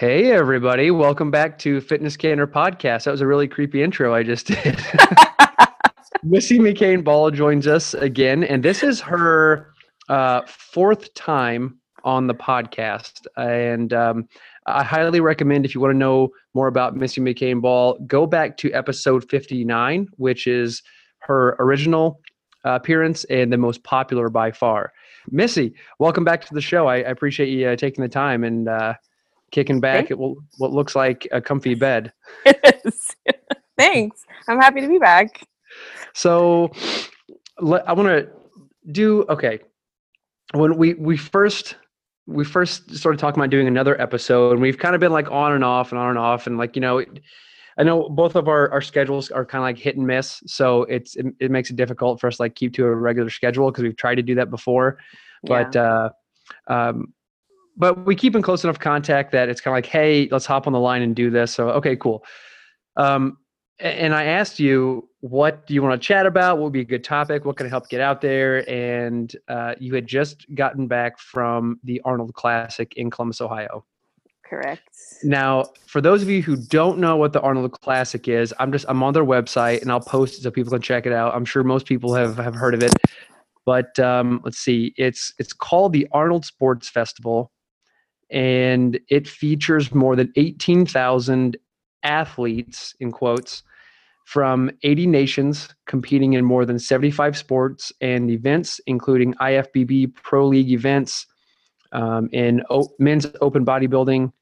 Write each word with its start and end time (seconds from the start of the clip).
Hey, 0.00 0.32
everybody. 0.32 0.90
Welcome 0.90 1.30
back 1.30 1.58
to 1.58 1.78
Fitness 1.82 2.16
Candor 2.16 2.46
Podcast. 2.46 3.04
That 3.04 3.10
was 3.10 3.20
a 3.20 3.26
really 3.26 3.46
creepy 3.46 3.82
intro 3.82 4.14
I 4.14 4.22
just 4.22 4.46
did. 4.46 4.82
Missy 6.22 6.58
McCain 6.58 7.04
Ball 7.04 7.30
joins 7.30 7.66
us 7.66 7.92
again, 7.92 8.42
and 8.42 8.62
this 8.62 8.82
is 8.82 8.98
her 9.02 9.74
uh, 10.08 10.40
fourth 10.46 11.12
time 11.12 11.78
on 12.02 12.28
the 12.28 12.34
podcast. 12.34 13.26
And 13.36 13.92
um, 13.92 14.26
I 14.64 14.82
highly 14.82 15.20
recommend 15.20 15.66
if 15.66 15.74
you 15.74 15.82
want 15.82 15.92
to 15.92 15.98
know 15.98 16.30
more 16.54 16.68
about 16.68 16.96
Missy 16.96 17.20
McCain 17.20 17.60
Ball, 17.60 17.98
go 18.06 18.26
back 18.26 18.56
to 18.56 18.72
episode 18.72 19.28
59, 19.28 20.08
which 20.16 20.46
is 20.46 20.82
her 21.18 21.56
original 21.58 22.22
uh, 22.64 22.70
appearance 22.70 23.24
and 23.24 23.52
the 23.52 23.58
most 23.58 23.84
popular 23.84 24.30
by 24.30 24.50
far. 24.50 24.94
Missy, 25.30 25.74
welcome 25.98 26.24
back 26.24 26.42
to 26.46 26.54
the 26.54 26.62
show. 26.62 26.86
I, 26.86 26.94
I 26.94 27.10
appreciate 27.10 27.50
you 27.50 27.68
uh, 27.68 27.76
taking 27.76 28.00
the 28.00 28.08
time 28.08 28.44
and 28.44 28.66
uh, 28.66 28.94
kicking 29.50 29.80
back 29.80 30.10
at 30.10 30.18
what, 30.18 30.36
what 30.58 30.72
looks 30.72 30.94
like 30.94 31.26
a 31.32 31.40
comfy 31.40 31.74
bed. 31.74 32.12
It 32.46 32.82
is. 32.84 33.16
Thanks. 33.78 34.24
I'm 34.48 34.60
happy 34.60 34.80
to 34.80 34.88
be 34.88 34.98
back. 34.98 35.46
So 36.12 36.70
I 37.58 37.92
want 37.92 38.08
to 38.08 38.28
do 38.92 39.24
okay. 39.28 39.60
When 40.52 40.76
we 40.76 40.94
we 40.94 41.16
first 41.16 41.76
we 42.26 42.44
first 42.44 42.94
started 42.94 43.18
talking 43.18 43.40
about 43.40 43.50
doing 43.50 43.66
another 43.66 44.00
episode, 44.00 44.52
and 44.52 44.60
we've 44.60 44.78
kind 44.78 44.94
of 44.94 45.00
been 45.00 45.12
like 45.12 45.30
on 45.30 45.52
and 45.52 45.64
off 45.64 45.92
and 45.92 45.98
on 45.98 46.10
and 46.10 46.18
off, 46.18 46.46
and 46.46 46.58
like 46.58 46.76
you 46.76 46.80
know, 46.80 47.02
I 47.78 47.82
know 47.82 48.08
both 48.08 48.36
of 48.36 48.48
our 48.48 48.70
our 48.70 48.80
schedules 48.80 49.30
are 49.30 49.44
kind 49.44 49.60
of 49.60 49.64
like 49.64 49.78
hit 49.78 49.96
and 49.96 50.06
miss, 50.06 50.42
so 50.46 50.82
it's 50.84 51.16
it, 51.16 51.26
it 51.40 51.50
makes 51.50 51.70
it 51.70 51.76
difficult 51.76 52.20
for 52.20 52.26
us 52.26 52.36
to 52.36 52.42
like 52.42 52.54
keep 52.54 52.74
to 52.74 52.84
a 52.84 52.94
regular 52.94 53.30
schedule 53.30 53.70
because 53.70 53.84
we've 53.84 53.96
tried 53.96 54.16
to 54.16 54.22
do 54.22 54.34
that 54.34 54.50
before, 54.50 54.98
but 55.44 55.74
uh, 55.74 56.10
um, 56.66 57.12
but 57.76 58.04
we 58.06 58.14
keep 58.14 58.34
in 58.34 58.42
close 58.42 58.64
enough 58.64 58.78
contact 58.78 59.32
that 59.32 59.48
it's 59.48 59.60
kind 59.60 59.72
of 59.72 59.76
like, 59.76 59.86
hey, 59.86 60.28
let's 60.30 60.46
hop 60.46 60.66
on 60.66 60.72
the 60.72 60.80
line 60.80 61.02
and 61.02 61.16
do 61.16 61.30
this. 61.30 61.52
So 61.52 61.70
okay, 61.70 61.96
cool. 61.96 62.24
Um, 62.96 63.38
and 63.78 64.14
I 64.14 64.24
asked 64.24 64.60
you, 64.60 65.08
what 65.20 65.66
do 65.66 65.74
you 65.74 65.82
want 65.82 66.00
to 66.00 66.06
chat 66.06 66.26
about? 66.26 66.58
What 66.58 66.64
would 66.64 66.72
be 66.72 66.80
a 66.80 66.84
good 66.84 67.04
topic? 67.04 67.44
What 67.44 67.56
can 67.56 67.68
help 67.68 67.88
get 67.88 68.00
out 68.00 68.20
there? 68.20 68.68
And 68.68 69.34
uh, 69.48 69.74
you 69.78 69.94
had 69.94 70.06
just 70.06 70.46
gotten 70.54 70.86
back 70.86 71.18
from 71.18 71.80
the 71.84 72.00
Arnold 72.04 72.34
Classic 72.34 72.92
in 72.96 73.10
Columbus, 73.10 73.40
Ohio. 73.40 73.84
Correct. 74.44 74.82
Now, 75.22 75.66
for 75.86 76.00
those 76.00 76.22
of 76.22 76.28
you 76.28 76.42
who 76.42 76.56
don't 76.56 76.98
know 76.98 77.16
what 77.16 77.32
the 77.32 77.40
Arnold 77.40 77.70
Classic 77.82 78.26
is, 78.26 78.52
I'm 78.58 78.72
just 78.72 78.84
I'm 78.88 79.02
on 79.02 79.14
their 79.14 79.24
website 79.24 79.80
and 79.82 79.92
I'll 79.92 80.00
post 80.00 80.38
it 80.38 80.42
so 80.42 80.50
people 80.50 80.72
can 80.72 80.82
check 80.82 81.06
it 81.06 81.12
out. 81.12 81.34
I'm 81.34 81.44
sure 81.44 81.62
most 81.62 81.86
people 81.86 82.14
have 82.14 82.36
have 82.36 82.54
heard 82.54 82.74
of 82.74 82.82
it, 82.82 82.92
but 83.64 83.96
um, 84.00 84.40
let's 84.44 84.58
see, 84.58 84.92
it's 84.96 85.32
it's 85.38 85.52
called 85.52 85.92
the 85.92 86.08
Arnold 86.10 86.44
Sports 86.44 86.88
Festival, 86.88 87.52
and 88.30 88.98
it 89.08 89.28
features 89.28 89.94
more 89.94 90.16
than 90.16 90.32
18,000 90.36 91.56
athletes 92.02 92.94
in 93.00 93.12
quotes 93.12 93.62
from 94.24 94.70
80 94.84 95.06
nations 95.08 95.74
competing 95.86 96.34
in 96.34 96.44
more 96.44 96.64
than 96.64 96.78
75 96.78 97.36
sports 97.36 97.92
and 98.00 98.30
events, 98.30 98.80
including 98.86 99.34
IFBB 99.34 100.14
Pro 100.14 100.46
League 100.46 100.70
events 100.70 101.26
um, 101.90 102.28
in 102.32 102.62
o- 102.70 102.94
men's 103.00 103.26
open 103.40 103.66
bodybuilding, 103.66 104.32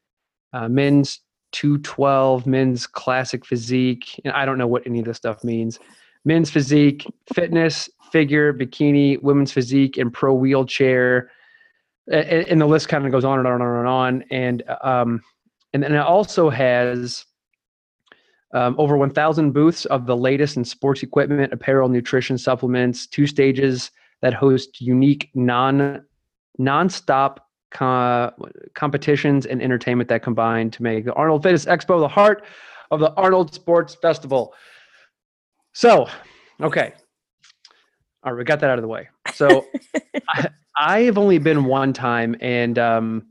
uh, 0.53 0.69
men's 0.69 1.21
212, 1.53 2.47
men's 2.47 2.87
classic 2.87 3.47
physique. 3.47 4.21
And 4.25 4.35
I 4.35 4.45
don't 4.45 4.59
know 4.59 4.67
what 4.67 4.87
any 4.87 4.99
of 4.99 5.07
this 5.07 5.17
stuff 5.17 5.43
means. 5.43 5.79
Men's 6.25 6.51
physique, 6.51 7.07
fitness, 7.33 7.89
figure, 8.13 8.53
bikini, 8.53 9.23
women's 9.23 9.53
physique, 9.53 9.97
and 9.97 10.13
pro 10.13 10.35
wheelchair. 10.35 11.31
And, 12.11 12.47
and 12.49 12.61
the 12.61 12.67
list 12.67 12.89
kind 12.89 13.05
of 13.05 13.13
goes 13.13 13.25
on 13.25 13.39
and 13.39 13.47
on 13.47 13.61
and 13.61 13.63
on 13.63 13.79
and 13.79 13.89
on. 13.89 14.25
And 14.31 14.63
um, 14.83 15.23
and 15.73 15.83
then 15.83 15.95
it 15.95 15.99
also 15.99 16.49
has 16.49 17.27
um, 18.55 18.75
over 18.79 18.97
1,000 18.97 19.53
booths 19.53 19.85
of 19.87 20.07
the 20.07 20.17
latest 20.17 20.57
in 20.57 20.65
sports 20.65 21.03
equipment, 21.03 21.53
apparel, 21.53 21.89
nutrition, 21.89 22.39
supplements, 22.39 23.07
two 23.07 23.27
stages 23.27 23.91
that 24.23 24.35
host 24.35 24.81
unique 24.81 25.31
non 25.35 26.05
non-stop 26.61 27.47
co- 27.71 28.33
competitions 28.75 29.47
and 29.47 29.63
entertainment 29.63 30.09
that 30.09 30.23
combine 30.23 30.71
to 30.71 30.83
make 30.83 31.05
the 31.05 31.13
Arnold 31.13 31.43
Fitness 31.43 31.67
Expo 31.67 32.01
the 32.01 32.09
heart 32.09 32.45
of 32.91 33.01
the 33.01 33.13
Arnold 33.15 33.55
Sports 33.55 33.95
Festival. 33.95 34.55
So, 35.73 36.09
okay. 36.61 36.95
All 38.25 38.33
right, 38.33 38.39
we 38.39 38.45
got 38.45 38.59
that 38.61 38.71
out 38.71 38.79
of 38.79 38.83
the 38.83 38.89
way. 38.89 39.09
So, 39.35 39.67
I, 40.31 40.49
I 40.79 41.01
have 41.01 41.19
only 41.19 41.39
been 41.39 41.65
one 41.65 41.93
time, 41.93 42.37
and 42.41 42.79
um, 42.79 43.27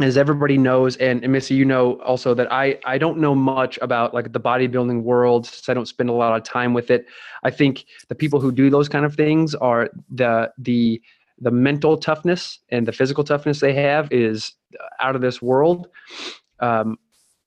as 0.00 0.16
everybody 0.16 0.56
knows, 0.56 0.96
and, 0.96 1.22
and 1.24 1.32
Missy, 1.32 1.54
you 1.54 1.64
know 1.64 2.00
also 2.02 2.34
that 2.34 2.52
I 2.52 2.78
I 2.84 2.98
don't 2.98 3.18
know 3.18 3.34
much 3.34 3.78
about 3.82 4.14
like 4.14 4.32
the 4.32 4.40
bodybuilding 4.40 5.02
world 5.02 5.46
since 5.46 5.68
I 5.68 5.74
don't 5.74 5.88
spend 5.88 6.08
a 6.08 6.12
lot 6.12 6.36
of 6.36 6.44
time 6.44 6.74
with 6.74 6.90
it. 6.90 7.06
I 7.42 7.50
think 7.50 7.84
the 8.08 8.14
people 8.14 8.40
who 8.40 8.52
do 8.52 8.70
those 8.70 8.88
kind 8.88 9.04
of 9.04 9.14
things 9.14 9.54
are 9.56 9.90
the 10.10 10.52
the 10.58 11.02
the 11.40 11.50
mental 11.50 11.96
toughness 11.96 12.58
and 12.68 12.86
the 12.86 12.92
physical 12.92 13.24
toughness 13.24 13.60
they 13.60 13.72
have 13.72 14.10
is 14.12 14.52
out 15.00 15.14
of 15.14 15.22
this 15.22 15.40
world. 15.40 15.88
Um, 16.60 16.98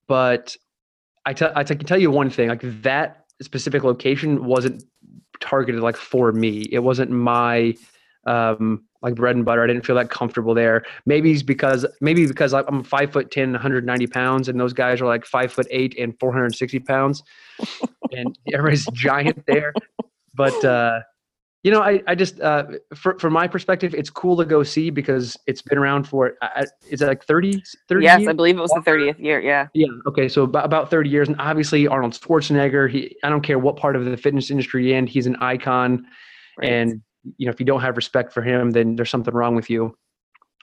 but 0.08 0.56
I, 1.25 1.34
can 1.34 1.80
tell 1.80 2.00
you 2.00 2.12
one 2.12 2.30
thing: 2.30 2.50
like 2.50 2.62
that 2.81 3.25
specific 3.41 3.84
location 3.84 4.46
wasn't 4.46 4.84
targeted 5.40 5.81
like 5.81 5.96
for 5.96 6.31
me. 6.31 6.68
It 6.72 6.80
wasn't 6.80 7.12
my 7.12 7.75
um, 8.25 8.84
like 9.02 9.16
bread 9.16 9.36
and 9.36 9.46
butter. 9.46 9.64
I 9.64 9.68
didn't 9.68 9.86
feel 9.86 9.96
that 9.96 10.10
comfortable 10.10 10.54
there. 10.54 10.84
Maybe 11.06 11.32
it's 11.32 11.44
because 11.44 11.86
maybe 12.02 12.26
because 12.28 12.54
I'm 12.54 12.84
five 12.84 13.12
foot 13.12 13.32
10, 13.32 13.52
190 13.52 14.08
pounds, 14.08 14.48
and 14.48 14.60
those 14.60 14.74
guys 14.74 15.02
are 15.02 15.06
like 15.06 15.26
five 15.26 15.52
foot 15.52 15.68
eight 15.72 15.98
and 15.98 16.18
460 16.20 16.80
pounds, 16.80 17.24
and 18.12 18.38
everybody's 18.54 18.86
giant 18.94 19.44
there. 19.48 19.74
But 20.36 20.64
uh, 20.64 21.02
you 21.64 21.72
know, 21.72 21.82
I 21.82 22.02
I 22.08 22.16
just 22.16 22.40
uh, 22.42 22.66
for 22.96 23.18
from 23.20 23.34
my 23.34 23.48
perspective, 23.48 23.94
it's 23.94 24.10
cool 24.10 24.38
to 24.38 24.46
go 24.46 24.64
see 24.64 24.90
because 24.90 25.38
it's 25.48 25.62
been 25.62 25.78
around 25.78 26.06
for 26.08 26.34
uh, 26.42 26.66
is 26.90 27.02
it 27.02 27.08
like 27.08 27.24
30, 27.24 27.62
30 27.88 28.04
Yes, 28.04 28.20
years? 28.20 28.30
I 28.30 28.34
believe 28.34 28.58
it 28.58 28.62
was 28.62 28.72
the 28.72 28.82
30th 28.82 29.20
year. 29.20 29.40
Yeah. 29.40 29.68
Yeah. 29.74 29.88
Okay. 30.08 30.28
So 30.28 30.44
about, 30.44 30.66
about 30.66 30.90
30 30.90 31.10
years. 31.10 31.28
And 31.28 31.40
obviously 31.40 31.88
Arnold 31.88 32.14
Schwarzenegger, 32.14 32.90
he, 32.90 33.16
I 33.24 33.30
don't 33.30 33.42
care 33.42 33.60
what 33.60 33.76
part 33.78 33.96
of 33.96 34.06
the 34.06 34.18
fitness 34.18 34.50
industry 34.50 34.88
you're 34.88 34.98
in, 34.98 35.06
he's 35.06 35.28
an 35.28 35.36
icon. 35.38 36.08
Right. 36.58 36.72
And, 36.72 37.02
you 37.38 37.46
know, 37.46 37.52
if 37.52 37.59
you 37.59 37.66
don't 37.66 37.82
have 37.82 37.96
respect 37.96 38.34
for 38.34 38.42
him, 38.42 38.72
then 38.72 38.96
there's 38.96 39.09
something 39.09 39.34
wrong 39.34 39.56
with 39.56 39.70
you. 39.70 39.96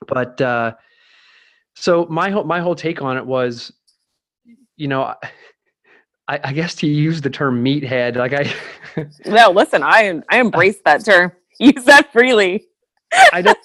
But, 0.07 0.41
uh, 0.41 0.75
so 1.75 2.07
my 2.11 2.31
whole, 2.31 2.45
my 2.45 2.61
whole 2.61 2.75
take 2.75 3.03
on 3.03 3.17
it 3.17 3.25
was, 3.25 3.73
you 4.77 4.89
know, 4.89 5.15
I, 6.29 6.41
I 6.45 6.53
guess 6.53 6.75
to 6.77 6.87
use 6.87 7.21
the 7.21 7.31
term 7.31 7.65
meathead, 7.65 8.17
like 8.17 8.33
I, 8.33 8.53
no, 9.27 9.51
listen, 9.51 9.83
I 9.83 10.21
I 10.29 10.41
embrace 10.41 10.81
that 10.85 11.05
term. 11.05 11.33
Use 11.61 11.85
that 11.85 12.13
freely. 12.13 12.67
I 13.33 13.43
don't, 13.43 13.59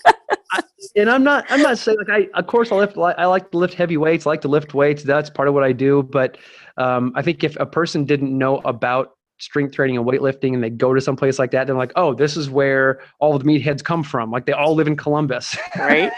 I, 0.52 0.64
and 0.96 1.12
I'm 1.12 1.24
not, 1.24 1.46
I'm 1.50 1.62
not 1.62 1.78
saying 1.78 2.00
like 2.00 2.10
I, 2.10 2.40
of 2.40 2.48
course 2.48 2.72
I 2.72 2.76
lift, 2.76 2.98
I 2.98 3.26
like 3.26 3.52
to 3.52 3.58
lift 3.58 3.76
heavy 3.76 3.98
weights, 3.98 4.26
I 4.26 4.32
like 4.32 4.42
to 4.42 4.48
lift 4.48 4.74
weights. 4.74 5.04
That's 5.04 5.30
part 5.30 5.48
of 5.48 5.54
what 5.54 5.64
I 5.64 5.74
do. 5.74 6.02
But 6.02 6.40
um, 6.78 7.12
I 7.16 7.22
think 7.22 7.44
if 7.44 7.56
a 7.58 7.66
person 7.66 8.06
didn't 8.06 8.36
know 8.36 8.58
about 8.60 9.16
strength 9.44 9.76
training 9.76 9.98
and 9.98 10.06
weightlifting 10.06 10.54
and 10.54 10.64
they 10.64 10.70
go 10.70 10.94
to 10.94 11.02
some 11.02 11.16
place 11.16 11.38
like 11.38 11.52
that, 11.52 11.68
they're 11.68 11.76
like, 11.76 11.92
oh, 11.96 12.14
this 12.14 12.38
is 12.38 12.50
where 12.50 13.02
all 13.20 13.38
the 13.38 13.44
meatheads 13.44 13.84
come 13.84 14.04
from. 14.04 14.32
Like 14.32 14.46
they 14.46 14.54
all 14.54 14.74
live 14.74 14.88
in 14.88 14.96
Columbus. 14.96 15.56
Right. 15.78 16.12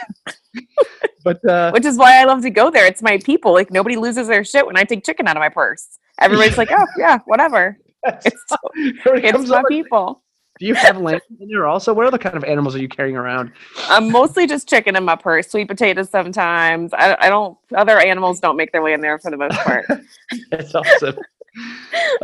but, 1.24 1.44
uh, 1.50 1.72
Which 1.72 1.86
is 1.86 1.98
why 1.98 2.22
I 2.22 2.26
love 2.26 2.44
to 2.44 2.52
go 2.52 2.70
there. 2.70 2.86
It's 2.86 3.02
my 3.02 3.18
people. 3.18 3.54
Like 3.54 3.72
nobody 3.72 3.96
loses 3.96 4.28
their 4.28 4.44
shit 4.44 4.68
when 4.68 4.78
I 4.78 4.84
take 4.84 5.04
chicken 5.04 5.28
out 5.28 5.36
of 5.36 5.42
my 5.42 5.50
purse. 5.50 5.98
Everybody's 6.20 6.58
like, 6.58 6.70
oh 6.72 6.86
yeah, 6.98 7.20
whatever. 7.26 7.78
It's, 8.04 8.26
it's 8.76 9.50
my 9.50 9.64
people. 9.68 10.22
do 10.60 10.68
you 10.68 10.76
have 10.76 10.98
land 10.98 11.22
in 11.40 11.50
there 11.50 11.66
also? 11.66 11.94
What 11.94 12.06
other 12.06 12.20
kind 12.20 12.38
of 12.38 12.44
animals 12.44 12.76
are 12.76 12.80
you 12.80 12.88
carrying 12.88 13.18
around? 13.18 13.52
I'm 13.90 14.12
mostly 14.12 14.46
just 14.46 14.70
chicken 14.70 14.96
in 14.96 15.04
my 15.04 15.16
purse. 15.16 15.50
Sweet 15.50 15.68
potatoes 15.68 16.12
sometimes. 16.12 16.94
I, 16.94 17.18
I 17.20 17.30
don't. 17.30 17.58
Other 17.76 18.00
animals 18.00 18.40
don't 18.40 18.56
make 18.56 18.72
their 18.72 18.84
way 18.84 18.94
in 18.94 19.02
there 19.02 19.18
for 19.18 19.32
the 19.32 19.38
most 19.38 19.58
part. 19.62 19.86
That's 20.52 20.76
awesome. 20.76 21.18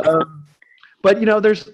um, 0.06 0.44
but 1.02 1.20
you 1.20 1.26
know, 1.26 1.40
there's 1.40 1.68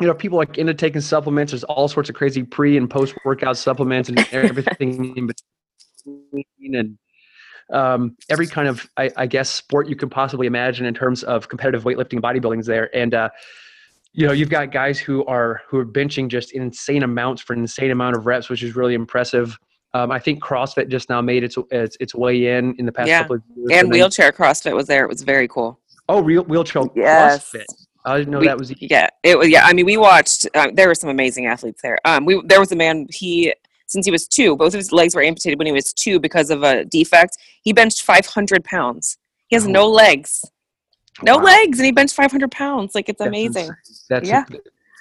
you 0.00 0.06
know, 0.06 0.14
people 0.14 0.38
like 0.38 0.58
into 0.58 0.74
taking 0.74 1.00
supplements. 1.00 1.52
There's 1.52 1.64
all 1.64 1.88
sorts 1.88 2.08
of 2.08 2.16
crazy 2.16 2.42
pre 2.42 2.76
and 2.76 2.90
post 2.90 3.14
workout 3.24 3.56
supplements 3.56 4.08
and 4.08 4.18
everything 4.32 5.14
in 5.16 5.26
between, 5.28 6.74
and 6.74 6.98
um, 7.72 8.16
every 8.28 8.46
kind 8.46 8.68
of, 8.68 8.88
I, 8.96 9.10
I, 9.16 9.26
guess, 9.26 9.48
sport 9.48 9.88
you 9.88 9.96
can 9.96 10.10
possibly 10.10 10.46
imagine 10.46 10.84
in 10.84 10.94
terms 10.94 11.22
of 11.22 11.48
competitive 11.48 11.84
weightlifting, 11.84 12.20
bodybuilding 12.20 12.60
is 12.60 12.66
there. 12.66 12.94
And 12.94 13.14
uh, 13.14 13.30
you 14.12 14.26
know, 14.26 14.32
you've 14.32 14.50
got 14.50 14.72
guys 14.72 14.98
who 14.98 15.24
are 15.26 15.62
who 15.68 15.78
are 15.78 15.86
benching 15.86 16.28
just 16.28 16.52
insane 16.52 17.02
amounts 17.02 17.42
for 17.42 17.52
an 17.52 17.60
insane 17.60 17.90
amount 17.90 18.16
of 18.16 18.26
reps, 18.26 18.48
which 18.48 18.62
is 18.62 18.76
really 18.76 18.94
impressive. 18.94 19.56
Um, 19.92 20.10
I 20.10 20.18
think 20.18 20.42
CrossFit 20.42 20.88
just 20.88 21.08
now 21.08 21.20
made 21.20 21.44
its 21.44 21.56
its, 21.70 21.96
its 22.00 22.14
way 22.14 22.56
in 22.56 22.74
in 22.78 22.86
the 22.86 22.92
past 22.92 23.08
yeah. 23.08 23.22
couple 23.22 23.36
of 23.36 23.42
years. 23.56 23.80
And 23.80 23.90
wheelchair 23.90 24.32
CrossFit 24.32 24.74
was 24.74 24.88
there. 24.88 25.04
It 25.04 25.08
was 25.08 25.22
very 25.22 25.46
cool. 25.46 25.80
Oh, 26.08 26.20
real 26.20 26.44
wheelchair 26.44 26.82
yes. 26.96 27.52
CrossFit. 27.52 27.83
I 28.04 28.18
didn't 28.18 28.32
know 28.32 28.40
we, 28.40 28.46
that 28.46 28.58
was. 28.58 28.72
Yeah, 28.80 29.08
it 29.22 29.38
was. 29.38 29.48
Yeah, 29.48 29.64
I 29.64 29.72
mean, 29.72 29.86
we 29.86 29.96
watched. 29.96 30.46
Uh, 30.54 30.68
there 30.72 30.88
were 30.88 30.94
some 30.94 31.10
amazing 31.10 31.46
athletes 31.46 31.80
there. 31.82 31.98
Um, 32.04 32.24
we 32.24 32.40
there 32.46 32.60
was 32.60 32.70
a 32.70 32.76
man. 32.76 33.06
He 33.10 33.54
since 33.86 34.06
he 34.06 34.12
was 34.12 34.26
two, 34.26 34.56
both 34.56 34.74
of 34.74 34.78
his 34.78 34.92
legs 34.92 35.14
were 35.14 35.22
amputated 35.22 35.58
when 35.58 35.66
he 35.66 35.72
was 35.72 35.92
two 35.92 36.18
because 36.18 36.50
of 36.50 36.62
a 36.62 36.84
defect. 36.84 37.36
He 37.62 37.72
benched 37.72 38.02
500 38.02 38.64
pounds. 38.64 39.18
He 39.48 39.56
has 39.56 39.66
oh. 39.66 39.70
no 39.70 39.88
legs, 39.88 40.44
no 41.22 41.36
wow. 41.36 41.44
legs, 41.44 41.78
and 41.78 41.86
he 41.86 41.92
benched 41.92 42.14
500 42.14 42.50
pounds. 42.50 42.94
Like 42.94 43.08
it's 43.08 43.18
That's 43.18 43.28
amazing. 43.28 43.68
Insane. 43.68 44.06
That's 44.08 44.28
yeah. 44.28 44.44
A, 44.50 44.58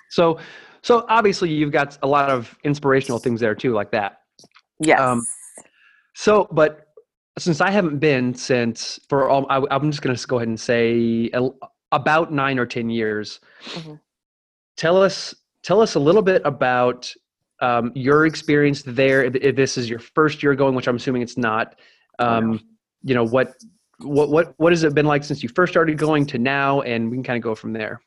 so, 0.09 0.39
so 0.81 1.05
obviously 1.09 1.49
you've 1.49 1.71
got 1.71 1.97
a 2.03 2.07
lot 2.07 2.29
of 2.29 2.55
inspirational 2.63 3.19
things 3.19 3.39
there 3.39 3.55
too, 3.55 3.73
like 3.73 3.91
that. 3.91 4.19
Yes. 4.79 4.99
Um, 4.99 5.25
so, 6.15 6.47
but 6.51 6.87
since 7.37 7.61
I 7.61 7.71
haven't 7.71 7.97
been 7.97 8.33
since 8.33 8.99
for 9.09 9.27
all, 9.29 9.47
I, 9.49 9.75
am 9.75 9.89
just 9.89 10.03
going 10.03 10.15
to 10.15 10.27
go 10.27 10.37
ahead 10.37 10.49
and 10.49 10.59
say 10.59 11.31
about 11.93 12.31
nine 12.31 12.59
or 12.59 12.65
ten 12.65 12.89
years. 12.89 13.39
Mm-hmm. 13.65 13.95
Tell 14.75 15.01
us, 15.01 15.33
tell 15.61 15.81
us 15.81 15.95
a 15.95 15.99
little 15.99 16.21
bit 16.21 16.41
about 16.45 17.11
um, 17.61 17.91
your 17.95 18.25
experience 18.25 18.83
there. 18.83 19.23
If 19.23 19.55
this 19.55 19.77
is 19.77 19.89
your 19.89 19.99
first 19.99 20.43
year 20.43 20.55
going, 20.55 20.75
which 20.75 20.87
I'm 20.87 20.97
assuming 20.97 21.21
it's 21.21 21.37
not. 21.37 21.75
Um, 22.19 22.59
you 23.03 23.15
know 23.15 23.23
what, 23.23 23.53
what, 23.99 24.29
what, 24.29 24.53
what 24.57 24.71
has 24.71 24.83
it 24.83 24.93
been 24.93 25.05
like 25.05 25.23
since 25.23 25.41
you 25.41 25.49
first 25.49 25.71
started 25.73 25.97
going 25.97 26.25
to 26.27 26.37
now, 26.37 26.81
and 26.81 27.09
we 27.09 27.17
can 27.17 27.23
kind 27.23 27.37
of 27.37 27.43
go 27.43 27.55
from 27.55 27.73
there. 27.73 28.01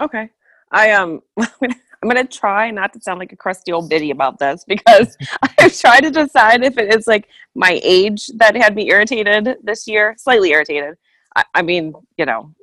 Okay, 0.00 0.30
I 0.70 0.92
um. 0.92 1.20
I'm 2.02 2.08
gonna 2.08 2.26
try 2.26 2.70
not 2.70 2.92
to 2.94 3.00
sound 3.00 3.18
like 3.18 3.32
a 3.32 3.36
crusty 3.36 3.72
old 3.72 3.90
biddy 3.90 4.10
about 4.10 4.38
this 4.38 4.64
because 4.66 5.16
I've 5.58 5.78
tried 5.78 6.00
to 6.00 6.10
decide 6.10 6.64
if 6.64 6.78
it 6.78 6.94
is 6.94 7.06
like 7.06 7.28
my 7.54 7.78
age 7.82 8.28
that 8.36 8.56
had 8.56 8.74
me 8.74 8.90
irritated 8.90 9.56
this 9.62 9.86
year, 9.86 10.14
slightly 10.18 10.50
irritated. 10.50 10.96
I, 11.36 11.44
I 11.54 11.62
mean, 11.62 11.92
you 12.16 12.26
know, 12.26 12.54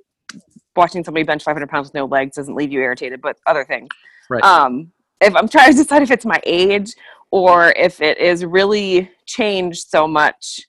watching 0.78 1.04
somebody 1.04 1.24
bench 1.24 1.44
500 1.44 1.68
pounds 1.70 1.88
with 1.88 1.94
no 1.96 2.06
legs 2.06 2.36
doesn't 2.36 2.56
leave 2.56 2.72
you 2.72 2.80
irritated, 2.80 3.22
but 3.22 3.38
other 3.46 3.66
things. 3.66 3.90
Right. 4.30 4.44
Um, 4.44 4.92
if 5.22 5.36
I'm 5.36 5.50
trying 5.50 5.72
to 5.72 5.78
decide 5.84 6.04
if 6.04 6.12
it's 6.12 6.26
my 6.26 6.40
age 6.46 6.94
or 7.32 7.72
if 7.72 8.02
it 8.02 8.18
is 8.20 8.46
really 8.46 9.12
changed 9.26 9.88
so 9.90 10.08
much, 10.08 10.62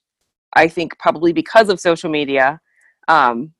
I 0.53 0.67
think 0.67 0.97
probably 0.99 1.31
because 1.31 1.69
of 1.69 1.79
social 1.79 2.09
media, 2.09 2.59
um, 3.07 3.53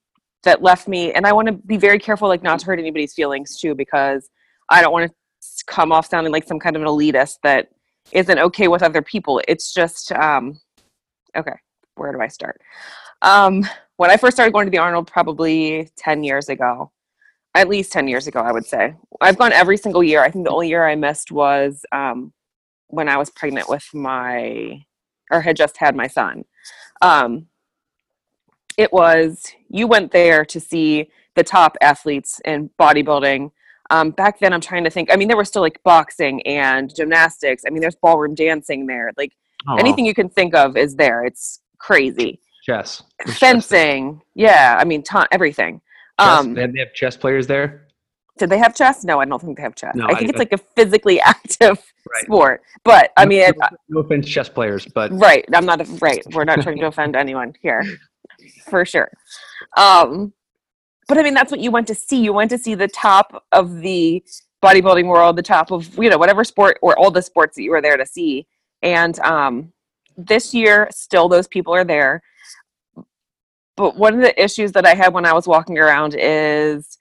that 0.44 0.62
left 0.62 0.88
me. 0.88 1.12
And 1.14 1.26
I 1.26 1.34
want 1.34 1.48
to 1.48 1.54
be 1.54 1.78
very 1.78 2.00
careful, 2.00 2.28
like 2.28 2.44
not 2.44 2.60
to 2.60 2.66
hurt 2.66 2.80
anybody's 2.80 3.14
feelings 3.14 3.58
too, 3.58 3.76
because 3.76 4.30
I 4.70 4.82
don't 4.82 4.94
want 4.94 5.12
to 5.12 5.66
come 5.68 5.92
off 5.92 6.08
sounding 6.08 6.32
like 6.32 6.46
some 6.46 6.60
kind 6.60 6.76
of 6.76 6.82
an 6.82 6.88
elitist 6.88 7.38
that 7.44 7.70
isn't 8.12 8.40
okay 8.40 8.68
with 8.68 8.82
other 8.82 9.02
people. 9.02 9.42
It's 9.48 9.74
just, 9.74 10.12
um, 10.14 10.60
okay, 11.36 11.56
where 11.96 12.12
do 12.12 12.22
I 12.22 12.28
start? 12.28 12.62
Um, 13.22 13.68
when 14.00 14.10
I 14.10 14.16
first 14.16 14.38
started 14.38 14.54
going 14.54 14.66
to 14.66 14.72
the 14.72 14.78
Arnold, 14.78 15.08
probably 15.08 15.90
10 15.98 16.24
years 16.24 16.48
ago, 16.48 16.90
at 17.54 17.68
least 17.68 17.92
10 17.92 18.08
years 18.08 18.28
ago, 18.28 18.40
I 18.40 18.54
would 18.54 18.66
say. 18.66 18.96
I've 19.20 19.38
gone 19.38 19.52
every 19.52 19.76
single 19.76 20.02
year. 20.02 20.24
I 20.24 20.32
think 20.32 20.46
the 20.46 20.52
only 20.52 20.70
year 20.70 20.88
I 20.88 20.96
missed 20.96 21.34
was 21.34 21.86
um, 21.92 22.32
when 22.88 23.10
I 23.10 23.18
was 23.18 23.30
pregnant 23.30 23.68
with 23.68 23.86
my, 23.94 24.86
or 25.30 25.42
had 25.42 25.58
just 25.58 25.76
had 25.76 25.98
my 25.98 26.08
son. 26.08 26.46
Um, 27.02 27.48
it 28.78 28.94
was, 28.94 29.52
you 29.68 29.86
went 29.86 30.14
there 30.14 30.46
to 30.46 30.62
see 30.62 31.12
the 31.36 31.44
top 31.44 31.76
athletes 31.82 32.40
in 32.46 32.70
bodybuilding 32.80 33.52
um, 33.90 34.12
back 34.12 34.40
then, 34.40 34.54
I'm 34.54 34.62
trying 34.62 34.84
to 34.84 34.90
think. 34.92 35.12
I 35.12 35.16
mean, 35.16 35.28
there 35.28 35.36
were 35.36 35.44
still 35.44 35.64
like 35.64 35.82
boxing 35.84 36.46
and 36.46 36.94
gymnastics. 36.94 37.64
I 37.66 37.72
mean, 37.72 37.82
there's 37.82 37.96
ballroom 37.96 38.36
dancing 38.36 38.86
there. 38.86 39.12
Like 39.18 39.34
oh, 39.68 39.78
anything 39.78 40.06
you 40.06 40.14
can 40.14 40.30
think 40.30 40.54
of 40.54 40.78
is 40.78 40.96
there. 40.96 41.26
It's 41.26 41.62
crazy. 41.80 42.40
Chess, 42.64 43.04
fencing. 43.28 44.22
Yeah, 44.36 44.78
I 44.80 44.84
mean, 44.84 45.04
ton, 45.04 45.28
everything. 45.32 45.82
Chess, 46.20 46.40
um, 46.40 46.54
they 46.54 46.62
have 46.62 46.94
chess 46.94 47.16
players 47.16 47.48
there. 47.48 47.88
Did 48.38 48.50
they 48.50 48.58
have 48.58 48.74
chess? 48.74 49.04
No, 49.04 49.20
I 49.20 49.26
don't 49.26 49.42
think 49.42 49.58
they 49.58 49.64
have 49.64 49.76
chess. 49.76 49.96
No, 49.96 50.06
I 50.06 50.16
think 50.16 50.28
I, 50.28 50.30
it's 50.30 50.40
like 50.40 50.54
a 50.54 50.58
physically 50.58 51.20
active 51.22 51.78
right. 52.10 52.24
sport. 52.24 52.64
But 52.84 53.12
I 53.18 53.26
mean, 53.26 53.52
no, 53.58 53.68
no 53.90 54.00
offense, 54.00 54.28
chess 54.28 54.50
players, 54.50 54.86
but 54.86 55.12
right. 55.14 55.46
I'm 55.54 55.66
not 55.66 55.82
right. 56.02 56.24
We're 56.34 56.46
not 56.46 56.62
trying 56.62 56.80
to 56.80 56.88
offend 56.88 57.16
anyone 57.16 57.54
here, 57.62 57.84
for 58.70 58.86
sure. 58.86 59.12
Um, 59.78 60.34
but 61.08 61.18
I 61.18 61.24
mean, 61.24 61.34
that's 61.34 61.52
what 61.52 61.60
you 61.60 61.72
went 61.72 61.88
to 61.88 61.96
see. 61.96 62.22
You 62.22 62.34
went 62.34 62.50
to 62.52 62.58
see 62.58 62.76
the 62.76 62.88
top 62.88 63.44
of 63.52 63.82
the 63.82 64.24
bodybuilding 64.64 65.08
world, 65.08 65.36
the 65.36 65.42
top 65.42 65.72
of 65.72 65.98
you 65.98 66.10
know 66.10 66.18
whatever 66.18 66.44
sport 66.44 66.80
or 66.82 66.98
all 66.98 67.12
the 67.12 67.22
sports 67.22 67.56
that 67.56 67.64
you 67.64 67.72
were 67.72 67.82
there 67.82 67.98
to 67.98 68.06
see. 68.06 68.48
And 68.82 69.20
um, 69.20 69.74
this 70.28 70.54
year, 70.54 70.88
still 70.92 71.30
those 71.30 71.48
people 71.48 71.74
are 71.74 71.84
there. 71.84 72.22
But 73.76 73.96
one 73.96 74.14
of 74.14 74.22
the 74.22 74.42
issues 74.42 74.74
that 74.74 74.86
I 74.86 74.94
had 74.94 75.14
when 75.14 75.26
I 75.26 75.34
was 75.34 75.48
walking 75.48 75.78
around 75.80 76.16
is 76.18 76.98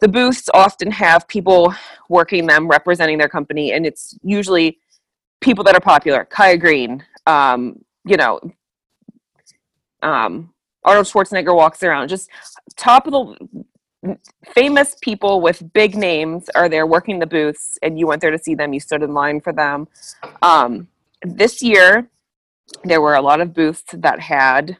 the 0.00 0.08
booths 0.08 0.50
often 0.52 0.90
have 0.90 1.28
people 1.28 1.72
working 2.08 2.46
them, 2.46 2.66
representing 2.68 3.16
their 3.16 3.28
company, 3.28 3.72
and 3.72 3.86
it's 3.86 4.18
usually 4.22 4.78
people 5.40 5.62
that 5.64 5.74
are 5.74 5.80
popular. 5.80 6.24
Kai 6.24 6.56
Greene, 6.56 7.04
um, 7.26 7.84
you 8.04 8.16
know, 8.16 8.40
um, 10.02 10.52
Arnold 10.84 11.06
Schwarzenegger 11.06 11.54
walks 11.54 11.82
around. 11.82 12.08
Just 12.08 12.28
top 12.76 13.06
of 13.06 13.12
the 13.12 14.18
famous 14.54 14.96
people 15.00 15.40
with 15.40 15.72
big 15.72 15.96
names 15.96 16.50
are 16.54 16.68
there 16.68 16.86
working 16.86 17.18
the 17.18 17.26
booths, 17.26 17.78
and 17.82 17.98
you 17.98 18.06
went 18.06 18.20
there 18.20 18.30
to 18.30 18.38
see 18.38 18.54
them. 18.54 18.72
You 18.72 18.80
stood 18.80 19.02
in 19.02 19.14
line 19.14 19.40
for 19.40 19.52
them. 19.52 19.88
Um, 20.42 20.88
this 21.22 21.62
year, 21.62 22.10
there 22.84 23.00
were 23.00 23.14
a 23.14 23.22
lot 23.22 23.40
of 23.40 23.54
booths 23.54 23.84
that 23.92 24.20
had, 24.20 24.76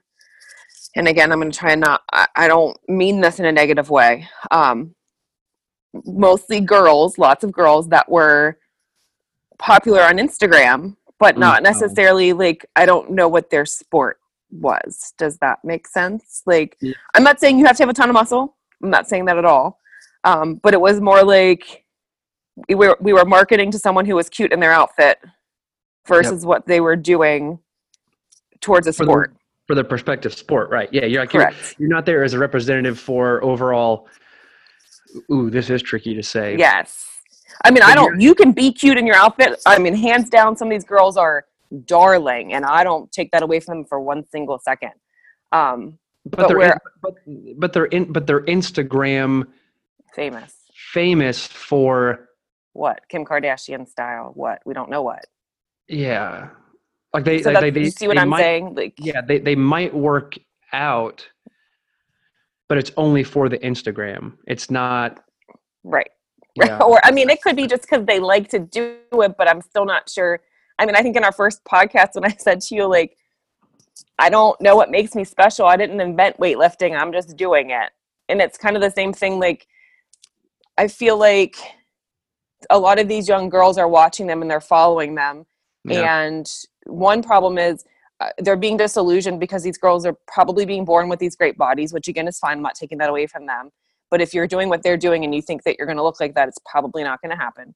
and 0.97 1.09
again, 1.09 1.33
I'm 1.33 1.41
going 1.41 1.51
to 1.51 1.59
try 1.59 1.73
and 1.73 1.81
not, 1.81 2.03
I, 2.11 2.49
don't 2.49 2.77
mean 2.89 3.21
this 3.21 3.39
in 3.39 3.47
a 3.47 3.53
negative 3.53 3.91
way. 3.91 4.29
Um, 4.51 4.95
mostly 6.05 6.61
girls, 6.61 7.19
lots 7.19 7.45
of 7.45 7.53
girls 7.53 7.89
that 7.89 8.11
were 8.11 8.59
popular 9.59 10.03
on 10.03 10.19
Instagram, 10.19 10.97
but 11.19 11.39
not 11.39 11.61
mm, 11.61 11.65
necessarily 11.65 12.32
like, 12.32 12.67
I 12.77 12.87
don't 12.87 13.11
know 13.11 13.29
what 13.29 13.51
their 13.51 13.67
sport 13.67 14.19
was. 14.51 15.13
Does 15.19 15.39
that 15.39 15.58
make 15.65 15.87
sense? 15.87 16.43
Like, 16.47 16.77
yeah. 16.81 16.94
I'm 17.15 17.25
not 17.25 17.41
saying 17.41 17.58
you 17.58 17.67
have 17.67 17.77
to 17.77 17.82
have 17.82 17.91
a 17.91 17.94
ton 17.94 18.08
of 18.08 18.15
muscle. 18.15 18.56
I'm 18.82 18.91
not 18.91 19.08
saying 19.08 19.25
that 19.27 19.39
at 19.39 19.44
all. 19.44 19.81
Um, 20.25 20.56
but 20.56 20.75
it 20.75 20.81
was 20.81 21.01
more 21.01 21.23
like 21.23 21.85
we 22.69 22.75
were 22.75 22.97
we 23.01 23.13
were 23.13 23.25
marketing 23.25 23.70
to 23.73 23.79
someone 23.79 24.06
who 24.06 24.15
was 24.15 24.29
cute 24.29 24.53
in 24.53 24.61
their 24.61 24.73
outfit 24.73 25.19
versus 26.06 26.43
yep. 26.43 26.49
what 26.49 26.67
they 26.67 26.81
were 26.81 26.97
doing 26.97 27.58
towards 28.65 28.87
a 28.87 28.93
for 28.93 29.05
sport. 29.05 29.33
The, 29.33 29.39
for 29.67 29.75
the 29.75 29.85
prospective 29.85 30.35
sport, 30.35 30.71
right? 30.71 30.89
Yeah, 30.93 31.05
you're 31.05 31.23
like 31.23 31.33
you're, 31.33 31.51
you're 31.79 31.89
not 31.89 32.06
there 32.06 32.25
as 32.25 32.35
a 32.35 32.39
representative 32.39 32.99
for 32.99 33.43
overall. 33.44 34.09
Ooh, 35.31 35.51
this 35.51 35.71
is 35.71 35.83
tricky 35.83 36.15
to 36.15 36.23
say. 36.23 36.56
Yes. 36.56 37.06
I 37.65 37.71
mean, 37.71 37.83
I 37.83 37.94
don't. 37.94 38.21
You 38.21 38.35
can 38.35 38.53
be 38.53 38.73
cute 38.73 38.99
in 38.99 39.06
your 39.06 39.17
outfit. 39.17 39.61
I 39.65 39.79
mean, 39.79 39.94
hands 39.94 40.29
down, 40.29 40.56
some 40.56 40.69
of 40.69 40.73
these 40.73 40.85
girls 40.85 41.17
are 41.17 41.44
darling, 41.85 42.53
and 42.53 42.65
I 42.65 42.83
don't 42.83 43.11
take 43.13 43.31
that 43.31 43.43
away 43.43 43.61
from 43.61 43.79
them 43.79 43.87
for 43.87 44.01
one 44.01 44.27
single 44.27 44.59
second. 44.59 44.91
Um, 45.53 45.99
but, 46.27 46.39
but 46.39 46.49
they're 46.49 46.63
in, 46.63 46.79
but, 47.03 47.15
but 47.59 47.73
they're 47.73 47.85
in 47.85 48.13
but 48.13 48.27
they're 48.27 48.43
Instagram 48.43 49.44
famous 50.15 50.55
famous 50.93 51.47
for 51.47 52.29
what 52.73 53.01
Kim 53.09 53.25
Kardashian 53.25 53.89
style. 53.89 54.33
What 54.35 54.61
we 54.65 54.75
don't 54.75 54.91
know 54.91 55.03
what. 55.03 55.25
Yeah, 55.89 56.49
like 57.15 57.25
they 57.25 57.43
so 57.43 57.53
like 57.53 57.61
they, 57.63 57.71
they, 57.71 57.85
you 57.85 57.91
see 57.91 58.09
what 58.09 58.19
I'm 58.19 58.29
might, 58.29 58.41
saying? 58.41 58.75
Like 58.75 58.94
yeah, 58.99 59.23
they 59.23 59.39
they 59.39 59.55
might 59.55 59.94
work 59.94 60.35
out, 60.73 61.27
but 62.69 62.77
it's 62.77 62.91
only 62.97 63.25
for 63.25 63.49
the 63.49 63.59
Instagram. 63.59 64.35
It's 64.47 64.71
not 64.71 65.21
right. 65.85 66.11
Yeah. 66.56 66.79
or 66.87 67.01
I 67.05 67.11
mean, 67.11 67.31
it 67.31 67.41
could 67.41 67.56
be 67.56 67.67
just 67.75 67.83
because 67.83 68.05
they 68.05 68.21
like 68.21 68.49
to 68.51 68.59
do 68.59 68.99
it, 69.13 69.37
but 69.39 69.49
I'm 69.49 69.63
still 69.63 69.87
not 69.87 70.11
sure 70.11 70.41
I 70.79 70.87
mean, 70.87 70.97
I 70.97 71.03
think 71.03 71.17
in 71.17 71.25
our 71.25 71.33
first 71.33 71.65
podcast 71.65 72.15
when 72.15 72.25
I 72.25 72.35
said 72.39 72.61
to 72.63 72.75
you, 72.75 72.87
like, 72.87 73.17
I 74.19 74.29
don't 74.29 74.61
know 74.61 74.77
what 74.77 74.91
makes 74.91 75.15
me 75.15 75.25
special. 75.25 75.67
I 75.67 75.77
didn't 75.77 76.01
invent 76.01 76.39
weightlifting. 76.39 76.99
I'm 76.99 77.13
just 77.13 77.37
doing 77.37 77.71
it. 77.71 77.91
And 78.29 78.41
it's 78.41 78.59
kind 78.59 78.77
of 78.77 78.83
the 78.83 78.91
same 78.91 79.13
thing. 79.13 79.39
Like, 79.39 79.67
I 80.79 80.89
feel 80.89 81.17
like 81.17 81.56
a 82.71 82.79
lot 82.79 82.99
of 82.99 83.09
these 83.09 83.29
young 83.29 83.49
girls 83.49 83.79
are 83.79 83.89
watching 83.89 84.27
them 84.27 84.43
and 84.43 84.51
they're 84.51 84.61
following 84.61 85.15
them. 85.15 85.47
Yeah. 85.85 86.23
And 86.23 86.51
one 86.86 87.22
problem 87.22 87.58
is 87.58 87.84
uh, 88.20 88.29
they're 88.38 88.56
being 88.56 88.76
disillusioned 88.76 89.41
because 89.41 89.62
these 89.62 89.79
girls 89.79 90.06
are 90.06 90.17
probably 90.29 90.64
being 90.64 90.84
born 90.84 91.08
with 91.08 91.19
these 91.19 91.36
great 91.36 91.56
bodies, 91.58 91.93
which 91.93 92.08
again 92.08 92.29
is 92.29 92.38
fine. 92.38 92.58
I'm 92.58 92.62
not 92.62 92.74
taking 92.74 92.98
that 92.98 93.10
away 93.10 93.26
from 93.26 93.46
them. 93.46 93.70
but 94.14 94.20
if 94.20 94.32
you're 94.32 94.46
doing 94.46 94.69
what 94.69 94.84
they're 94.84 94.96
doing 94.96 95.24
and 95.24 95.34
you 95.34 95.43
think 95.43 95.64
that 95.64 95.76
you're 95.76 95.86
going 95.86 95.96
to 95.96 96.03
look 96.05 96.20
like 96.20 96.36
that 96.36 96.46
it's 96.46 96.58
probably 96.64 97.03
not 97.03 97.20
going 97.20 97.31
to 97.31 97.36
happen 97.36 97.74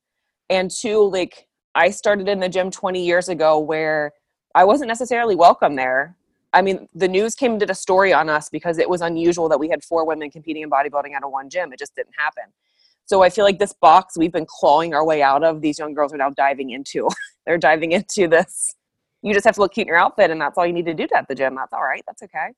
and 0.50 0.70
two 0.70 1.02
like 1.10 1.48
i 1.74 1.90
started 1.90 2.28
in 2.28 2.38
the 2.38 2.48
gym 2.48 2.70
20 2.70 3.04
years 3.04 3.28
ago 3.28 3.58
where 3.58 4.12
i 4.54 4.62
wasn't 4.64 4.86
necessarily 4.86 5.34
welcome 5.34 5.74
there 5.74 6.16
i 6.52 6.62
mean 6.62 6.88
the 6.94 7.08
news 7.08 7.34
came 7.34 7.58
did 7.58 7.70
a 7.70 7.74
story 7.74 8.12
on 8.12 8.28
us 8.28 8.48
because 8.48 8.78
it 8.78 8.88
was 8.88 9.00
unusual 9.00 9.48
that 9.48 9.58
we 9.58 9.68
had 9.68 9.82
four 9.82 10.06
women 10.06 10.30
competing 10.30 10.62
in 10.62 10.70
bodybuilding 10.70 11.12
out 11.12 11.24
of 11.24 11.32
one 11.32 11.50
gym 11.50 11.72
it 11.72 11.78
just 11.78 11.94
didn't 11.96 12.14
happen 12.16 12.44
so 13.04 13.22
i 13.24 13.28
feel 13.28 13.44
like 13.44 13.58
this 13.58 13.72
box 13.72 14.16
we've 14.16 14.32
been 14.32 14.46
clawing 14.48 14.94
our 14.94 15.04
way 15.04 15.22
out 15.22 15.42
of 15.42 15.60
these 15.60 15.76
young 15.78 15.92
girls 15.92 16.12
are 16.12 16.18
now 16.18 16.30
diving 16.30 16.70
into 16.70 17.08
they're 17.46 17.58
diving 17.58 17.90
into 17.90 18.28
this 18.28 18.76
you 19.22 19.34
just 19.34 19.44
have 19.44 19.54
to 19.54 19.60
look 19.60 19.72
cute 19.72 19.86
in 19.86 19.88
your 19.88 19.98
outfit 19.98 20.30
and 20.30 20.40
that's 20.40 20.56
all 20.56 20.66
you 20.66 20.72
need 20.72 20.86
to 20.86 20.94
do 20.94 21.06
to 21.06 21.16
at 21.16 21.26
the 21.28 21.34
gym 21.34 21.54
that's 21.54 21.72
all 21.72 21.82
right 21.82 22.02
that's 22.06 22.22
okay 22.22 22.48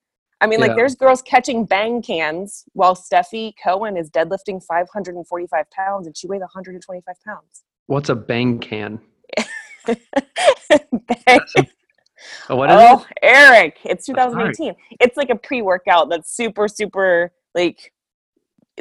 I 0.41 0.47
mean, 0.47 0.61
like, 0.61 0.75
there's 0.75 0.95
girls 0.95 1.21
catching 1.21 1.67
bang 1.67 2.01
cans 2.01 2.65
while 2.73 2.95
Stefi 2.95 3.53
Cohen 3.63 3.97
is 3.99 4.11
deadlifting 4.11 4.65
545 4.65 5.71
pounds 5.71 6.07
and 6.07 6.17
she 6.17 6.27
weighs 6.27 6.41
125 6.41 7.15
pounds. 7.27 7.65
What's 7.87 8.09
a 8.09 8.15
bang 8.15 8.59
can? 8.59 9.01
Bang. 9.87 11.41
Oh, 12.49 12.57
what 12.57 12.71
is 12.71 12.77
oh, 12.79 13.07
it? 13.11 13.19
Eric, 13.23 13.79
it's 13.85 14.07
Sorry. 14.07 14.17
2018. 14.17 14.75
It's 15.01 15.17
like 15.17 15.31
a 15.31 15.37
pre 15.37 15.63
workout 15.63 16.09
that's 16.11 16.35
super, 16.35 16.69
super, 16.69 17.33
like, 17.55 17.93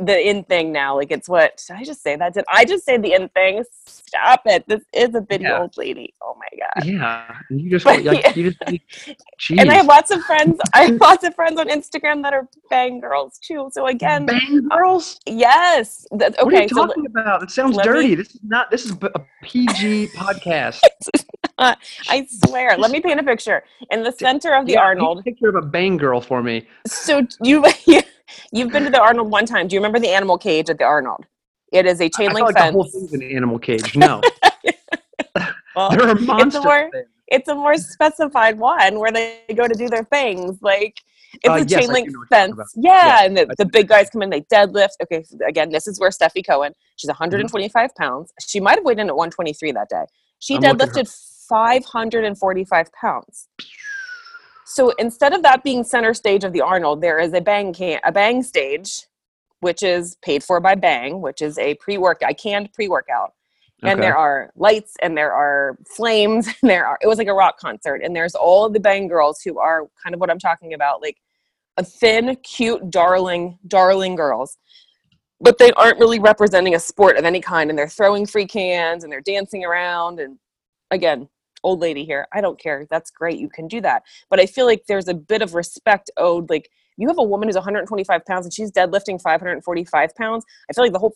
the 0.01 0.29
in 0.29 0.43
thing 0.43 0.71
now. 0.71 0.95
Like, 0.95 1.11
it's 1.11 1.27
what, 1.29 1.63
did 1.67 1.75
I 1.77 1.83
just 1.83 2.01
say 2.03 2.15
that? 2.15 2.33
Did 2.33 2.45
I 2.51 2.65
just 2.65 2.85
say 2.85 2.97
the 2.97 3.13
in 3.13 3.29
thing? 3.29 3.63
Stop 3.85 4.41
it. 4.45 4.67
This 4.67 4.81
is 4.93 5.13
a 5.15 5.21
bitty 5.21 5.43
Yeah. 5.43 5.61
old 5.61 5.77
lady. 5.77 6.13
Oh 6.21 6.35
my 6.37 6.57
God. 6.59 6.85
Yeah, 6.85 7.35
you 7.49 7.69
just 7.69 7.85
But 7.85 8.03
like, 8.03 8.23
yeah. 8.23 8.33
you 8.35 8.51
just. 8.51 9.15
And 9.59 9.71
I 9.71 9.75
have 9.75 9.85
lots 9.87 10.11
of 10.11 10.21
friends. 10.23 10.59
I 10.73 10.83
have 10.85 10.99
lots 11.01 11.23
of 11.23 11.33
friends 11.35 11.59
on 11.59 11.69
Instagram 11.69 12.21
that 12.23 12.33
are 12.33 12.47
bang 12.69 12.99
girls 12.99 13.39
too. 13.39 13.69
So 13.73 13.87
again, 13.87 14.25
bang 14.25 14.67
uh, 14.71 14.75
girls. 14.77 15.19
yes. 15.25 16.05
That, 16.11 16.35
What 16.43 16.53
are 16.53 16.61
you 16.63 16.69
So 16.69 16.85
talking 16.87 17.05
about? 17.05 17.43
It 17.43 17.51
sounds 17.51 17.75
let 17.75 17.85
me- 17.85 17.91
dirty. 17.93 18.15
This 18.15 18.35
is 18.35 18.41
not. 18.43 18.69
This 18.71 18.85
is 18.85 18.91
a 19.01 19.21
PG 19.43 20.07
podcast. 20.15 20.81
I 21.61 22.25
swear. 22.45 22.77
Let 22.77 22.91
me 22.91 23.01
paint 23.01 23.19
a 23.19 23.23
picture. 23.23 23.63
In 23.91 24.03
the 24.03 24.11
center 24.13 24.53
of 24.55 24.65
the 24.65 24.73
Yeah, 24.73 24.81
Arnold. 24.81 25.19
a 25.19 25.23
picture 25.23 25.49
of 25.49 25.55
a 25.55 25.61
bang 25.61 25.97
girl 25.97 26.21
for 26.21 26.41
me. 26.41 26.65
So 26.87 27.25
you 27.43 27.65
you've 28.51 28.71
been 28.71 28.83
to 28.85 28.89
the 28.89 29.01
Arnold 29.01 29.31
one 29.31 29.45
time. 29.45 29.67
Do 29.67 29.75
you 29.75 29.79
remember 29.79 29.99
the 29.99 30.09
animal 30.09 30.37
cage 30.37 30.69
at 30.69 30.77
the 30.77 30.83
Arnold? 30.85 31.25
It 31.71 31.85
is 31.85 32.01
a 32.01 32.09
chain 32.09 32.31
link 32.33 32.45
like 32.47 32.55
the 32.55 32.71
whole 32.71 32.83
thing's 32.83 33.13
an 33.13 33.21
animal 33.23 33.59
cage. 33.59 33.95
No, 33.95 34.21
Well, 35.75 35.89
there 35.91 36.07
are 36.09 36.15
monsters. 36.15 36.63
more- 36.63 36.89
it's 37.31 37.47
a 37.47 37.53
more 37.53 37.75
specified 37.75 38.57
one 38.57 38.97
where 38.97 39.11
they 39.11 39.41
go 39.55 39.67
to 39.67 39.75
do 39.75 39.87
their 39.87 40.03
things. 40.05 40.57
Like 40.63 40.95
it's 41.43 41.47
Uh, 41.47 41.53
a 41.53 41.63
yes, 41.63 41.79
chain 41.81 41.91
link 41.93 42.09
know 42.09 42.19
what 42.19 42.27
you're 42.31 42.39
talking 42.39 42.55
fence. 42.55 42.73
Yeah, 42.75 43.05
Yeah, 43.05 43.23
and 43.25 43.37
the, 43.37 43.53
the 43.59 43.65
big 43.67 43.87
guys 43.87 44.09
come 44.09 44.23
in, 44.23 44.31
they 44.31 44.41
deadlift. 44.41 44.93
Okay, 45.03 45.23
again, 45.47 45.69
this 45.69 45.87
is 45.87 45.99
where 45.99 46.09
Stefi 46.09 46.43
Cohen. 46.43 46.73
She's 46.95 47.07
Mm-hmm. 47.11 47.21
125 47.21 47.93
pounds. 47.95 48.33
She 48.41 48.59
might 48.59 48.75
have 48.79 48.83
weighed 48.83 48.97
in 48.97 49.09
at 49.09 49.15
123 49.15 49.71
that 49.73 49.89
day. 49.89 50.05
She 50.39 50.55
I'm 50.55 50.61
deadlifted 50.63 51.07
545 51.47 52.91
pounds. 52.93 53.47
So 54.69 54.91
instead 54.99 55.33
of 55.33 55.41
that 55.41 55.63
being 55.63 55.83
center 55.83 56.13
stage 56.13 56.43
of 56.43 56.53
the 56.53 56.61
Arnold, 56.61 57.01
there 57.01 57.17
is 57.17 57.33
a 57.33 57.41
bang 57.41 57.73
can 57.73 57.99
a 58.03 58.11
bang 58.11 58.43
stage, 58.43 59.07
which 59.61 59.81
is 59.81 60.15
paid 60.21 60.43
for 60.43 60.59
by 60.59 60.75
Bang, 60.75 61.21
which 61.21 61.41
is 61.41 61.57
a 61.57 61.73
pre-work 61.75 62.21
a 62.21 62.35
canned 62.35 62.71
pre-workout. 62.73 63.33
And 63.81 64.03
there 64.03 64.15
are 64.15 64.51
lights 64.55 64.93
and 65.01 65.17
there 65.17 65.33
are 65.33 65.75
flames 65.95 66.47
and 66.61 66.69
there 66.69 66.85
are 66.85 66.99
it 67.01 67.07
was 67.07 67.17
like 67.17 67.27
a 67.27 67.33
rock 67.33 67.57
concert 67.57 68.01
and 68.03 68.15
there's 68.15 68.35
all 68.35 68.63
of 68.63 68.73
the 68.73 68.79
bang 68.79 69.07
girls 69.07 69.41
who 69.41 69.57
are 69.57 69.87
kind 70.03 70.13
of 70.13 70.19
what 70.19 70.29
i'm 70.29 70.37
talking 70.37 70.73
about 70.73 71.01
like 71.01 71.17
a 71.77 71.83
thin 71.83 72.35
cute 72.43 72.91
darling 72.91 73.57
darling 73.67 74.15
girls. 74.15 74.59
But 75.41 75.57
they 75.57 75.71
aren't 75.71 75.97
really 75.97 76.19
representing 76.19 76.75
a 76.75 76.79
sport 76.79 77.17
of 77.17 77.25
any 77.25 77.41
kind 77.41 77.71
and 77.71 77.79
they're 77.79 77.89
throwing 77.89 78.27
free 78.27 78.45
cans 78.45 79.03
and 79.03 79.11
they're 79.11 79.21
dancing 79.21 79.65
around 79.65 80.19
and 80.19 80.37
again 80.91 81.27
old 81.63 81.79
lady 81.79 82.05
here 82.05 82.27
i 82.33 82.41
don't 82.41 82.59
care 82.59 82.85
that's 82.89 83.11
great 83.11 83.37
you 83.39 83.49
can 83.49 83.67
do 83.67 83.81
that 83.81 84.03
but 84.29 84.39
i 84.39 84.45
feel 84.45 84.65
like 84.65 84.83
there's 84.87 85.07
a 85.07 85.13
bit 85.13 85.41
of 85.41 85.53
respect 85.53 86.09
owed 86.17 86.49
like 86.49 86.69
you 86.97 87.07
have 87.07 87.17
a 87.17 87.23
woman 87.23 87.47
who's 87.47 87.55
125 87.55 88.25
pounds 88.25 88.45
and 88.45 88.53
she's 88.53 88.71
deadlifting 88.71 89.21
545 89.21 90.15
pounds 90.15 90.45
i 90.69 90.73
feel 90.73 90.83
like 90.83 90.93
the 90.93 90.99
whole 90.99 91.15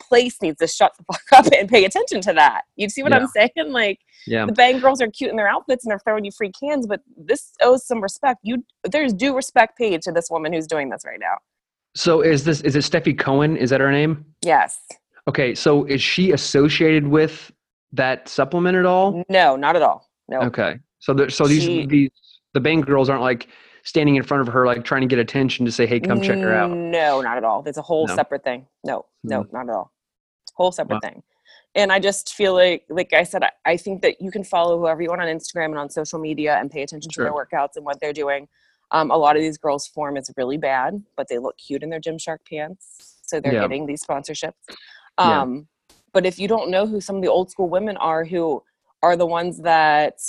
place 0.00 0.40
needs 0.40 0.58
to 0.58 0.66
shut 0.66 0.92
the 0.98 1.04
fuck 1.12 1.46
up 1.46 1.52
and 1.52 1.68
pay 1.68 1.84
attention 1.84 2.20
to 2.22 2.32
that. 2.32 2.62
You 2.76 2.88
see 2.88 3.02
what 3.02 3.12
I'm 3.12 3.26
saying? 3.28 3.50
Like 3.68 4.00
Yeah. 4.26 4.46
the 4.46 4.52
bang 4.52 4.80
girls 4.80 5.00
are 5.02 5.10
cute 5.10 5.30
in 5.30 5.36
their 5.36 5.48
outfits 5.48 5.84
and 5.84 5.90
they're 5.90 5.98
throwing 5.98 6.24
you 6.24 6.30
free 6.32 6.52
cans, 6.58 6.86
but 6.86 7.00
this 7.16 7.52
owes 7.62 7.86
some 7.86 8.00
respect. 8.00 8.40
You 8.42 8.64
there's 8.90 9.12
due 9.12 9.34
respect 9.36 9.76
paid 9.76 10.02
to 10.02 10.12
this 10.12 10.28
woman 10.30 10.52
who's 10.52 10.66
doing 10.66 10.88
this 10.88 11.02
right 11.04 11.20
now. 11.20 11.36
So 11.94 12.20
is 12.22 12.44
this 12.44 12.60
is 12.62 12.76
it 12.76 12.80
Stefi 12.80 13.18
Cohen? 13.18 13.56
Is 13.56 13.70
that 13.70 13.80
her 13.80 13.92
name? 13.92 14.24
Yes. 14.42 14.78
Okay. 15.28 15.54
So 15.54 15.84
is 15.84 16.02
she 16.02 16.32
associated 16.32 17.06
with 17.06 17.52
that 17.94 18.28
supplement 18.28 18.76
at 18.76 18.86
all? 18.86 19.24
No, 19.28 19.56
not 19.56 19.76
at 19.76 19.82
all. 19.82 20.08
No. 20.28 20.40
Okay. 20.42 20.78
So 21.00 21.12
there, 21.14 21.30
so 21.30 21.46
these 21.46 21.62
She- 21.62 21.86
these 21.86 22.10
the 22.54 22.60
bang 22.60 22.80
girls 22.80 23.08
aren't 23.08 23.22
like 23.22 23.48
standing 23.82 24.16
in 24.16 24.22
front 24.22 24.40
of 24.46 24.52
her 24.54 24.64
like 24.66 24.84
trying 24.84 25.00
to 25.02 25.06
get 25.06 25.18
attention 25.18 25.66
to 25.66 25.72
say, 25.72 25.86
"Hey, 25.86 26.00
come 26.00 26.20
check 26.22 26.38
her 26.38 26.54
out." 26.54 26.70
No, 26.70 27.20
not 27.20 27.36
at 27.36 27.44
all. 27.44 27.62
It's 27.66 27.78
a 27.78 27.82
whole 27.82 28.06
No? 28.06 28.14
separate 28.14 28.44
thing. 28.44 28.66
No, 28.84 29.04
no, 29.22 29.42
Mm. 29.44 29.52
not 29.52 29.68
at 29.68 29.74
all. 29.74 29.92
Whole 30.54 30.72
separate 30.72 31.02
Wow. 31.02 31.10
thing. 31.10 31.22
And 31.74 31.90
I 31.92 31.98
just 31.98 32.34
feel 32.34 32.54
like, 32.54 32.84
like 32.88 33.12
I 33.12 33.24
said, 33.24 33.42
I, 33.42 33.50
I 33.66 33.76
think 33.76 34.00
that 34.02 34.20
you 34.22 34.30
can 34.30 34.44
follow 34.44 34.78
whoever 34.78 35.02
you 35.02 35.08
want 35.08 35.20
on 35.20 35.26
Instagram 35.26 35.66
and 35.66 35.78
on 35.78 35.90
social 35.90 36.20
media 36.20 36.54
and 36.56 36.70
pay 36.70 36.82
attention 36.82 37.10
to 37.10 37.22
their 37.22 37.32
workouts 37.32 37.74
and 37.74 37.84
what 37.84 37.98
they're 38.00 38.12
doing. 38.12 38.46
Um, 38.92 39.10
a 39.10 39.16
lot 39.16 39.34
of 39.34 39.42
these 39.42 39.58
girls' 39.58 39.88
form 39.88 40.16
is 40.16 40.30
really 40.36 40.56
bad, 40.56 41.02
but 41.16 41.26
they 41.28 41.38
look 41.38 41.58
cute 41.58 41.82
in 41.82 41.90
their 41.90 42.00
Gymshark 42.00 42.38
pants, 42.48 43.18
so 43.22 43.40
they're 43.40 43.54
Yeah. 43.54 43.62
getting 43.62 43.86
these 43.86 44.04
sponsorships. 44.04 44.52
Yeah. 45.18 45.42
But 46.14 46.24
if 46.24 46.38
you 46.38 46.48
don't 46.48 46.70
know 46.70 46.86
who 46.86 47.00
some 47.00 47.16
of 47.16 47.22
the 47.22 47.28
old 47.28 47.50
school 47.50 47.68
women 47.68 47.96
are, 47.98 48.24
who 48.24 48.62
are 49.02 49.16
the 49.16 49.26
ones 49.26 49.58
that 49.62 50.20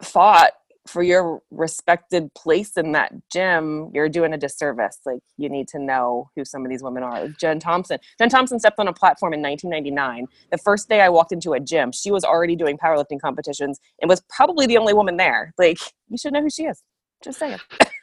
fought 0.00 0.52
for 0.86 1.02
your 1.02 1.40
respected 1.50 2.32
place 2.34 2.76
in 2.76 2.92
that 2.92 3.12
gym, 3.32 3.90
you're 3.92 4.08
doing 4.08 4.32
a 4.34 4.38
disservice. 4.38 4.98
Like 5.04 5.20
you 5.36 5.48
need 5.48 5.66
to 5.68 5.78
know 5.78 6.30
who 6.36 6.44
some 6.44 6.64
of 6.64 6.70
these 6.70 6.82
women 6.82 7.02
are. 7.02 7.28
Jen 7.28 7.58
Thompson. 7.58 7.98
Jen 8.18 8.28
Thompson 8.28 8.60
stepped 8.60 8.78
on 8.78 8.86
a 8.86 8.92
platform 8.92 9.32
in 9.32 9.42
1999. 9.42 10.26
The 10.52 10.58
first 10.58 10.88
day 10.88 11.00
I 11.00 11.08
walked 11.08 11.32
into 11.32 11.54
a 11.54 11.60
gym, 11.60 11.90
she 11.90 12.10
was 12.10 12.22
already 12.22 12.54
doing 12.54 12.78
powerlifting 12.78 13.20
competitions 13.20 13.80
and 14.00 14.08
was 14.08 14.22
probably 14.28 14.66
the 14.66 14.76
only 14.76 14.94
woman 14.94 15.16
there. 15.16 15.52
Like 15.58 15.78
you 16.08 16.18
should 16.18 16.32
know 16.32 16.42
who 16.42 16.50
she 16.50 16.64
is. 16.64 16.82
Just 17.22 17.38
saying. 17.38 17.58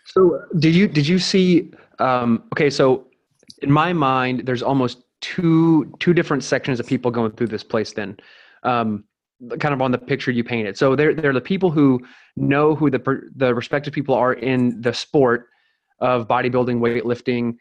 So 0.05 0.41
did 0.57 0.75
you 0.75 0.87
did 0.87 1.07
you 1.07 1.19
see? 1.19 1.71
Um, 1.99 2.43
okay, 2.53 2.71
so 2.71 3.07
in 3.61 3.71
my 3.71 3.93
mind, 3.93 4.43
there's 4.45 4.63
almost 4.63 5.03
two 5.21 5.93
two 5.99 6.13
different 6.13 6.43
sections 6.43 6.79
of 6.79 6.87
people 6.87 7.11
going 7.11 7.31
through 7.31 7.47
this 7.47 7.63
place. 7.63 7.93
Then, 7.93 8.17
um, 8.63 9.05
kind 9.59 9.73
of 9.73 9.81
on 9.81 9.91
the 9.91 9.97
picture 9.97 10.31
you 10.31 10.43
painted. 10.43 10.77
So 10.77 10.95
they're 10.95 11.13
they're 11.13 11.33
the 11.33 11.41
people 11.41 11.71
who 11.71 11.99
know 12.35 12.75
who 12.75 12.89
the 12.89 13.29
the 13.35 13.53
respective 13.55 13.93
people 13.93 14.15
are 14.15 14.33
in 14.33 14.81
the 14.81 14.93
sport 14.93 15.47
of 15.99 16.27
bodybuilding, 16.27 16.79
weightlifting, 16.79 17.55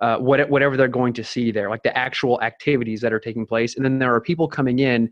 uh, 0.00 0.18
what, 0.18 0.48
whatever 0.50 0.76
they're 0.76 0.88
going 0.88 1.12
to 1.14 1.24
see 1.24 1.52
there, 1.52 1.70
like 1.70 1.82
the 1.84 1.96
actual 1.96 2.40
activities 2.42 3.00
that 3.00 3.12
are 3.12 3.20
taking 3.20 3.46
place. 3.46 3.76
And 3.76 3.84
then 3.84 3.98
there 3.98 4.12
are 4.12 4.20
people 4.20 4.48
coming 4.48 4.80
in 4.80 5.10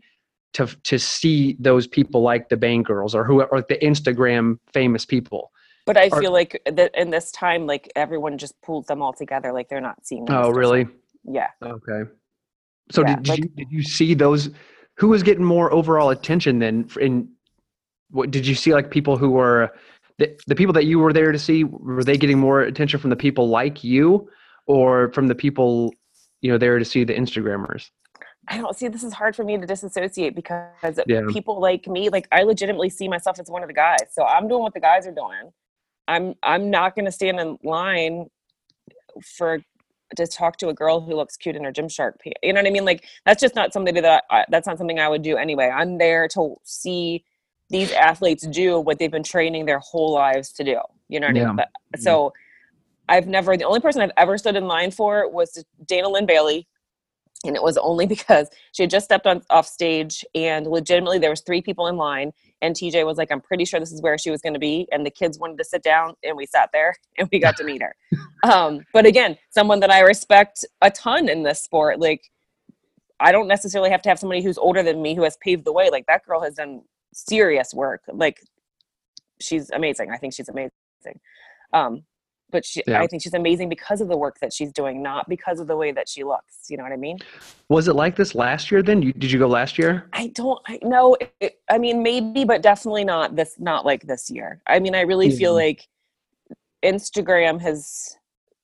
to 0.53 0.67
to 0.83 0.99
see 0.99 1.57
those 1.59 1.87
people 1.87 2.21
like 2.21 2.49
the 2.49 2.57
Bang 2.57 2.83
Girls 2.83 3.15
or 3.15 3.23
who 3.23 3.41
or 3.41 3.61
the 3.61 3.77
Instagram 3.79 4.59
famous 4.71 5.05
people. 5.05 5.51
But 5.85 5.97
I 5.97 6.09
feel 6.09 6.31
like 6.31 6.61
that 6.71 6.91
in 6.95 7.09
this 7.09 7.31
time, 7.31 7.65
like 7.65 7.91
everyone 7.95 8.37
just 8.37 8.59
pulled 8.61 8.87
them 8.87 9.01
all 9.01 9.13
together. 9.13 9.51
Like 9.51 9.67
they're 9.67 9.81
not 9.81 10.05
seeing. 10.05 10.25
Oh, 10.29 10.49
really? 10.49 10.87
Yeah. 11.25 11.47
Okay. 11.61 12.03
So 12.91 13.01
Yeah, 13.01 13.15
did, 13.15 13.23
did 13.23 13.29
like- 13.29 13.39
you 13.39 13.49
did 13.49 13.71
you 13.71 13.83
see 13.83 14.13
those? 14.13 14.49
Who 14.97 15.09
was 15.09 15.23
getting 15.23 15.43
more 15.43 15.73
overall 15.73 16.09
attention 16.11 16.59
then? 16.59 16.87
In 16.99 17.29
what 18.11 18.29
did 18.31 18.45
you 18.45 18.55
see? 18.55 18.73
Like 18.73 18.91
people 18.91 19.17
who 19.17 19.31
were 19.31 19.71
the, 20.19 20.37
the 20.47 20.53
people 20.55 20.73
that 20.73 20.85
you 20.85 20.99
were 20.99 21.13
there 21.13 21.31
to 21.31 21.39
see 21.39 21.63
were 21.63 22.03
they 22.03 22.17
getting 22.17 22.37
more 22.37 22.61
attention 22.61 22.99
from 22.99 23.09
the 23.09 23.15
people 23.15 23.49
like 23.49 23.83
you, 23.83 24.29
or 24.67 25.11
from 25.13 25.27
the 25.27 25.35
people 25.35 25.93
you 26.41 26.51
know 26.51 26.57
there 26.59 26.77
to 26.77 26.85
see 26.85 27.03
the 27.03 27.13
Instagrammers? 27.13 27.89
I 28.49 28.57
don't 28.57 28.75
see 28.77 28.89
this 28.89 29.03
is 29.03 29.13
hard 29.13 29.35
for 29.35 29.43
me 29.45 29.57
to 29.57 29.65
disassociate 29.65 30.35
because 30.35 30.99
Yeah. 31.07 31.21
people 31.31 31.59
like 31.61 31.87
me, 31.87 32.09
like 32.09 32.27
I 32.31 32.43
legitimately 32.43 32.89
see 32.89 33.07
myself 33.07 33.39
as 33.39 33.49
one 33.49 33.63
of 33.63 33.69
the 33.69 33.73
guys. 33.73 33.99
So 34.11 34.25
I'm 34.25 34.47
doing 34.49 34.61
what 34.61 34.73
the 34.73 34.81
guys 34.81 35.07
are 35.07 35.13
doing. 35.13 35.51
I'm 36.09 36.35
I'm 36.43 36.69
not 36.69 36.93
going 36.95 37.05
to 37.05 37.11
stand 37.11 37.39
in 37.39 37.57
line 37.63 38.27
for 39.37 39.59
to 40.15 40.27
talk 40.27 40.57
to 40.57 40.69
a 40.69 40.73
girl 40.73 41.01
who 41.01 41.15
looks 41.15 41.37
cute 41.37 41.55
in 41.55 41.63
her 41.63 41.71
Gymshark 41.71 42.19
pants. 42.19 42.39
You 42.41 42.53
know 42.53 42.59
what 42.59 42.67
I 42.67 42.71
mean? 42.71 42.85
Like 42.85 43.05
that's 43.25 43.41
just 43.41 43.55
not 43.55 43.73
something 43.73 43.93
that 43.95 44.23
I, 44.29 44.45
that's 44.49 44.67
not 44.67 44.77
something 44.77 44.99
I 44.99 45.09
would 45.09 45.21
do 45.21 45.37
anyway. 45.37 45.69
I'm 45.69 45.97
there 45.97 46.27
to 46.29 46.55
see 46.63 47.23
these 47.69 47.91
athletes 47.91 48.45
do 48.47 48.79
what 48.79 48.99
they've 48.99 49.11
been 49.11 49.23
training 49.23 49.65
their 49.65 49.79
whole 49.79 50.13
lives 50.13 50.51
to 50.53 50.63
do. 50.63 50.77
You 51.09 51.19
know 51.19 51.27
what 51.27 51.37
I 51.37 51.45
mean? 51.45 51.55
But, 51.55 51.69
so 51.99 52.33
I've 53.09 53.27
never 53.27 53.57
the 53.57 53.65
only 53.65 53.79
person 53.79 54.01
I've 54.01 54.11
ever 54.17 54.37
stood 54.37 54.55
in 54.55 54.67
line 54.67 54.91
for 54.91 55.29
was 55.29 55.63
Dana 55.85 56.09
Lynn 56.09 56.25
Bailey 56.25 56.67
and 57.43 57.55
it 57.55 57.63
was 57.63 57.77
only 57.77 58.05
because 58.15 58.49
she 58.71 58.83
had 58.83 58.89
just 58.89 59.05
stepped 59.05 59.27
on 59.27 59.41
off 59.49 59.67
stage 59.67 60.25
and 60.35 60.67
legitimately 60.67 61.19
there 61.19 61.29
was 61.29 61.41
three 61.41 61.61
people 61.61 61.87
in 61.87 61.97
line 61.97 62.31
and 62.61 62.75
tj 62.75 63.05
was 63.05 63.17
like 63.17 63.31
i'm 63.31 63.41
pretty 63.41 63.65
sure 63.65 63.79
this 63.79 63.91
is 63.91 64.01
where 64.01 64.17
she 64.17 64.31
was 64.31 64.41
going 64.41 64.53
to 64.53 64.59
be 64.59 64.87
and 64.91 65.05
the 65.05 65.11
kids 65.11 65.37
wanted 65.39 65.57
to 65.57 65.63
sit 65.63 65.83
down 65.83 66.13
and 66.23 66.35
we 66.35 66.45
sat 66.45 66.69
there 66.73 66.95
and 67.17 67.29
we 67.31 67.39
got 67.39 67.55
to 67.57 67.63
meet 67.63 67.81
her. 67.81 67.95
Um, 68.43 68.81
but 68.93 69.05
again 69.05 69.37
someone 69.49 69.79
that 69.81 69.91
i 69.91 69.99
respect 69.99 70.65
a 70.81 70.91
ton 70.91 71.29
in 71.29 71.43
this 71.43 71.61
sport 71.61 71.99
like 71.99 72.29
i 73.19 73.31
don't 73.31 73.47
necessarily 73.47 73.89
have 73.89 74.01
to 74.03 74.09
have 74.09 74.19
somebody 74.19 74.41
who's 74.41 74.57
older 74.57 74.83
than 74.83 75.01
me 75.01 75.15
who 75.15 75.23
has 75.23 75.37
paved 75.37 75.65
the 75.65 75.73
way 75.73 75.89
like 75.89 76.05
that 76.07 76.25
girl 76.25 76.41
has 76.41 76.55
done 76.55 76.81
serious 77.13 77.73
work 77.73 78.01
like 78.11 78.39
she's 79.39 79.69
amazing 79.71 80.11
i 80.11 80.17
think 80.17 80.33
she's 80.33 80.49
amazing. 80.49 80.71
Um, 81.73 82.03
but 82.53 82.63
she, 82.63 82.81
Yeah. 82.87 83.01
I 83.01 83.07
think 83.07 83.21
she's 83.23 83.33
amazing 83.33 83.67
because 83.67 83.99
of 83.99 84.07
the 84.07 84.15
work 84.15 84.39
that 84.39 84.53
she's 84.53 84.71
doing, 84.71 85.01
not 85.03 85.27
because 85.27 85.59
of 85.59 85.67
the 85.67 85.75
way 85.75 85.91
that 85.91 86.07
she 86.07 86.23
looks. 86.23 86.69
You 86.69 86.77
know 86.77 86.83
what 86.83 86.93
I 86.93 86.97
mean? 86.97 87.17
Was 87.67 87.89
it 87.89 87.95
like 87.95 88.15
this 88.15 88.33
last 88.35 88.71
year? 88.71 88.81
Then 88.81 89.01
you, 89.01 89.11
did 89.11 89.29
you 89.31 89.39
go 89.39 89.47
last 89.47 89.77
year? 89.77 90.07
I 90.13 90.27
don't 90.27 90.61
I 90.65 90.79
know. 90.83 91.17
It, 91.41 91.59
I 91.69 91.77
mean, 91.77 92.01
maybe, 92.01 92.45
but 92.45 92.61
definitely 92.61 93.03
not 93.03 93.35
this. 93.35 93.55
Not 93.59 93.85
like 93.85 94.03
this 94.03 94.29
year. 94.29 94.61
I 94.67 94.79
mean, 94.79 94.95
I 94.95 95.01
really 95.01 95.29
feel 95.31 95.53
Mhm. 95.53 95.65
like 95.67 95.87
Instagram 96.85 97.59
has, 97.61 98.17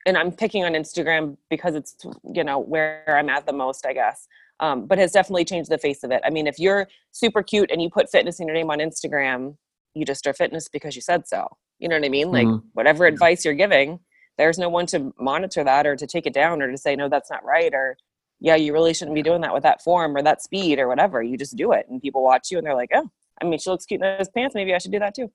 and 0.06 0.18
I'm 0.18 0.32
picking 0.32 0.64
on 0.64 0.74
Instagram 0.74 1.38
because 1.50 1.76
it's 1.76 1.96
you 2.34 2.44
know 2.44 2.60
where 2.60 3.04
I'm 3.08 3.30
at 3.30 3.46
the 3.46 3.54
most, 3.54 3.86
I 3.86 3.94
guess. 3.94 4.28
Um, 4.62 4.86
but 4.88 4.98
has 4.98 5.14
definitely 5.14 5.46
changed 5.46 5.70
the 5.72 5.78
face 5.78 6.04
of 6.04 6.12
it. 6.12 6.22
I 6.26 6.30
mean, 6.30 6.46
if 6.46 6.60
you're 6.60 6.88
super 7.12 7.42
cute 7.42 7.72
and 7.72 7.82
you 7.82 7.90
put 7.90 8.10
fitness 8.10 8.42
in 8.42 8.48
your 8.48 8.56
name 8.56 8.70
on 8.70 8.80
Instagram, 8.80 9.56
you 10.00 10.06
just 10.06 10.26
are 10.26 10.34
fitness 10.34 10.68
because 10.68 10.96
you 10.96 11.02
said 11.02 11.28
so. 11.28 11.48
You 11.78 11.90
know 11.90 11.96
what 11.98 12.06
I 12.06 12.10
mean? 12.10 12.32
Like 12.32 12.48
Mhm. 12.48 12.64
whatever 12.74 13.06
advice 13.06 13.46
you're 13.46 13.54
giving, 13.54 14.00
there's 14.38 14.58
no 14.58 14.70
one 14.70 14.86
to 14.88 15.14
monitor 15.20 15.64
that 15.64 15.86
or 15.86 15.96
to 15.96 16.08
take 16.08 16.26
it 16.26 16.34
down 16.34 16.62
or 16.62 16.72
to 16.72 16.78
say 16.78 16.96
no, 16.96 17.10
that's 17.10 17.30
not 17.30 17.44
right 17.44 17.74
or 17.74 17.98
yeah, 18.42 18.56
you 18.56 18.72
really 18.72 18.94
shouldn't 18.94 19.16
be 19.16 19.22
doing 19.22 19.42
that 19.42 19.54
with 19.54 19.64
that 19.64 19.82
form 19.84 20.16
or 20.16 20.22
that 20.24 20.42
speed 20.42 20.80
or 20.80 20.88
whatever. 20.88 21.22
You 21.22 21.36
just 21.38 21.58
do 21.58 21.74
it, 21.74 21.86
and 21.90 22.02
people 22.02 22.24
watch 22.24 22.50
you 22.50 22.58
and 22.58 22.66
they're 22.66 22.74
like, 22.74 22.92
oh, 22.94 23.10
I 23.42 23.46
mean, 23.46 23.60
she 23.60 23.70
looks 23.70 23.86
cute 23.86 24.02
in 24.02 24.18
those 24.18 24.30
pants. 24.30 24.56
Maybe 24.56 24.74
I 24.74 24.78
should 24.78 24.94
do 24.94 25.00
that 25.00 25.14
too. 25.14 25.30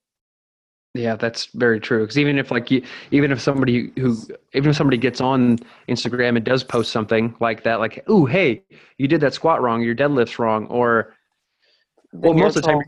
Yeah, 0.94 1.16
that's 1.16 1.46
very 1.54 1.80
true. 1.80 2.00
Because 2.02 2.16
even 2.18 2.38
if 2.38 2.50
like 2.50 2.70
you, 2.70 2.82
even 3.10 3.30
if 3.32 3.40
somebody 3.42 3.92
who, 3.98 4.16
even 4.54 4.70
if 4.70 4.76
somebody 4.76 4.96
gets 4.96 5.20
on 5.20 5.58
Instagram 5.88 6.36
and 6.36 6.44
does 6.44 6.62
post 6.64 6.92
something 6.92 7.34
like 7.40 7.64
that, 7.64 7.78
like, 7.80 8.08
"Ooh, 8.08 8.24
hey, 8.26 8.62
you 8.96 9.06
did 9.08 9.20
that 9.22 9.34
squat 9.34 9.60
wrong. 9.60 9.82
Your 9.82 9.94
deadlift's 9.94 10.38
wrong," 10.38 10.66
or 10.68 11.12
Well, 12.12 12.32
most 12.32 12.56
of 12.56 12.62
the 12.62 12.68
time- 12.68 12.82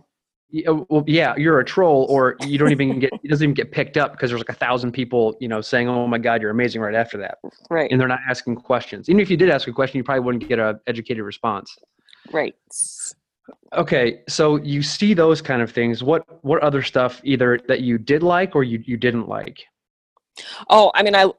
Uh, 0.66 0.84
well, 0.88 1.02
yeah, 1.06 1.34
you're 1.36 1.58
a 1.58 1.64
troll, 1.64 2.06
or 2.08 2.36
you 2.46 2.56
don't 2.56 2.70
even 2.70 3.00
get 3.00 3.10
it 3.22 3.28
doesn't 3.28 3.42
even 3.44 3.54
get 3.54 3.72
picked 3.72 3.96
up 3.96 4.12
because 4.12 4.30
there's 4.30 4.40
like 4.40 4.48
a 4.48 4.52
thousand 4.54 4.92
people, 4.92 5.36
you 5.40 5.48
know, 5.48 5.60
saying, 5.60 5.88
"Oh 5.88 6.06
my 6.06 6.18
God, 6.18 6.40
you're 6.40 6.52
amazing!" 6.52 6.80
right 6.80 6.94
after 6.94 7.18
that, 7.18 7.38
right, 7.68 7.90
and 7.90 8.00
they're 8.00 8.06
not 8.08 8.20
asking 8.28 8.56
questions. 8.56 9.08
Even 9.08 9.20
if 9.20 9.28
you 9.28 9.36
did 9.36 9.50
ask 9.50 9.66
a 9.66 9.72
question, 9.72 9.98
you 9.98 10.04
probably 10.04 10.20
wouldn't 10.20 10.48
get 10.48 10.58
an 10.60 10.78
educated 10.86 11.24
response. 11.24 11.76
right. 12.32 12.54
Okay, 13.72 14.20
so 14.28 14.56
you 14.56 14.82
see 14.82 15.14
those 15.14 15.42
kind 15.42 15.62
of 15.62 15.70
things. 15.70 16.02
What 16.02 16.24
what 16.44 16.62
other 16.62 16.82
stuff 16.82 17.20
either 17.24 17.58
that 17.68 17.80
you 17.80 17.98
did 17.98 18.22
like 18.22 18.54
or 18.54 18.62
you 18.64 18.82
you 18.86 18.96
didn't 18.96 19.28
like? 19.28 19.64
Oh, 20.70 20.90
I 20.94 21.02
mean, 21.02 21.14
I 21.16 21.30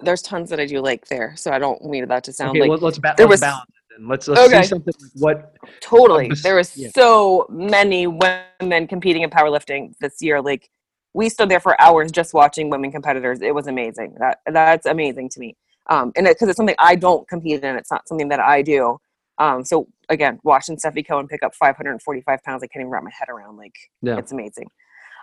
there's 0.00 0.22
tons 0.22 0.50
that 0.50 0.60
I 0.60 0.66
do 0.66 0.80
like 0.80 1.06
there, 1.08 1.34
so 1.36 1.50
I 1.52 1.58
don't 1.58 1.82
mean 1.84 2.06
that 2.08 2.24
to 2.24 2.32
sound 2.32 2.50
Okay, 2.50 2.60
like 2.60 2.70
let, 2.70 2.82
let's, 2.82 2.98
ba- 2.98 3.14
there 3.16 3.26
let's 3.26 3.40
was- 3.40 3.40
balance 3.40 3.70
it. 3.94 3.98
Then. 3.98 4.08
Let's 4.08 4.28
let's 4.28 4.40
Okay. 4.42 4.62
see 4.62 4.68
something 4.68 4.94
like 4.98 5.12
what. 5.22 5.56
totally. 5.80 6.30
There 6.42 6.56
was 6.56 6.76
yeah. 6.76 6.88
so 6.94 7.46
many 7.50 8.06
women 8.06 8.86
competing 8.88 9.22
in 9.22 9.30
powerlifting 9.30 9.94
this 10.00 10.20
year. 10.20 10.40
Like 10.40 10.70
we 11.14 11.28
stood 11.28 11.48
there 11.48 11.60
for 11.60 11.80
hours 11.80 12.10
just 12.10 12.34
watching 12.34 12.70
women 12.70 12.90
competitors. 12.90 13.40
It 13.42 13.54
was 13.54 13.66
amazing. 13.66 14.14
That 14.18 14.38
that's 14.46 14.86
amazing 14.86 15.28
to 15.30 15.40
me. 15.40 15.56
Um, 15.88 16.12
and 16.16 16.26
because 16.26 16.48
it's 16.48 16.56
something 16.56 16.76
I 16.78 16.94
don't 16.94 17.28
compete 17.28 17.62
in, 17.64 17.76
it's 17.76 17.90
not 17.90 18.06
something 18.08 18.28
that 18.28 18.40
I 18.40 18.62
do. 18.62 18.98
Um, 19.38 19.64
so 19.64 19.88
again, 20.08 20.38
watching 20.44 20.76
Stefi 20.76 21.06
Cohen 21.06 21.26
pick 21.26 21.42
up 21.42 21.54
545 21.54 22.42
pounds, 22.44 22.62
I 22.62 22.66
can't 22.68 22.82
even 22.82 22.90
wrap 22.90 23.02
my 23.02 23.10
head 23.18 23.28
around. 23.28 23.56
Like 23.56 23.74
Yeah. 24.00 24.16
it's 24.18 24.30
amazing. 24.32 24.68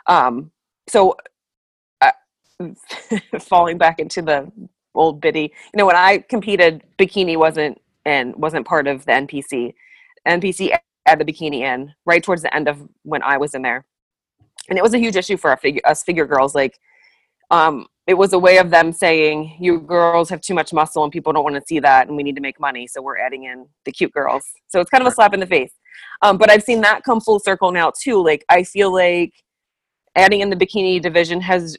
Um, 0.08 0.52
so 0.90 1.16
uh, 2.02 2.12
falling 3.40 3.78
back 3.78 4.00
into 4.00 4.22
the 4.22 4.52
old 4.96 5.22
biddy, 5.22 5.54
you 5.74 5.78
know, 5.78 5.86
when 5.86 5.96
I 5.96 6.18
competed, 6.20 6.84
bikini 6.98 7.38
wasn't 7.38 7.80
and 8.06 8.36
wasn't 8.36 8.68
part 8.68 8.88
of 8.88 9.06
the 9.06 9.12
NPC. 9.12 9.74
NPC 10.28 10.78
added 11.06 11.26
the 11.26 11.32
bikini 11.32 11.62
in 11.62 11.94
right 12.06 12.24
towards 12.24 12.42
the 12.42 12.54
end 12.54 12.68
of 12.68 12.88
when 13.04 13.24
I 13.24 13.38
was 13.38 13.54
in 13.54 13.62
there, 13.62 13.86
and 14.70 14.78
it 14.78 14.84
was 14.84 14.94
a 14.94 15.00
huge 15.00 15.16
issue 15.16 15.38
for 15.38 15.50
our 15.50 15.58
figure, 15.58 15.82
us 15.86 16.04
figure 16.04 16.26
girls. 16.26 16.56
Like, 16.56 16.80
um, 17.52 17.88
it 18.08 18.16
was 18.16 18.34
a 18.34 18.40
way 18.40 18.58
of 18.58 18.70
them 18.70 18.92
saying, 18.92 19.58
"You 19.60 19.80
girls 19.80 20.30
have 20.30 20.42
too 20.42 20.54
much 20.54 20.74
muscle, 20.74 21.04
and 21.04 21.12
people 21.12 21.34
don't 21.34 21.44
want 21.44 21.56
to 21.56 21.66
see 21.66 21.80
that, 21.80 22.08
and 22.08 22.18
we 22.18 22.24
need 22.24 22.36
to 22.36 22.42
make 22.42 22.60
money, 22.60 22.88
so 22.88 23.02
we're 23.02 23.18
adding 23.18 23.46
in 23.46 23.68
the 23.86 23.92
cute 23.92 24.12
girls." 24.12 24.46
So 24.68 24.80
it's 24.80 24.90
kind 24.90 25.02
of 25.02 25.08
a 25.08 25.12
slap 25.12 25.34
in 25.34 25.40
the 25.40 25.48
face. 25.48 25.74
Um, 26.22 26.38
but 26.38 26.50
I've 26.50 26.64
seen 26.64 26.82
that 26.82 27.04
come 27.04 27.22
full 27.22 27.40
circle 27.40 27.72
now 27.72 27.92
too. 27.92 28.24
Like, 28.24 28.46
I 28.50 28.64
feel 28.64 28.92
like 28.94 29.34
adding 30.16 30.42
in 30.42 30.50
the 30.50 30.56
bikini 30.56 31.02
division 31.02 31.42
has 31.42 31.78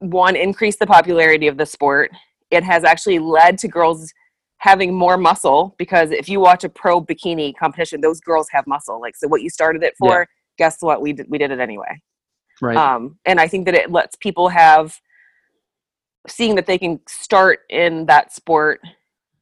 one 0.00 0.36
increased 0.36 0.78
the 0.78 0.86
popularity 0.86 1.46
of 1.46 1.56
the 1.56 1.66
sport. 1.66 2.10
It 2.50 2.64
has 2.64 2.84
actually 2.84 3.18
led 3.18 3.58
to 3.58 3.68
girls 3.68 4.12
having 4.62 4.94
more 4.94 5.16
muscle 5.16 5.74
because 5.76 6.12
if 6.12 6.28
you 6.28 6.38
watch 6.38 6.62
a 6.62 6.68
pro 6.68 7.02
bikini 7.02 7.52
competition, 7.56 8.00
those 8.00 8.20
girls 8.20 8.46
have 8.52 8.64
muscle. 8.68 9.00
Like 9.00 9.16
so, 9.16 9.26
what 9.26 9.42
you 9.42 9.50
started 9.50 9.82
it 9.82 9.94
for, 9.98 10.28
guess 10.56 10.80
what? 10.80 11.02
We 11.02 11.12
did 11.12 11.26
we 11.28 11.36
did 11.36 11.50
it 11.50 11.58
anyway. 11.58 12.00
Right. 12.60 12.76
Um, 12.76 13.18
and 13.26 13.40
I 13.40 13.48
think 13.48 13.66
that 13.66 13.74
it 13.74 13.90
lets 13.90 14.14
people 14.14 14.48
have 14.48 15.00
seeing 16.28 16.54
that 16.54 16.66
they 16.66 16.78
can 16.78 17.00
start 17.08 17.60
in 17.70 18.06
that 18.06 18.32
sport, 18.32 18.80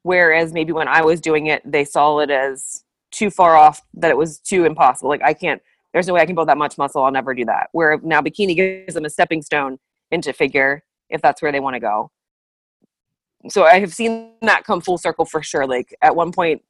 whereas 0.05 0.55
maybe 0.55 0.73
when 0.73 0.89
I 0.89 1.03
was 1.03 1.21
doing 1.21 1.49
it, 1.49 1.61
they 1.71 1.85
saw 1.85 2.21
it 2.21 2.31
as 2.31 2.83
too 3.11 3.29
far 3.29 3.57
off 3.57 3.83
that 3.93 4.11
it 4.11 4.17
was 4.17 4.39
too 4.39 4.65
impossible. 4.65 5.11
Like 5.11 5.23
I 5.23 5.35
can't. 5.35 5.61
There's 5.93 6.07
no 6.07 6.15
way 6.15 6.23
I 6.23 6.27
can 6.27 6.35
build 6.35 6.49
that 6.49 6.57
much 6.57 6.79
muscle. 6.79 7.05
I'll 7.05 7.13
never 7.13 7.35
do 7.35 7.45
that. 7.45 7.69
Where 7.73 8.01
now 8.03 8.23
bikini 8.23 8.57
gives 8.57 8.95
them 8.95 9.05
a 9.05 9.11
stepping 9.11 9.43
stone 9.43 9.79
into 10.11 10.33
figure 10.33 10.83
if 11.11 11.21
that's 11.21 11.43
where 11.43 11.53
they 11.53 11.61
want 11.61 11.75
to 11.75 11.81
go. 11.81 12.11
So 13.49 13.65
I 13.65 13.79
have 13.81 13.95
seen 13.95 14.33
that 14.43 14.65
come 14.65 14.81
full 14.81 14.99
circle 14.99 15.25
for 15.25 15.43
sure. 15.43 15.67
Like 15.67 15.95
at 16.03 16.15
one 16.15 16.33
point, 16.33 16.63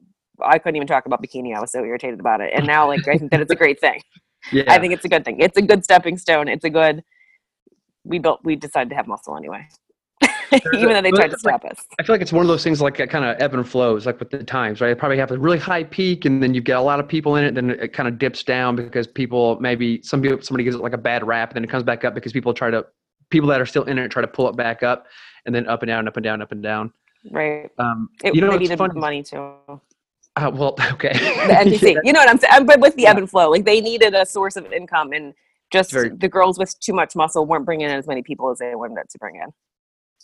I 0.43 0.59
couldn't 0.59 0.77
even 0.77 0.87
talk 0.87 1.07
about 1.07 1.23
bikini. 1.23 1.57
I 1.57 1.61
was 1.61 1.73
so 1.73 1.85
irritated 1.85 2.21
about 2.21 2.41
it, 2.41 2.53
and 2.55 2.67
now 2.67 2.87
like 2.87 3.07
I 3.09 3.17
think 3.17 3.31
that 3.33 3.41
it's 3.41 3.51
a 3.51 3.57
great 3.57 3.81
thing. 3.81 4.01
yeah. 4.53 4.65
I 4.69 4.79
think 4.79 4.93
it's 4.93 5.05
a 5.05 5.09
good 5.09 5.25
thing. 5.25 5.41
It's 5.41 5.59
a 5.59 5.63
good 5.63 5.85
stepping 5.85 6.17
stone. 6.17 6.49
It's 6.49 6.65
a 6.65 6.71
good. 6.71 7.03
We 8.05 8.19
built. 8.19 8.41
We 8.45 8.57
decided 8.57 8.91
to 8.91 8.97
have 8.97 9.07
muscle 9.07 9.37
anyway, 9.37 9.67
even 10.53 10.89
though 10.89 11.03
they 11.03 11.11
tried 11.11 11.31
to 11.33 11.39
stop 11.39 11.65
us. 11.65 11.85
I 11.99 12.05
feel 12.05 12.15
like 12.15 12.23
it's 12.23 12.33
one 12.33 12.43
of 12.43 12.49
those 12.49 12.65
things 12.65 12.81
like 12.81 12.97
kind 12.97 13.25
of 13.25 13.37
ebb 13.41 13.53
and 13.53 13.69
flows, 13.69 14.07
like 14.07 14.19
with 14.19 14.31
the 14.31 14.43
times, 14.43 14.81
right? 14.81 14.91
It 14.91 14.99
probably 14.99 15.19
have 15.19 15.31
a 15.31 15.39
really 15.39 15.59
high 15.59 15.85
peak, 15.85 16.25
and 16.25 16.43
then 16.43 16.55
you 16.55 16.61
get 16.61 16.77
a 16.77 16.81
lot 16.81 17.01
of 17.01 17.09
people 17.09 17.37
in 17.37 17.45
it. 17.45 17.55
Then 17.55 17.71
it 17.71 17.93
kind 17.93 18.09
of 18.09 18.19
dips 18.19 18.43
down 18.43 18.77
because 18.77 19.07
people 19.07 19.59
maybe 19.61 20.01
some 20.03 20.23
people 20.23 20.41
somebody 20.41 20.65
gives 20.65 20.77
it 20.77 20.83
like 20.83 20.95
a 20.95 20.99
bad 20.99 21.27
rap, 21.27 21.51
and 21.51 21.57
then 21.57 21.65
it 21.65 21.71
comes 21.71 21.83
back 21.83 22.05
up 22.05 22.15
because 22.15 22.33
people 22.33 22.55
try 22.55 22.71
to 22.71 22.87
people 23.31 23.49
that 23.49 23.61
are 23.61 23.67
still 23.67 23.85
in 23.85 23.99
it 23.99 24.09
try 24.11 24.23
to 24.23 24.29
pull 24.29 24.49
it 24.49 24.57
back 24.57 24.83
up, 24.83 25.07
and 25.47 25.55
then 25.55 25.67
up 25.69 25.83
and 25.83 25.89
down, 25.89 26.07
up 26.09 26.17
and 26.17 26.25
down, 26.25 26.43
up 26.43 26.53
and 26.53 26.63
down. 26.63 26.93
Right. 27.31 27.71
Um, 27.79 28.09
It, 28.25 28.35
you 28.35 28.41
know, 28.41 28.57
they 28.57 28.65
it's 28.65 28.75
funny. 28.75 28.99
money 28.99 29.23
too. 29.23 29.49
Uh, 30.37 30.51
well, 30.55 30.77
okay. 30.93 31.13
The 31.13 31.55
NPC. 31.55 31.97
You 32.05 32.13
know 32.13 32.21
what 32.21 32.29
I'm 32.31 32.39
saying? 32.39 32.67
But 32.67 32.81
with 32.81 32.95
the 32.97 33.07
ebb 33.07 33.19
and 33.19 33.29
flow, 33.29 33.51
like 33.51 33.65
they 33.65 33.81
needed 33.81 34.15
a 34.15 34.25
source 34.27 34.57
of 34.57 34.73
income, 34.73 35.13
and 35.13 35.35
just 35.73 35.93
Very- 35.93 36.11
the 36.11 36.29
girls 36.29 36.59
with 36.59 36.79
too 36.81 36.93
much 36.93 37.15
muscle 37.17 37.47
weren't 37.47 37.65
bringing 37.65 37.87
in 37.89 37.93
as 37.97 38.07
many 38.07 38.23
people 38.23 38.51
as 38.51 38.59
they 38.59 38.75
wanted 38.75 39.09
to 39.11 39.19
bring 39.19 39.37
in. 39.37 39.49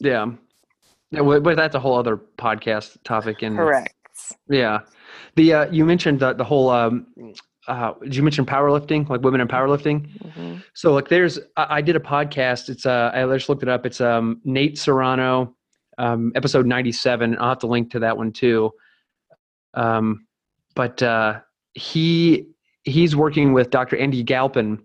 yeah. 0.00 0.26
Yeah, 1.12 1.22
but 1.22 1.56
that's 1.56 1.76
a 1.76 1.78
whole 1.78 1.96
other 1.96 2.16
podcast 2.36 2.96
topic. 3.04 3.42
And 3.42 3.56
Correct. 3.56 3.94
Yeah, 4.48 4.80
the 5.36 5.52
uh, 5.54 5.70
you 5.70 5.84
mentioned 5.84 6.18
the 6.18 6.32
the 6.32 6.42
whole. 6.42 6.68
Um, 6.68 7.06
uh, 7.68 7.92
did 8.02 8.16
you 8.16 8.24
mention 8.24 8.44
powerlifting, 8.44 9.08
like 9.08 9.20
women 9.20 9.40
in 9.40 9.46
powerlifting? 9.46 10.10
hmm 10.32 10.55
So 10.76 10.92
like 10.92 11.08
there's 11.08 11.38
I, 11.56 11.76
I 11.76 11.80
did 11.80 11.96
a 11.96 12.00
podcast. 12.00 12.68
It's 12.68 12.86
uh 12.86 13.10
I 13.12 13.26
just 13.34 13.48
looked 13.48 13.62
it 13.62 13.68
up. 13.68 13.86
It's 13.86 14.00
um 14.00 14.40
Nate 14.44 14.78
Serrano, 14.78 15.56
um, 15.98 16.32
episode 16.36 16.66
ninety 16.66 16.92
seven. 16.92 17.36
I'll 17.40 17.48
have 17.48 17.58
to 17.60 17.66
link 17.66 17.90
to 17.92 17.98
that 18.00 18.16
one 18.16 18.30
too. 18.30 18.70
Um, 19.72 20.26
but 20.74 21.02
uh, 21.02 21.40
he 21.74 22.48
he's 22.84 23.16
working 23.16 23.54
with 23.54 23.70
Dr. 23.70 23.96
Andy 23.96 24.22
Galpin, 24.22 24.82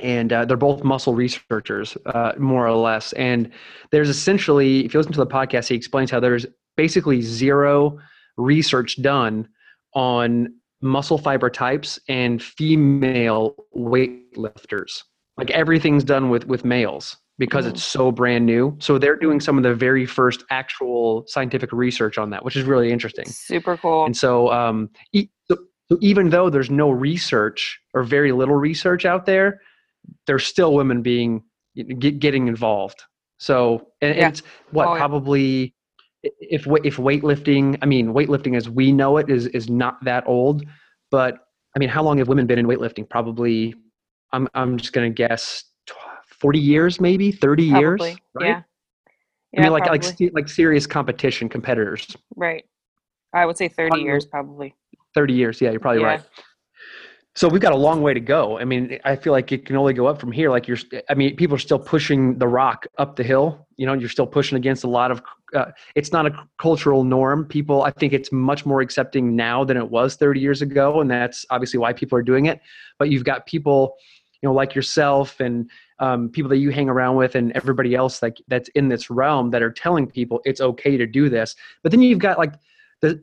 and 0.00 0.32
uh, 0.32 0.44
they're 0.44 0.56
both 0.56 0.84
muscle 0.84 1.14
researchers, 1.14 1.96
uh, 2.06 2.32
more 2.38 2.66
or 2.66 2.76
less. 2.76 3.12
And 3.14 3.50
there's 3.90 4.08
essentially, 4.08 4.84
if 4.84 4.94
you 4.94 5.00
listen 5.00 5.12
to 5.12 5.18
the 5.18 5.26
podcast, 5.26 5.68
he 5.68 5.74
explains 5.74 6.10
how 6.10 6.20
there's 6.20 6.46
basically 6.76 7.22
zero 7.22 7.98
research 8.36 9.02
done 9.02 9.48
on 9.94 10.54
muscle 10.82 11.18
fiber 11.18 11.50
types 11.50 11.98
and 12.08 12.42
female 12.42 13.54
weightlifters. 13.76 15.02
Like 15.36 15.50
everything's 15.50 16.04
done 16.04 16.30
with 16.30 16.46
with 16.46 16.64
males 16.64 17.16
because 17.38 17.66
it's 17.66 17.82
so 17.82 18.10
brand 18.10 18.46
new. 18.46 18.74
So 18.80 18.96
they're 18.96 19.16
doing 19.16 19.40
some 19.40 19.58
of 19.58 19.62
the 19.62 19.74
very 19.74 20.06
first 20.06 20.44
actual 20.50 21.24
scientific 21.26 21.70
research 21.72 22.16
on 22.16 22.30
that, 22.30 22.42
which 22.44 22.56
is 22.56 22.64
really 22.64 22.90
interesting. 22.90 23.26
Super 23.26 23.76
cool. 23.76 24.06
And 24.06 24.16
so, 24.16 24.50
um, 24.50 24.88
e- 25.12 25.28
so, 25.44 25.58
so 25.90 25.98
even 26.00 26.30
though 26.30 26.48
there's 26.48 26.70
no 26.70 26.90
research 26.90 27.78
or 27.92 28.02
very 28.04 28.32
little 28.32 28.54
research 28.54 29.04
out 29.04 29.26
there, 29.26 29.60
there's 30.26 30.46
still 30.46 30.72
women 30.72 31.02
being 31.02 31.42
get, 31.98 32.18
getting 32.18 32.48
involved. 32.48 33.02
So 33.38 33.88
and 34.00 34.16
Yeah. 34.16 34.28
it's 34.28 34.42
what 34.70 34.88
Oh, 34.88 34.96
probably 34.96 35.74
if 36.40 36.66
if 36.84 36.96
weightlifting, 36.96 37.78
I 37.82 37.86
mean, 37.86 38.12
weightlifting 38.12 38.56
as 38.56 38.68
we 38.68 38.92
know 38.92 39.16
it 39.18 39.28
is 39.30 39.46
is 39.48 39.68
not 39.68 40.02
that 40.04 40.24
old, 40.26 40.64
but 41.10 41.38
I 41.74 41.78
mean, 41.78 41.88
how 41.88 42.02
long 42.02 42.18
have 42.18 42.28
women 42.28 42.46
been 42.46 42.58
in 42.58 42.66
weightlifting? 42.66 43.08
Probably, 43.08 43.74
I'm 44.32 44.48
I'm 44.54 44.78
just 44.78 44.92
gonna 44.92 45.10
guess, 45.10 45.64
forty 46.40 46.58
years, 46.58 47.00
maybe 47.00 47.32
thirty 47.32 47.64
years, 47.64 48.00
right? 48.00 48.18
Yeah. 48.40 48.46
I 48.46 49.60
mean, 49.60 49.64
Yeah, 49.64 49.68
like 49.70 49.86
like 49.86 50.02
probably. 50.02 50.26
se- 50.26 50.30
like 50.34 50.48
serious 50.48 50.86
competition 50.86 51.48
competitors. 51.48 52.06
right. 52.36 52.64
I 53.34 53.44
would 53.44 53.56
say 53.58 53.68
30 53.68 53.88
Probably- 53.90 54.04
years 54.04 54.24
probably. 54.24 54.74
30 55.14 55.34
years. 55.34 55.60
Yeah, 55.60 55.70
you're 55.70 55.80
probably 55.80 56.00
Yeah. 56.00 56.06
right. 56.08 56.22
So 57.36 57.48
we've 57.48 57.60
got 57.60 57.72
a 57.72 57.76
long 57.76 58.00
way 58.00 58.14
to 58.14 58.20
go. 58.20 58.58
I 58.58 58.64
mean, 58.64 58.98
I 59.04 59.14
feel 59.14 59.34
like 59.34 59.52
it 59.52 59.66
can 59.66 59.76
only 59.76 59.92
go 59.92 60.06
up 60.06 60.18
from 60.18 60.32
here. 60.32 60.50
Like 60.50 60.66
you're, 60.66 60.78
I 61.10 61.14
mean, 61.14 61.36
people 61.36 61.54
are 61.54 61.58
still 61.58 61.78
pushing 61.78 62.38
the 62.38 62.48
rock 62.48 62.86
up 62.96 63.16
the 63.16 63.22
hill. 63.22 63.66
You 63.76 63.84
know, 63.84 63.92
you're 63.92 64.08
still 64.08 64.26
pushing 64.26 64.56
against 64.56 64.84
a 64.84 64.88
lot 64.88 65.10
of. 65.10 65.20
Uh, 65.54 65.66
it's 65.94 66.12
not 66.12 66.24
a 66.24 66.48
cultural 66.58 67.04
norm. 67.04 67.44
People, 67.44 67.82
I 67.82 67.90
think 67.90 68.14
it's 68.14 68.32
much 68.32 68.64
more 68.64 68.80
accepting 68.80 69.36
now 69.36 69.64
than 69.64 69.76
it 69.76 69.90
was 69.90 70.16
30 70.16 70.40
years 70.40 70.62
ago, 70.62 71.02
and 71.02 71.10
that's 71.10 71.44
obviously 71.50 71.78
why 71.78 71.92
people 71.92 72.16
are 72.18 72.22
doing 72.22 72.46
it. 72.46 72.62
But 72.98 73.10
you've 73.10 73.24
got 73.24 73.44
people, 73.44 73.96
you 74.40 74.48
know, 74.48 74.54
like 74.54 74.74
yourself 74.74 75.38
and 75.38 75.70
um, 75.98 76.30
people 76.30 76.48
that 76.48 76.56
you 76.56 76.70
hang 76.70 76.88
around 76.88 77.16
with, 77.16 77.34
and 77.34 77.52
everybody 77.52 77.94
else 77.94 78.22
like 78.22 78.38
that's 78.48 78.70
in 78.70 78.88
this 78.88 79.10
realm 79.10 79.50
that 79.50 79.62
are 79.62 79.70
telling 79.70 80.06
people 80.06 80.40
it's 80.46 80.62
okay 80.62 80.96
to 80.96 81.06
do 81.06 81.28
this. 81.28 81.54
But 81.82 81.92
then 81.92 82.00
you've 82.00 82.18
got 82.18 82.38
like 82.38 82.54
the, 83.02 83.22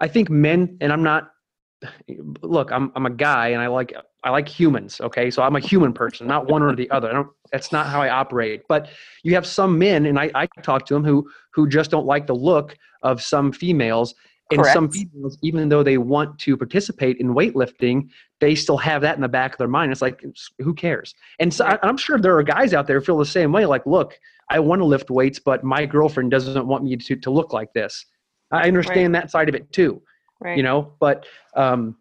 I 0.00 0.08
think 0.08 0.30
men, 0.30 0.78
and 0.80 0.94
I'm 0.94 1.02
not 1.02 1.30
look 2.42 2.70
i'm 2.72 2.92
i'm 2.94 3.06
a 3.06 3.10
guy 3.10 3.48
and 3.48 3.62
i 3.62 3.66
like 3.66 3.94
i 4.22 4.30
like 4.30 4.48
humans 4.48 5.00
okay? 5.00 5.30
So 5.30 5.42
i'm 5.42 5.56
a 5.56 5.60
human 5.60 5.92
person 5.92 6.26
not 6.26 6.48
one 6.48 6.62
or 6.62 6.74
the 6.74 6.90
other. 6.90 7.08
I 7.08 7.12
don't 7.12 7.28
that's 7.52 7.72
not 7.72 7.86
how 7.86 8.02
i 8.02 8.10
operate. 8.10 8.62
But 8.68 8.88
you 9.22 9.34
have 9.34 9.46
some 9.46 9.78
men 9.78 10.06
and 10.06 10.18
i 10.18 10.30
i 10.34 10.46
talk 10.62 10.86
to 10.86 10.94
them 10.94 11.04
who 11.04 11.28
who 11.54 11.68
just 11.68 11.90
don't 11.90 12.06
like 12.06 12.26
the 12.26 12.34
look 12.34 12.76
of 13.02 13.22
some 13.22 13.52
females. 13.52 14.14
And 14.52 14.66
some 14.66 14.88
Correct. 14.88 15.06
females 15.12 15.38
even 15.42 15.68
though 15.68 15.84
they 15.84 15.96
want 15.96 16.38
to 16.40 16.56
participate 16.56 17.18
in 17.18 17.34
weightlifting 17.34 18.08
they 18.40 18.54
still 18.56 18.78
have 18.78 19.00
that 19.02 19.14
in 19.14 19.20
the 19.20 19.28
back 19.28 19.52
of 19.52 19.58
their 19.58 19.68
mind. 19.68 19.92
It's 19.92 20.02
like 20.02 20.22
who 20.58 20.74
cares? 20.74 21.14
And 21.38 21.54
so 21.54 21.64
I, 21.64 21.78
i'm 21.82 21.96
sure 21.96 22.18
there 22.18 22.36
are 22.36 22.42
guys 22.42 22.74
out 22.74 22.86
there 22.86 22.98
who 22.98 23.04
feel 23.04 23.18
the 23.18 23.24
same 23.24 23.52
way 23.52 23.64
like 23.64 23.86
look 23.86 24.18
i 24.50 24.58
want 24.58 24.80
to 24.80 24.84
lift 24.84 25.08
weights 25.08 25.38
but 25.38 25.64
my 25.64 25.86
girlfriend 25.86 26.30
doesn't 26.30 26.66
want 26.66 26.84
me 26.84 26.96
to 26.96 27.16
to 27.16 27.30
look 27.30 27.52
like 27.52 27.72
this. 27.72 28.04
I 28.52 28.66
understand 28.66 29.14
that 29.14 29.30
side 29.30 29.48
of 29.48 29.54
it 29.54 29.72
too 29.72 30.02
Right. 30.40 30.56
you 30.56 30.62
know 30.62 30.92
but 31.00 31.26
um 31.54 31.96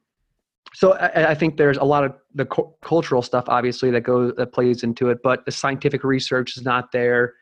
so 0.74 0.94
I, 0.94 1.32
I 1.32 1.36
think 1.36 1.58
there's 1.58 1.78
a 1.78 1.84
lot 1.84 2.04
of 2.04 2.14
the 2.36 2.46
cu- 2.46 2.72
cultural 2.82 3.22
stuff 3.22 3.46
obviously 3.48 3.92
that 3.92 4.02
goes 4.02 4.34
that 4.38 4.54
plays 4.54 4.84
into 4.84 5.10
it 5.10 5.20
but 5.24 5.46
the 5.46 5.52
scientific 5.52 6.04
research 6.04 6.56
is 6.58 6.64
not 6.64 6.92
there 6.92 7.34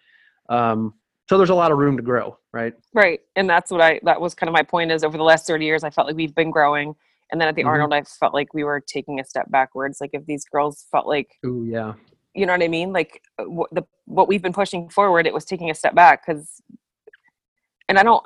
um 0.50 0.94
so 1.30 1.38
there's 1.38 1.50
a 1.50 1.56
lot 1.56 1.72
of 1.72 1.78
room 1.78 1.98
to 1.98 2.04
grow 2.04 2.38
right 2.54 2.74
Right. 2.94 3.20
And 3.36 3.48
that's 3.50 3.70
what 3.70 3.82
I 3.82 4.00
that 4.04 4.20
was 4.22 4.34
kind 4.34 4.48
of 4.50 4.54
my 4.54 4.64
point 4.64 4.92
is 4.92 5.04
over 5.04 5.18
the 5.18 5.24
last 5.24 5.46
30 5.46 5.66
years 5.66 5.84
I 5.84 5.90
felt 5.92 6.08
like 6.08 6.16
we've 6.16 6.34
been 6.34 6.52
growing 6.52 6.96
and 7.32 7.40
then 7.40 7.48
at 7.50 7.56
the 7.56 7.64
Mhm. 7.64 7.68
Arnold 7.68 7.94
I 7.94 8.02
felt 8.04 8.34
like 8.34 8.54
we 8.54 8.64
were 8.64 8.80
taking 8.80 9.20
a 9.20 9.24
step 9.26 9.52
backwards 9.52 10.00
like 10.02 10.12
if 10.14 10.26
these 10.26 10.46
girls 10.46 10.86
felt 10.92 11.06
like 11.06 11.38
oh 11.46 11.64
yeah 11.64 11.94
you 12.34 12.46
know 12.46 12.54
what 12.54 12.64
I 12.64 12.68
mean 12.70 12.94
like 12.94 13.22
uh, 13.40 13.44
what 13.44 13.70
the 13.74 13.86
what 14.06 14.28
we've 14.28 14.42
been 14.42 14.54
pushing 14.54 14.90
forward 14.90 15.28
it 15.28 15.34
was 15.34 15.44
taking 15.46 15.70
a 15.70 15.76
step 15.76 15.94
back 15.94 16.26
cuz 16.26 16.62
and 17.90 18.00
I 18.00 18.04
don't 18.04 18.26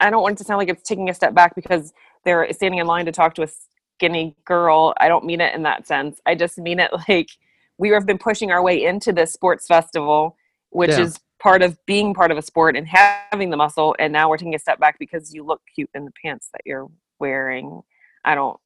I 0.00 0.10
don't 0.10 0.22
want 0.22 0.34
it 0.34 0.38
to 0.38 0.44
sound 0.44 0.58
like 0.58 0.68
it's 0.68 0.82
taking 0.82 1.08
a 1.10 1.14
step 1.14 1.34
back 1.34 1.54
because 1.54 1.92
they're 2.24 2.50
standing 2.52 2.80
in 2.80 2.86
line 2.86 3.06
to 3.06 3.12
talk 3.12 3.34
to 3.36 3.42
a 3.42 3.48
skinny 3.96 4.36
girl. 4.44 4.94
I 4.98 5.08
don't 5.08 5.24
mean 5.24 5.40
it 5.40 5.54
in 5.54 5.62
that 5.64 5.86
sense. 5.86 6.20
I 6.26 6.34
just 6.34 6.58
mean 6.58 6.78
it 6.80 6.90
like 7.08 7.28
we 7.78 7.90
have 7.90 8.06
been 8.06 8.18
pushing 8.18 8.50
our 8.50 8.62
way 8.62 8.84
into 8.84 9.12
this 9.12 9.32
sports 9.32 9.66
festival, 9.66 10.36
which 10.70 10.90
Yeah. 10.90 11.00
is 11.00 11.20
part 11.38 11.62
of 11.62 11.76
being 11.86 12.14
part 12.14 12.30
of 12.30 12.38
a 12.38 12.42
sport 12.42 12.76
and 12.76 12.88
having 12.88 13.50
the 13.50 13.56
muscle. 13.56 13.94
And 13.98 14.12
now 14.12 14.28
we're 14.28 14.38
taking 14.38 14.54
a 14.54 14.58
step 14.58 14.80
back 14.80 14.98
because 14.98 15.34
you 15.34 15.44
look 15.44 15.60
cute 15.74 15.90
in 15.94 16.04
the 16.06 16.12
pants 16.24 16.48
that 16.52 16.62
you're 16.64 16.88
wearing. 17.18 17.82
I 18.24 18.34
don't. 18.34 18.58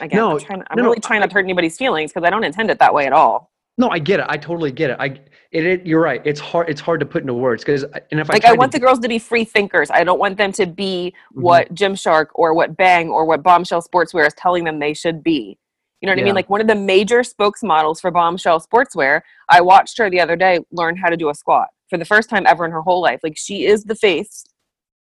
Again, 0.00 0.16
No, 0.18 0.30
I'm, 0.32 0.38
trying, 0.38 0.62
I'm 0.70 0.76
no, 0.76 0.84
really 0.84 1.00
trying 1.00 1.20
not 1.20 1.30
to 1.30 1.34
hurt 1.34 1.44
anybody's 1.44 1.76
feelings 1.76 2.12
because 2.12 2.24
I 2.26 2.30
don't 2.30 2.44
intend 2.44 2.70
it 2.70 2.78
that 2.78 2.94
way 2.94 3.06
at 3.06 3.12
all. 3.12 3.51
No 3.82 3.90
i 3.90 3.98
get 3.98 4.20
it 4.20 4.26
i 4.28 4.36
totally 4.36 4.72
get 4.72 4.90
it 4.90 4.96
i 5.00 5.06
it, 5.50 5.66
it 5.66 5.86
you're 5.86 6.00
right 6.00 6.22
it's 6.24 6.40
hard 6.40 6.68
it's 6.70 6.80
hard 6.80 6.98
to 7.00 7.04
put 7.06 7.20
into 7.22 7.34
words 7.34 7.62
because 7.62 7.82
and 8.10 8.18
if 8.20 8.30
I 8.30 8.34
Like 8.34 8.44
i 8.46 8.52
want 8.54 8.72
to, 8.72 8.78
the 8.78 8.84
girls 8.84 9.00
to 9.00 9.08
be 9.08 9.18
free 9.18 9.44
thinkers. 9.44 9.90
I 9.90 10.02
don't 10.02 10.18
want 10.18 10.38
them 10.38 10.52
to 10.52 10.66
be 10.66 11.12
Mhm. 11.34 11.42
what 11.42 11.74
Gymshark 11.74 12.28
or 12.34 12.54
what 12.54 12.76
Bang 12.76 13.10
or 13.10 13.26
what 13.26 13.42
Bombshell 13.42 13.82
Sportswear 13.82 14.26
is 14.26 14.34
telling 14.34 14.64
them 14.64 14.78
they 14.78 14.94
should 14.94 15.22
be. 15.22 15.58
You 16.00 16.06
know 16.06 16.12
what 16.12 16.20
I 16.20 16.24
mean? 16.24 16.34
Like 16.34 16.48
one 16.50 16.60
of 16.62 16.66
the 16.66 16.74
major 16.74 17.20
spokesmodels 17.20 18.00
for 18.00 18.10
Bombshell 18.10 18.60
Sportswear, 18.60 19.20
I 19.50 19.60
watched 19.60 19.98
her 19.98 20.08
the 20.08 20.20
other 20.20 20.36
day 20.36 20.60
learn 20.72 20.96
how 20.96 21.10
to 21.10 21.16
do 21.16 21.28
a 21.28 21.34
squat 21.34 21.68
for 21.90 21.98
the 21.98 22.04
first 22.06 22.30
time 22.30 22.44
ever 22.46 22.64
in 22.64 22.70
her 22.72 22.80
whole 22.80 23.02
life. 23.02 23.20
Like 23.22 23.36
she 23.36 23.66
is 23.66 23.84
the 23.84 23.94
face 23.94 24.44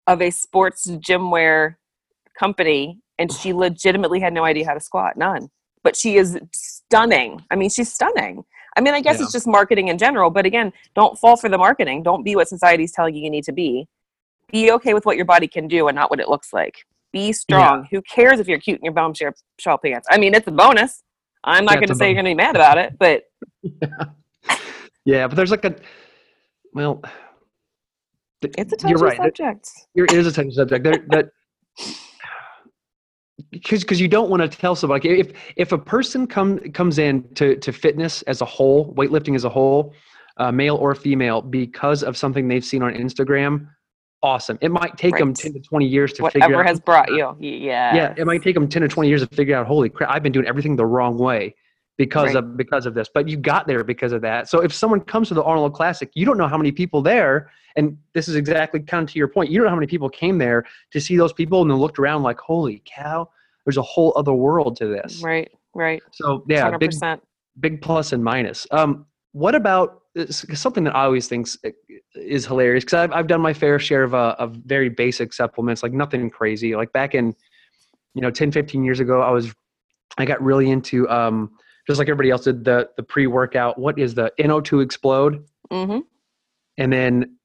of 0.06 0.22
a 0.22 0.32
sports 0.32 0.84
gym 1.00 1.32
wear 1.32 1.80
company 2.38 3.00
and 3.18 3.32
she 3.32 3.54
legitimately 3.66 4.20
had 4.20 4.34
no 4.34 4.44
idea 4.44 4.66
how 4.66 4.74
to 4.74 4.82
squat, 4.82 5.16
none. 5.16 5.50
But 5.84 5.96
she 5.96 6.18
is 6.18 6.38
stunning. 6.54 7.42
I 7.50 7.56
mean, 7.56 7.70
she's 7.70 7.92
stunning. 7.92 8.44
I 8.78 8.82
mean, 8.82 8.94
I 8.94 9.02
guess 9.02 9.20
Yeah. 9.20 9.24
it's 9.24 9.34
just 9.34 9.48
marketing 9.48 9.90
in 9.90 9.98
general, 9.98 10.30
but 10.30 10.46
again, 10.46 10.72
don't 10.96 11.18
fall 11.18 11.36
for 11.38 11.50
the 11.50 11.58
marketing. 11.58 12.04
Don't 12.04 12.24
be 12.24 12.36
what 12.36 12.48
society's 12.48 12.92
telling 12.92 13.16
you 13.16 13.24
you 13.24 13.30
need 13.30 13.44
to 13.46 13.52
be. 13.52 13.88
Be 14.52 14.72
okay 14.72 14.94
with 14.94 15.06
what 15.06 15.16
your 15.18 15.26
body 15.26 15.48
can 15.48 15.68
do 15.68 15.88
and 15.88 15.96
not 15.96 16.10
what 16.10 16.20
it 16.20 16.30
looks 16.30 16.54
like. 16.54 16.76
Be 17.12 17.34
strong. 17.34 17.88
Who 17.92 18.02
cares 18.02 18.40
if 18.40 18.48
you're 18.48 18.60
cute 18.60 18.80
in 18.80 18.86
your 18.86 18.94
bombshell 18.94 19.34
shell 19.60 19.78
pants? 19.78 20.08
I 20.10 20.18
mean, 20.18 20.34
it's 20.34 20.48
a 20.48 20.52
bonus. 20.52 21.04
I'm 21.44 21.66
not 21.66 21.74
Yeah, 21.76 21.80
going 21.82 21.90
to 21.90 21.96
say 21.96 22.06
you're 22.08 22.16
going 22.22 22.26
to 22.26 22.32
be 22.32 22.36
mad 22.36 22.56
about 22.56 22.78
it, 22.78 22.94
but 23.00 23.24
yeah 25.06 25.28
but 25.28 25.36
there's 25.36 25.50
like 25.52 25.66
a 25.66 25.76
well 26.74 27.02
it's 28.44 28.74
a 28.74 28.78
touchy 28.78 28.90
you're 28.90 29.00
right 29.00 29.18
subject. 29.18 29.70
It 29.96 30.12
is 30.12 30.28
a 30.28 30.32
touchy 30.32 30.52
subject. 30.52 30.84
There, 30.84 31.04
that 31.10 31.30
because 33.52 33.82
because 33.82 34.00
you 34.00 34.08
don't 34.08 34.30
want 34.30 34.42
to 34.42 34.48
tell 34.48 34.76
somebody 34.76 35.10
like, 35.10 35.20
if 35.28 35.34
if 35.56 35.72
a 35.72 35.78
person 35.78 36.26
come 36.26 36.60
comes 36.72 36.98
in 36.98 37.24
to 37.36 37.56
to 37.58 37.72
fitness 37.72 38.22
as 38.24 38.42
a 38.42 38.46
whole, 38.46 38.94
weightlifting 38.96 39.36
as 39.36 39.44
a 39.44 39.50
whole, 39.50 39.94
uh, 40.38 40.52
male 40.52 40.76
or 40.76 40.96
female, 40.96 41.42
because 41.42 42.04
of 42.04 42.18
something 42.18 42.48
they've 42.48 42.66
seen 42.66 42.82
on 42.82 42.94
Instagram, 42.94 43.68
awesome. 44.24 44.58
It 44.62 44.72
might 44.72 44.98
take 44.98 45.18
them 45.18 45.34
ten 45.34 45.54
to 45.54 45.60
twenty 45.60 45.88
years 45.88 46.14
to 46.14 46.24
figure 46.30 46.44
out. 46.44 46.50
Whatever 46.52 46.64
has 46.64 46.80
brought 46.80 47.12
you. 47.12 47.36
Yeah. 47.40 47.96
yeah, 47.96 48.14
it 48.18 48.26
might 48.26 48.42
take 48.42 48.56
them 48.56 48.68
ten 48.68 48.82
to 48.84 48.88
twenty 48.88 49.10
years 49.10 49.28
to 49.28 49.36
figure 49.36 49.56
out. 49.56 49.68
Holy 49.68 49.90
crap! 49.90 50.10
I've 50.10 50.24
been 50.24 50.32
doing 50.32 50.48
everything 50.48 50.76
the 50.76 50.86
wrong 50.86 51.18
way 51.18 51.56
because 51.98 52.28
Right. 52.28 52.38
of 52.38 52.56
because 52.56 52.86
of 52.86 52.94
this. 52.94 53.10
But 53.14 53.28
you 53.28 53.38
got 53.38 53.68
there 53.68 53.84
because 53.84 54.14
of 54.14 54.22
that. 54.22 54.50
So 54.50 54.62
if 54.62 54.74
someone 54.74 55.02
comes 55.02 55.28
to 55.28 55.34
the 55.34 55.44
Arnold 55.44 55.74
Classic, 55.74 56.10
you 56.14 56.26
don't 56.26 56.38
know 56.38 56.48
how 56.48 56.58
many 56.58 56.72
people 56.72 57.02
there. 57.02 57.52
And 57.76 57.98
this 58.14 58.28
is 58.28 58.36
exactly 58.36 58.82
kind 58.82 59.04
of 59.04 59.12
to 59.14 59.20
your 59.20 59.30
point. 59.30 59.50
You 59.50 59.58
don't 59.58 59.66
know 59.66 59.70
how 59.70 59.76
many 59.76 59.88
people 59.88 60.10
came 60.10 60.38
there 60.38 60.66
to 60.92 61.00
see 61.00 61.16
those 61.16 61.32
people 61.32 61.62
and 61.62 61.72
then 61.72 61.78
looked 61.78 62.00
around 62.00 62.22
like, 62.24 62.38
holy 62.38 62.82
cow, 62.84 63.30
there's 63.66 63.78
a 63.78 63.82
whole 63.82 64.14
other 64.16 64.34
world 64.34 64.76
to 64.78 64.88
this. 64.88 65.22
Right. 65.22 65.52
Right. 65.74 66.02
So 66.12 66.44
yeah, 66.48 66.64
Hundred 66.64 66.80
big 66.80 66.90
percent. 66.92 67.22
big 67.60 67.82
plus 67.82 68.12
and 68.12 68.24
minus. 68.24 68.68
Um, 68.72 69.06
what 69.32 69.56
about 69.56 70.02
something 70.30 70.84
that 70.84 70.96
I 70.96 71.06
always 71.06 71.28
think 71.28 71.48
is 72.16 72.46
hilarious 72.46 72.84
because 72.84 72.96
I've 72.96 73.12
I've 73.14 73.28
done 73.28 73.42
my 73.42 73.54
fair 73.54 73.80
share 73.80 74.04
of 74.04 74.14
uh, 74.14 74.36
of 74.38 74.56
very 74.66 74.90
basic 74.90 75.34
supplements, 75.34 75.84
like 75.84 75.94
nothing 75.94 76.30
crazy. 76.30 76.76
Like 76.76 76.92
back 76.92 77.16
in, 77.16 77.34
you 78.14 78.22
know, 78.22 78.30
10, 78.30 78.52
15 78.52 78.84
years 78.84 79.00
ago, 79.00 79.22
I 79.22 79.32
was 79.32 79.54
I 80.18 80.26
got 80.26 80.42
really 80.42 80.70
into 80.70 81.10
um, 81.10 81.52
just 81.88 81.98
like 82.00 82.10
everybody 82.10 82.30
else 82.30 82.44
did 82.44 82.66
the 82.66 82.90
the 82.98 83.04
pre 83.04 83.28
workout. 83.28 83.80
What 83.80 83.98
is 83.98 84.14
the 84.14 84.32
NO2 84.40 84.84
Explode? 84.84 85.46
Mm-hmm. 85.72 86.00
And 86.78 86.92
then 86.92 87.38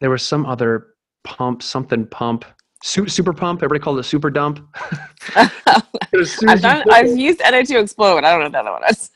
there 0.00 0.10
was 0.10 0.22
some 0.22 0.46
other 0.46 0.88
pump, 1.24 1.62
something 1.62 2.06
pump. 2.06 2.44
Su- 2.84 3.08
super 3.08 3.32
pump. 3.32 3.62
Everybody 3.62 3.82
called 3.82 3.96
it 3.96 4.00
a 4.00 4.04
super 4.04 4.28
dump. 4.28 4.60
I've 5.36 6.60
done. 6.60 6.84
I've 6.92 7.16
used 7.16 7.40
NO2 7.40 7.80
explode. 7.80 8.24
I 8.24 8.30
don't 8.30 8.40
know 8.40 8.44
what 8.44 8.52
the 8.52 8.58
other 8.58 8.72
one 8.72 8.84
is. 8.90 9.10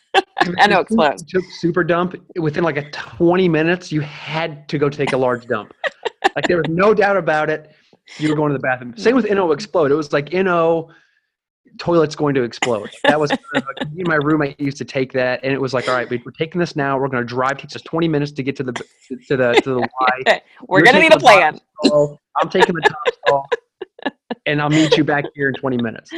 I 0.59 0.66
know 0.66 0.81
As 0.81 0.88
soon 0.88 1.00
as 1.00 1.20
explode. 1.20 1.28
Took 1.28 1.44
super 1.61 1.85
dump 1.85 2.14
within 2.37 2.64
like 2.64 2.78
a 2.78 2.90
20 2.90 3.46
minutes. 3.46 3.92
You 3.92 4.00
had 4.00 4.66
to 4.70 4.78
go 4.78 4.88
take 4.88 5.12
a 5.12 5.18
large 5.18 5.46
dump. 5.46 5.74
like 6.35 6.46
there 6.48 6.57
was 6.57 6.66
no 6.70 6.94
doubt 6.94 7.18
about 7.18 7.50
it. 7.50 7.70
You 8.16 8.31
were 8.31 8.37
going 8.37 8.52
to 8.52 8.54
the 8.54 8.62
bathroom. 8.62 8.96
Same 8.96 9.14
with 9.14 9.31
NO 9.31 9.52
explode. 9.52 9.90
It 9.90 9.96
was 9.96 10.14
like 10.14 10.33
NO 10.33 10.90
toilet's 11.76 12.16
going 12.16 12.35
to 12.37 12.44
explode. 12.44 12.88
That 13.04 13.20
was 13.20 13.28
kind 13.28 13.40
of 13.57 13.64
like, 13.66 13.92
me 13.92 14.00
and 14.00 14.09
my 14.09 14.16
roommate 14.16 14.59
used 14.59 14.78
to 14.78 14.87
take 14.87 15.12
that, 15.12 15.40
and 15.44 15.52
it 15.52 15.61
was 15.61 15.74
like, 15.74 15.88
all 15.88 15.94
right, 15.94 16.09
we're 16.11 16.33
taking 16.33 16.59
this 16.59 16.74
now. 16.74 16.98
We're 16.98 17.09
going 17.09 17.22
to 17.22 17.28
drive. 17.28 17.59
It 17.59 17.59
takes 17.59 17.76
us 17.76 17.83
20 17.83 18.09
minutes 18.09 18.33
to 18.33 18.42
get 18.42 18.57
to 18.57 18.62
the 18.62 18.72
to 18.72 19.37
the 19.37 19.52
to 19.62 19.74
the 19.74 19.81
Y. 20.26 20.40
We're 20.66 20.78
You're 20.78 20.87
gonna 20.87 21.00
need 21.00 21.14
a 21.14 21.18
plan. 21.18 21.61
I'm 22.40 22.48
taking 22.48 22.74
the 22.74 22.83
top 22.83 23.14
stall, 23.27 23.46
and 24.46 24.61
I'll 24.61 24.70
meet 24.70 24.96
you 24.96 25.05
back 25.05 25.24
here 25.35 25.48
in 25.48 25.55
20 25.55 25.77
minutes. 25.79 26.11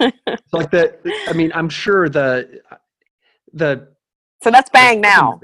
So 0.00 0.10
like 0.52 0.70
the, 0.70 0.96
I 1.28 1.32
mean, 1.32 1.52
I'm 1.54 1.68
sure 1.68 2.08
the 2.08 2.60
the 3.52 3.88
So 4.42 4.50
that's 4.50 4.70
bang 4.70 5.00
now. 5.00 5.40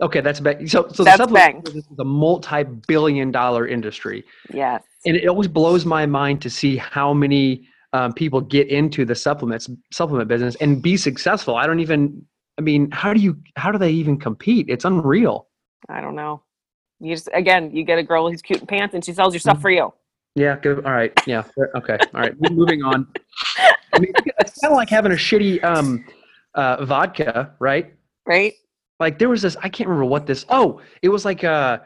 Okay, 0.00 0.20
that's 0.22 0.40
bang. 0.40 0.66
So, 0.66 0.88
so 0.88 1.04
That's 1.04 1.18
the 1.18 1.26
bang. 1.26 1.60
business 1.60 1.84
is 1.90 1.98
a 1.98 2.04
multi-billion-dollar 2.04 3.66
industry, 3.68 4.24
Yes. 4.52 4.82
and 5.04 5.14
it 5.16 5.26
always 5.28 5.48
blows 5.48 5.84
my 5.84 6.06
mind 6.06 6.40
to 6.42 6.48
see 6.50 6.76
how 6.76 7.12
many 7.12 7.66
um, 7.92 8.12
people 8.14 8.40
get 8.40 8.68
into 8.68 9.04
the 9.04 9.14
supplements 9.14 9.68
supplement 9.92 10.28
business 10.28 10.54
and 10.56 10.80
be 10.80 10.96
successful. 10.96 11.56
I 11.56 11.66
don't 11.66 11.80
even. 11.80 12.24
I 12.58 12.62
mean, 12.62 12.90
how 12.92 13.12
do 13.12 13.20
you? 13.20 13.36
How 13.56 13.72
do 13.72 13.78
they 13.78 13.90
even 13.90 14.18
compete? 14.18 14.66
It's 14.70 14.84
unreal. 14.84 15.48
I 15.88 16.00
don't 16.00 16.14
know. 16.14 16.42
You 17.00 17.14
just 17.14 17.28
again, 17.32 17.74
you 17.74 17.84
get 17.84 17.98
a 17.98 18.02
girl 18.02 18.30
who's 18.30 18.42
cute 18.42 18.60
in 18.60 18.66
pants, 18.66 18.94
and 18.94 19.04
she 19.04 19.12
sells 19.12 19.34
your 19.34 19.40
stuff 19.40 19.54
Mm-hmm. 19.56 19.62
for 19.62 19.70
you. 19.70 19.92
Yeah. 20.36 20.56
Good. 20.56 20.84
All 20.84 20.92
right. 20.92 21.12
Yeah. 21.26 21.42
Okay. 21.74 21.98
All 22.14 22.20
right. 22.20 22.34
Moving 22.52 22.82
on. 22.82 23.06
I 23.92 23.98
mean, 23.98 24.12
it's 24.38 24.60
kind 24.60 24.72
of 24.72 24.76
like 24.76 24.88
having 24.88 25.10
a 25.12 25.16
shitty 25.16 25.62
um, 25.64 26.04
uh, 26.54 26.84
vodka, 26.84 27.52
right? 27.58 27.92
Right? 28.26 28.54
Like 29.00 29.18
there 29.18 29.28
was 29.28 29.42
this. 29.42 29.56
I 29.56 29.68
can't 29.68 29.88
remember 29.88 30.04
what 30.04 30.26
this. 30.26 30.44
Oh, 30.48 30.80
it 31.02 31.08
was 31.08 31.24
like 31.24 31.42
uh 31.42 31.78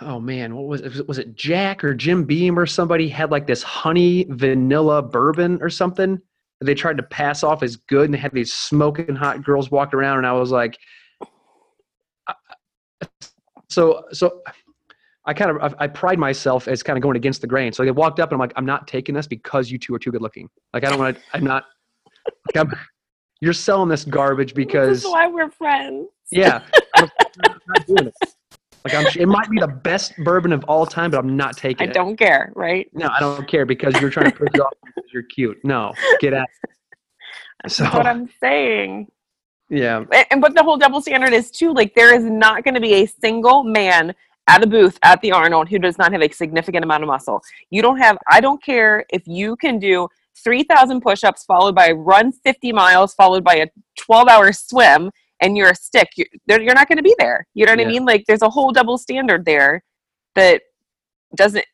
Oh 0.00 0.20
man, 0.20 0.54
what 0.54 0.66
was 0.66 0.80
it? 0.80 1.06
Was 1.08 1.18
it 1.18 1.34
Jack 1.34 1.82
or 1.84 1.92
Jim 1.92 2.24
Beam 2.24 2.58
or 2.58 2.66
somebody 2.66 3.08
had 3.08 3.30
like 3.30 3.46
this 3.46 3.62
honey 3.62 4.26
vanilla 4.30 5.02
bourbon 5.02 5.58
or 5.60 5.68
something? 5.68 6.20
that 6.60 6.66
They 6.66 6.74
tried 6.74 6.96
to 6.98 7.02
pass 7.02 7.42
off 7.42 7.62
as 7.62 7.76
good, 7.76 8.04
and 8.06 8.14
they 8.14 8.18
had 8.18 8.32
these 8.32 8.52
smoking 8.52 9.14
hot 9.16 9.44
girls 9.44 9.70
walk 9.70 9.94
around, 9.94 10.18
and 10.18 10.26
I 10.26 10.32
was 10.32 10.50
like, 10.50 10.78
so 13.68 14.04
so. 14.12 14.42
I 15.24 15.34
kind 15.34 15.50
of 15.50 15.74
I, 15.78 15.84
I 15.84 15.86
pride 15.88 16.18
myself 16.18 16.68
as 16.68 16.82
kind 16.82 16.96
of 16.96 17.02
going 17.02 17.16
against 17.16 17.42
the 17.42 17.46
grain. 17.46 17.70
So 17.74 17.84
they 17.84 17.90
walked 17.90 18.18
up 18.18 18.30
and 18.30 18.36
I'm 18.36 18.40
like, 18.40 18.54
I'm 18.56 18.64
not 18.64 18.88
taking 18.88 19.14
this 19.14 19.26
because 19.26 19.70
you 19.70 19.76
two 19.76 19.94
are 19.94 19.98
too 19.98 20.10
good 20.10 20.22
looking. 20.22 20.48
Like 20.72 20.84
I 20.84 20.88
don't 20.88 20.98
want 20.98 21.16
to. 21.18 21.22
I'm 21.34 21.44
not. 21.44 21.66
Like 22.46 22.64
I'm, 22.66 22.72
you're 23.40 23.52
selling 23.52 23.90
this 23.90 24.06
garbage 24.06 24.50
This 24.54 24.66
because 24.66 25.04
is 25.04 25.10
why 25.10 25.26
we're 25.26 25.50
friends. 25.50 26.08
yeah, 26.30 26.62
I'm 26.96 27.10
not 27.66 27.86
doing 27.86 28.06
it. 28.06 28.14
Like 28.86 28.94
I'm, 28.94 29.06
it 29.20 29.28
might 29.28 29.50
be 29.50 29.58
the 29.58 29.68
best 29.68 30.14
bourbon 30.24 30.50
of 30.52 30.64
all 30.64 30.86
time, 30.86 31.10
but 31.10 31.18
I'm 31.18 31.36
not 31.36 31.58
I 31.58 31.60
taking 31.60 31.88
it. 31.88 31.90
I 31.90 31.92
don't 31.92 32.16
care, 32.16 32.50
right? 32.56 32.88
No, 32.94 33.08
I 33.08 33.20
don't 33.20 33.46
care 33.46 33.66
because 33.66 34.00
you're 34.00 34.08
trying 34.10 34.30
to 34.30 34.36
push 34.36 34.48
it 34.54 34.60
off 34.60 34.72
because 34.82 35.10
you're 35.12 35.24
cute. 35.24 35.58
No, 35.62 35.92
get 36.20 36.32
out. 36.32 36.48
That's 37.62 37.76
So 37.76 37.84
what 37.84 38.06
I'm 38.06 38.30
saying. 38.40 39.08
Yeah, 39.70 40.04
And, 40.12 40.26
and 40.30 40.40
but 40.40 40.54
the 40.54 40.62
whole 40.62 40.76
double 40.76 41.00
standard 41.00 41.32
is 41.32 41.50
too 41.50 41.72
like 41.72 41.94
there 41.94 42.14
is 42.14 42.24
not 42.24 42.64
going 42.64 42.74
to 42.74 42.80
be 42.80 42.94
a 42.94 43.06
single 43.06 43.64
man 43.64 44.14
at 44.48 44.62
a 44.62 44.66
booth 44.66 44.98
at 45.02 45.20
the 45.20 45.30
Arnold 45.30 45.68
who 45.68 45.78
does 45.78 45.98
not 45.98 46.10
have 46.12 46.22
a 46.22 46.30
significant 46.30 46.82
amount 46.84 47.02
of 47.02 47.08
muscle. 47.08 47.42
You 47.70 47.82
don't 47.82 47.98
have. 47.98 48.16
I 48.30 48.40
don't 48.40 48.62
care 48.62 49.04
if 49.10 49.22
you 49.26 49.56
can 49.56 49.78
do 49.78 50.08
three 50.42 50.62
thousand 50.62 51.02
push-ups 51.02 51.44
followed 51.44 51.74
by 51.74 51.92
run 51.92 52.32
fifty 52.32 52.72
miles 52.72 53.14
followed 53.14 53.44
by 53.44 53.56
a 53.56 53.66
twelve-hour 53.98 54.52
swim, 54.52 55.10
and 55.40 55.56
you're 55.56 55.70
a 55.70 55.74
stick. 55.74 56.08
You're, 56.16 56.60
you're 56.60 56.74
not 56.74 56.88
going 56.88 56.96
to 56.96 57.02
be 57.02 57.14
there. 57.18 57.46
You 57.54 57.66
know 57.66 57.72
what 57.72 57.80
I 57.80 57.84
mean? 57.84 58.04
Like 58.06 58.24
there's 58.26 58.42
a 58.42 58.48
whole 58.48 58.72
double 58.72 58.96
standard 58.96 59.44
there 59.44 59.82
that 60.34 60.62
doesn't 61.36 61.66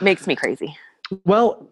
makes 0.00 0.26
me 0.26 0.34
crazy. 0.34 0.76
Well, 1.24 1.68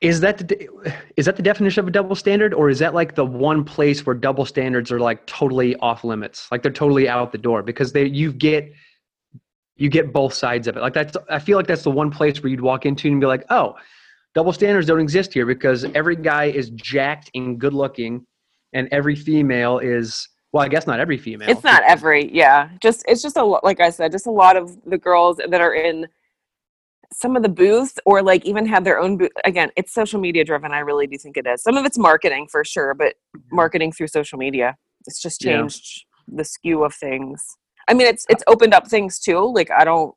is 0.00 0.20
that 0.20 0.48
the, 0.48 0.68
is 1.16 1.26
that 1.26 1.36
the 1.36 1.42
definition 1.42 1.80
of 1.80 1.88
a 1.88 1.90
double 1.90 2.14
standard, 2.14 2.54
or 2.54 2.68
is 2.68 2.78
that 2.80 2.94
like 2.94 3.14
the 3.14 3.24
one 3.24 3.64
place 3.64 4.04
where 4.04 4.14
double 4.14 4.44
standards 4.44 4.90
are 4.90 5.00
like 5.00 5.24
totally 5.26 5.76
off 5.76 6.04
limits, 6.04 6.48
like 6.50 6.62
they're 6.62 6.72
totally 6.72 7.08
out 7.08 7.32
the 7.32 7.38
door 7.38 7.62
because 7.62 7.92
they 7.92 8.06
you 8.06 8.32
get 8.32 8.72
you 9.76 9.88
get 9.88 10.12
both 10.12 10.34
sides 10.34 10.68
of 10.68 10.76
it. 10.76 10.80
Like 10.80 10.94
that's 10.94 11.16
I 11.30 11.38
feel 11.38 11.56
like 11.56 11.66
that's 11.66 11.82
the 11.82 11.90
one 11.90 12.10
place 12.10 12.42
where 12.42 12.50
you'd 12.50 12.60
walk 12.60 12.86
into 12.86 13.08
and 13.08 13.20
be 13.20 13.26
like, 13.26 13.44
oh, 13.50 13.76
double 14.34 14.52
standards 14.52 14.86
don't 14.86 15.00
exist 15.00 15.32
here 15.32 15.46
because 15.46 15.84
every 15.94 16.16
guy 16.16 16.44
is 16.44 16.70
jacked 16.70 17.30
and 17.34 17.58
good 17.58 17.74
looking, 17.74 18.26
and 18.72 18.88
every 18.92 19.16
female 19.16 19.78
is 19.78 20.28
well, 20.52 20.62
I 20.62 20.68
guess 20.68 20.86
not 20.86 21.00
every 21.00 21.16
female. 21.16 21.48
It's 21.48 21.64
not 21.64 21.82
every, 21.84 22.30
yeah. 22.32 22.68
Just 22.80 23.04
it's 23.08 23.22
just 23.22 23.36
a 23.36 23.44
lo- 23.44 23.60
like 23.62 23.80
I 23.80 23.88
said, 23.88 24.12
just 24.12 24.26
a 24.26 24.30
lot 24.30 24.56
of 24.56 24.76
the 24.84 24.98
girls 24.98 25.38
that 25.38 25.60
are 25.60 25.74
in 25.74 26.06
some 27.12 27.36
of 27.36 27.42
the 27.42 27.48
booths 27.48 27.98
or 28.06 28.22
like 28.22 28.44
even 28.44 28.66
have 28.66 28.84
their 28.84 28.98
own 28.98 29.16
booth. 29.16 29.30
Again, 29.44 29.70
it's 29.76 29.92
social 29.92 30.20
media 30.20 30.44
driven. 30.44 30.72
I 30.72 30.78
really 30.80 31.06
do 31.06 31.18
think 31.18 31.36
it 31.36 31.46
is. 31.46 31.62
Some 31.62 31.76
of 31.76 31.84
it's 31.84 31.98
marketing 31.98 32.48
for 32.50 32.64
sure, 32.64 32.94
but 32.94 33.14
marketing 33.50 33.92
through 33.92 34.08
social 34.08 34.38
media. 34.38 34.76
It's 35.06 35.20
just 35.20 35.44
Yeah. 35.44 35.58
changed 35.58 36.04
the 36.28 36.44
skew 36.44 36.84
of 36.84 36.94
things. 36.94 37.56
I 37.88 37.94
mean, 37.94 38.06
it's 38.06 38.24
it's 38.28 38.44
opened 38.46 38.74
up 38.74 38.88
things 38.88 39.18
too. 39.18 39.52
Like 39.52 39.70
I 39.70 39.84
don't. 39.84 40.14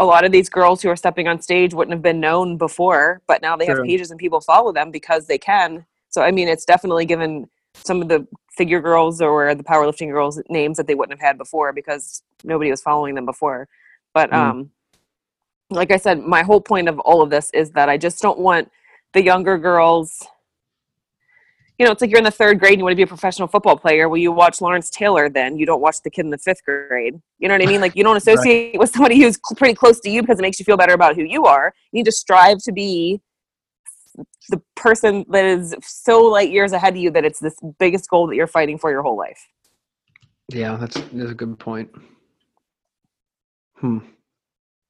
A 0.00 0.04
lot 0.04 0.24
of 0.24 0.30
these 0.30 0.48
girls 0.48 0.80
who 0.80 0.88
are 0.90 0.96
stepping 0.96 1.26
on 1.26 1.40
stage 1.40 1.74
wouldn't 1.74 1.92
have 1.92 2.02
been 2.02 2.20
known 2.20 2.56
before, 2.56 3.20
but 3.26 3.42
now 3.42 3.56
they 3.56 3.66
have 3.66 3.82
pages 3.84 4.12
and 4.12 4.18
people 4.20 4.40
follow 4.40 4.72
them 4.72 4.92
because 4.92 5.26
they 5.26 5.38
can. 5.38 5.84
So 6.08 6.22
I 6.22 6.30
mean, 6.30 6.48
it's 6.48 6.64
definitely 6.64 7.04
given 7.04 7.48
some 7.74 8.00
of 8.02 8.08
the 8.08 8.26
figure 8.56 8.80
girls 8.80 9.20
or 9.20 9.54
the 9.54 9.64
powerlifting 9.64 10.10
girls 10.10 10.40
names 10.48 10.76
that 10.76 10.86
they 10.86 10.94
wouldn't 10.94 11.18
have 11.18 11.26
had 11.26 11.38
before 11.38 11.72
because 11.72 12.22
nobody 12.44 12.70
was 12.70 12.82
following 12.82 13.14
them 13.14 13.26
before. 13.26 13.68
But 14.14 14.30
Mm. 14.30 14.36
um 14.36 14.70
like 15.70 15.90
I 15.90 15.96
said, 15.96 16.20
my 16.20 16.42
whole 16.42 16.60
point 16.60 16.88
of 16.88 16.98
all 17.00 17.22
of 17.22 17.30
this 17.30 17.50
is 17.52 17.70
that 17.72 17.88
I 17.88 17.96
just 17.96 18.20
don't 18.22 18.38
want 18.38 18.70
the 19.12 19.22
younger 19.22 19.58
girls 19.58 20.26
you 21.78 21.86
know, 21.86 21.92
it's 21.92 22.00
like 22.00 22.10
you're 22.10 22.18
in 22.18 22.24
the 22.24 22.30
third 22.30 22.58
grade 22.58 22.72
and 22.72 22.80
you 22.80 22.84
want 22.84 22.92
to 22.92 22.96
be 22.96 23.02
a 23.02 23.06
professional 23.06 23.46
football 23.46 23.76
player. 23.76 24.08
Well, 24.08 24.16
you 24.16 24.32
watch 24.32 24.60
Lawrence 24.60 24.90
Taylor 24.90 25.28
then. 25.30 25.56
You 25.56 25.64
don't 25.64 25.80
watch 25.80 26.02
the 26.02 26.10
kid 26.10 26.24
in 26.24 26.30
the 26.30 26.38
fifth 26.38 26.64
grade. 26.64 27.14
You 27.38 27.46
know 27.46 27.54
what 27.54 27.62
I 27.62 27.66
mean? 27.66 27.80
Like, 27.80 27.94
you 27.94 28.02
don't 28.02 28.16
associate 28.28 28.78
with 28.78 28.90
somebody 28.90 29.20
who's 29.20 29.36
cl- 29.36 29.56
pretty 29.56 29.74
close 29.74 30.00
to 30.00 30.10
you 30.10 30.22
because 30.22 30.40
it 30.40 30.42
makes 30.42 30.58
you 30.58 30.64
feel 30.64 30.76
better 30.76 30.92
about 30.92 31.14
who 31.14 31.22
you 31.22 31.44
are. 31.44 31.72
You 31.92 31.98
need 31.98 32.06
to 32.06 32.12
strive 32.12 32.58
to 32.64 32.72
be 32.72 33.20
the 34.48 34.60
person 34.74 35.24
that 35.30 35.44
is 35.44 35.76
so 35.82 36.20
light 36.24 36.50
years 36.50 36.72
ahead 36.72 36.94
of 36.94 36.96
you 36.96 37.12
that 37.12 37.24
it's 37.24 37.38
this 37.38 37.54
biggest 37.78 38.10
goal 38.10 38.26
that 38.26 38.34
you're 38.34 38.48
fighting 38.48 38.76
for 38.76 38.90
your 38.90 39.02
whole 39.02 39.16
life. 39.16 39.46
Yeah, 40.48 40.76
that's, 40.76 40.96
that's 41.12 41.30
a 41.30 41.34
good 41.34 41.60
point. 41.60 41.90
Hmm. 43.76 43.98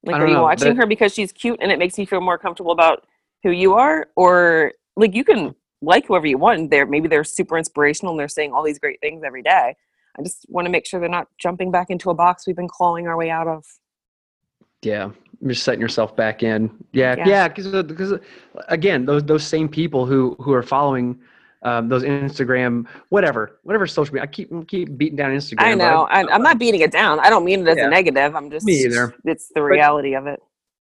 Like, 0.03 0.15
are 0.15 0.27
you 0.27 0.33
know, 0.33 0.43
watching 0.43 0.69
that- 0.69 0.77
her 0.77 0.85
because 0.85 1.13
she's 1.13 1.31
cute 1.31 1.59
and 1.61 1.71
it 1.71 1.79
makes 1.79 1.97
you 1.97 2.05
feel 2.07 2.21
more 2.21 2.37
comfortable 2.37 2.71
about 2.71 3.05
who 3.43 3.51
you 3.51 3.73
are? 3.75 4.07
Or, 4.15 4.73
like, 4.95 5.13
you 5.13 5.23
can 5.23 5.55
like 5.81 6.07
whoever 6.07 6.27
you 6.27 6.37
want. 6.37 6.71
They're, 6.71 6.85
maybe 6.85 7.07
they're 7.07 7.23
super 7.23 7.57
inspirational 7.57 8.11
and 8.11 8.19
they're 8.19 8.27
saying 8.27 8.53
all 8.53 8.63
these 8.63 8.79
great 8.79 8.99
things 9.01 9.23
every 9.25 9.41
day. 9.41 9.75
I 10.17 10.21
just 10.23 10.45
want 10.49 10.65
to 10.65 10.71
make 10.71 10.85
sure 10.85 10.99
they're 10.99 11.07
not 11.09 11.27
jumping 11.37 11.71
back 11.71 11.89
into 11.89 12.09
a 12.09 12.13
box 12.13 12.45
we've 12.47 12.55
been 12.55 12.67
clawing 12.67 13.07
our 13.07 13.15
way 13.15 13.29
out 13.29 13.47
of. 13.47 13.63
Yeah, 14.81 15.11
you're 15.41 15.51
just 15.51 15.63
setting 15.63 15.81
yourself 15.81 16.15
back 16.15 16.41
in. 16.43 16.69
Yeah, 16.93 17.15
Yeah. 17.17 17.27
yeah, 17.27 17.47
because 17.49 17.83
because 17.83 18.13
uh, 18.13 18.17
uh, 18.55 18.61
again, 18.69 19.05
those 19.05 19.23
those 19.23 19.43
same 19.45 19.67
people 19.67 20.05
who 20.05 20.35
who 20.39 20.53
are 20.53 20.63
following 20.63 21.19
um, 21.63 21.89
those 21.89 22.03
Instagram, 22.03 22.87
whatever, 23.09 23.59
whatever 23.63 23.85
social 23.87 24.13
media. 24.13 24.23
I 24.23 24.27
keep 24.27 24.49
keep 24.67 24.97
beating 24.97 25.17
down 25.17 25.31
Instagram. 25.31 25.61
I 25.61 25.73
know. 25.73 26.07
I, 26.09 26.23
I'm 26.33 26.41
not 26.41 26.57
beating 26.57 26.81
it 26.81 26.91
down. 26.91 27.19
I 27.19 27.29
don't 27.29 27.43
mean 27.43 27.61
it 27.61 27.67
as 27.67 27.77
Yeah. 27.77 27.87
a 27.87 27.89
negative. 27.89 28.35
I'm 28.35 28.49
just, 28.49 28.65
Me 28.65 28.73
either. 28.85 29.13
it's 29.25 29.49
the 29.53 29.61
reality 29.63 30.15
of 30.15 30.25
it. 30.27 30.39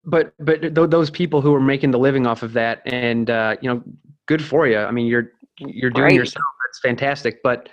But 0.04 0.34
but 0.38 0.60
th- 0.60 0.90
those 0.90 1.10
people 1.10 1.40
who 1.40 1.54
are 1.54 1.60
making 1.60 1.90
the 1.92 1.98
living 1.98 2.26
off 2.26 2.42
of 2.42 2.52
that, 2.54 2.82
and 2.86 3.30
uh, 3.30 3.56
you 3.62 3.72
know, 3.72 3.82
good 4.26 4.42
for 4.42 4.66
you. 4.66 4.78
I 4.78 4.90
mean, 4.90 5.06
you're 5.06 5.30
you're 5.58 5.90
doing 5.90 6.14
yourself. 6.14 6.44
That's 6.66 6.80
fantastic. 6.80 7.42
But 7.42 7.68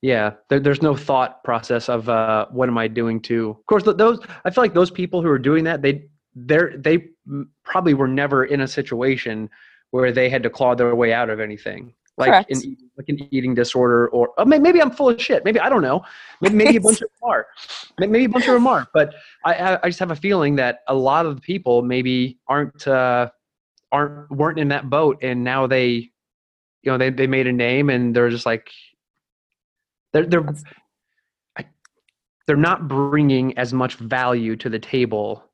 yeah, 0.00 0.32
there, 0.48 0.60
there's 0.60 0.80
no 0.82 0.94
thought 0.94 1.42
process 1.44 1.88
of 1.88 2.08
uh, 2.08 2.46
what 2.50 2.68
am 2.68 2.78
I 2.78 2.88
doing 2.88 3.20
to. 3.22 3.50
Of 3.50 3.66
course, 3.66 3.82
th- 3.82 3.96
those 3.96 4.20
I 4.44 4.50
feel 4.50 4.62
like 4.64 4.72
those 4.74 4.90
people 4.90 5.20
who 5.20 5.28
are 5.28 5.38
doing 5.38 5.64
that, 5.64 5.82
they 5.82 6.06
they're 6.34 6.74
they 6.78 7.08
probably 7.64 7.92
were 7.94 8.08
never 8.08 8.44
in 8.44 8.60
a 8.62 8.68
situation 8.68 9.50
where 9.90 10.12
they 10.12 10.30
had 10.30 10.42
to 10.44 10.50
claw 10.50 10.74
their 10.74 10.94
way 10.94 11.12
out 11.12 11.28
of 11.28 11.40
anything. 11.40 11.92
Like 12.18 12.30
Correct. 12.30 12.50
an, 12.50 12.76
like 12.96 13.08
an 13.08 13.28
eating 13.30 13.54
disorder, 13.54 14.08
or 14.08 14.30
oh, 14.38 14.44
maybe 14.46 14.80
I'm 14.80 14.90
full 14.90 15.10
of 15.10 15.20
shit. 15.20 15.44
Maybe 15.44 15.60
I 15.60 15.68
don't 15.68 15.82
know. 15.82 16.02
Maybe, 16.40 16.54
maybe 16.54 16.76
a 16.76 16.80
bunch 16.80 16.96
of 17.02 17.08
them 17.10 17.30
are. 17.30 17.46
Maybe 17.98 18.24
a 18.24 18.28
bunch 18.28 18.48
of 18.48 18.54
them 18.54 18.66
are. 18.66 18.88
But 18.94 19.14
I, 19.44 19.54
I 19.54 19.78
I 19.82 19.88
just 19.88 19.98
have 19.98 20.10
a 20.10 20.16
feeling 20.16 20.56
that 20.56 20.80
a 20.88 20.94
lot 20.94 21.26
of 21.26 21.34
the 21.34 21.42
people 21.42 21.82
maybe 21.82 22.38
aren't 22.48 22.88
uh, 22.88 23.30
aren't 23.92 24.30
weren't 24.30 24.58
in 24.58 24.68
that 24.68 24.88
boat, 24.88 25.18
and 25.22 25.44
now 25.44 25.66
they, 25.66 26.10
you 26.82 26.90
know, 26.90 26.96
they 26.96 27.10
they 27.10 27.26
made 27.26 27.46
a 27.46 27.52
name, 27.52 27.90
and 27.90 28.16
they're 28.16 28.30
just 28.30 28.46
like, 28.46 28.70
they're 30.14 30.24
they're 30.24 30.46
they're 32.46 32.56
not 32.56 32.88
bringing 32.88 33.56
as 33.58 33.72
much 33.72 33.96
value 33.96 34.56
to 34.56 34.68
the 34.68 34.78
table 34.78 35.44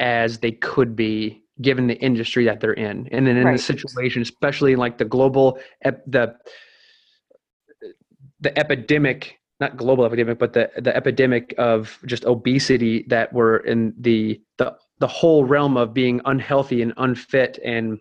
as 0.00 0.38
they 0.38 0.52
could 0.52 0.96
be 0.96 1.42
given 1.60 1.86
the 1.86 1.96
industry 1.96 2.44
that 2.44 2.60
they're 2.60 2.72
in 2.72 3.08
and 3.10 3.26
then 3.26 3.36
in 3.36 3.44
Right. 3.44 3.56
the 3.56 3.62
situation 3.62 4.22
especially 4.22 4.72
in 4.72 4.78
like 4.78 4.98
the 4.98 5.04
global 5.04 5.58
ep- 5.84 6.04
the 6.06 6.34
the 8.40 8.56
epidemic 8.58 9.38
not 9.60 9.76
global 9.76 10.04
epidemic 10.04 10.38
but 10.38 10.52
the 10.52 10.70
the 10.78 10.94
epidemic 10.96 11.54
of 11.58 11.98
just 12.06 12.24
obesity 12.24 13.04
that 13.08 13.32
we're 13.32 13.56
in 13.58 13.92
the 13.98 14.40
the 14.58 14.74
the 15.00 15.06
whole 15.08 15.44
realm 15.44 15.76
of 15.76 15.92
being 15.92 16.20
unhealthy 16.24 16.82
and 16.82 16.92
unfit 16.96 17.58
and 17.64 17.98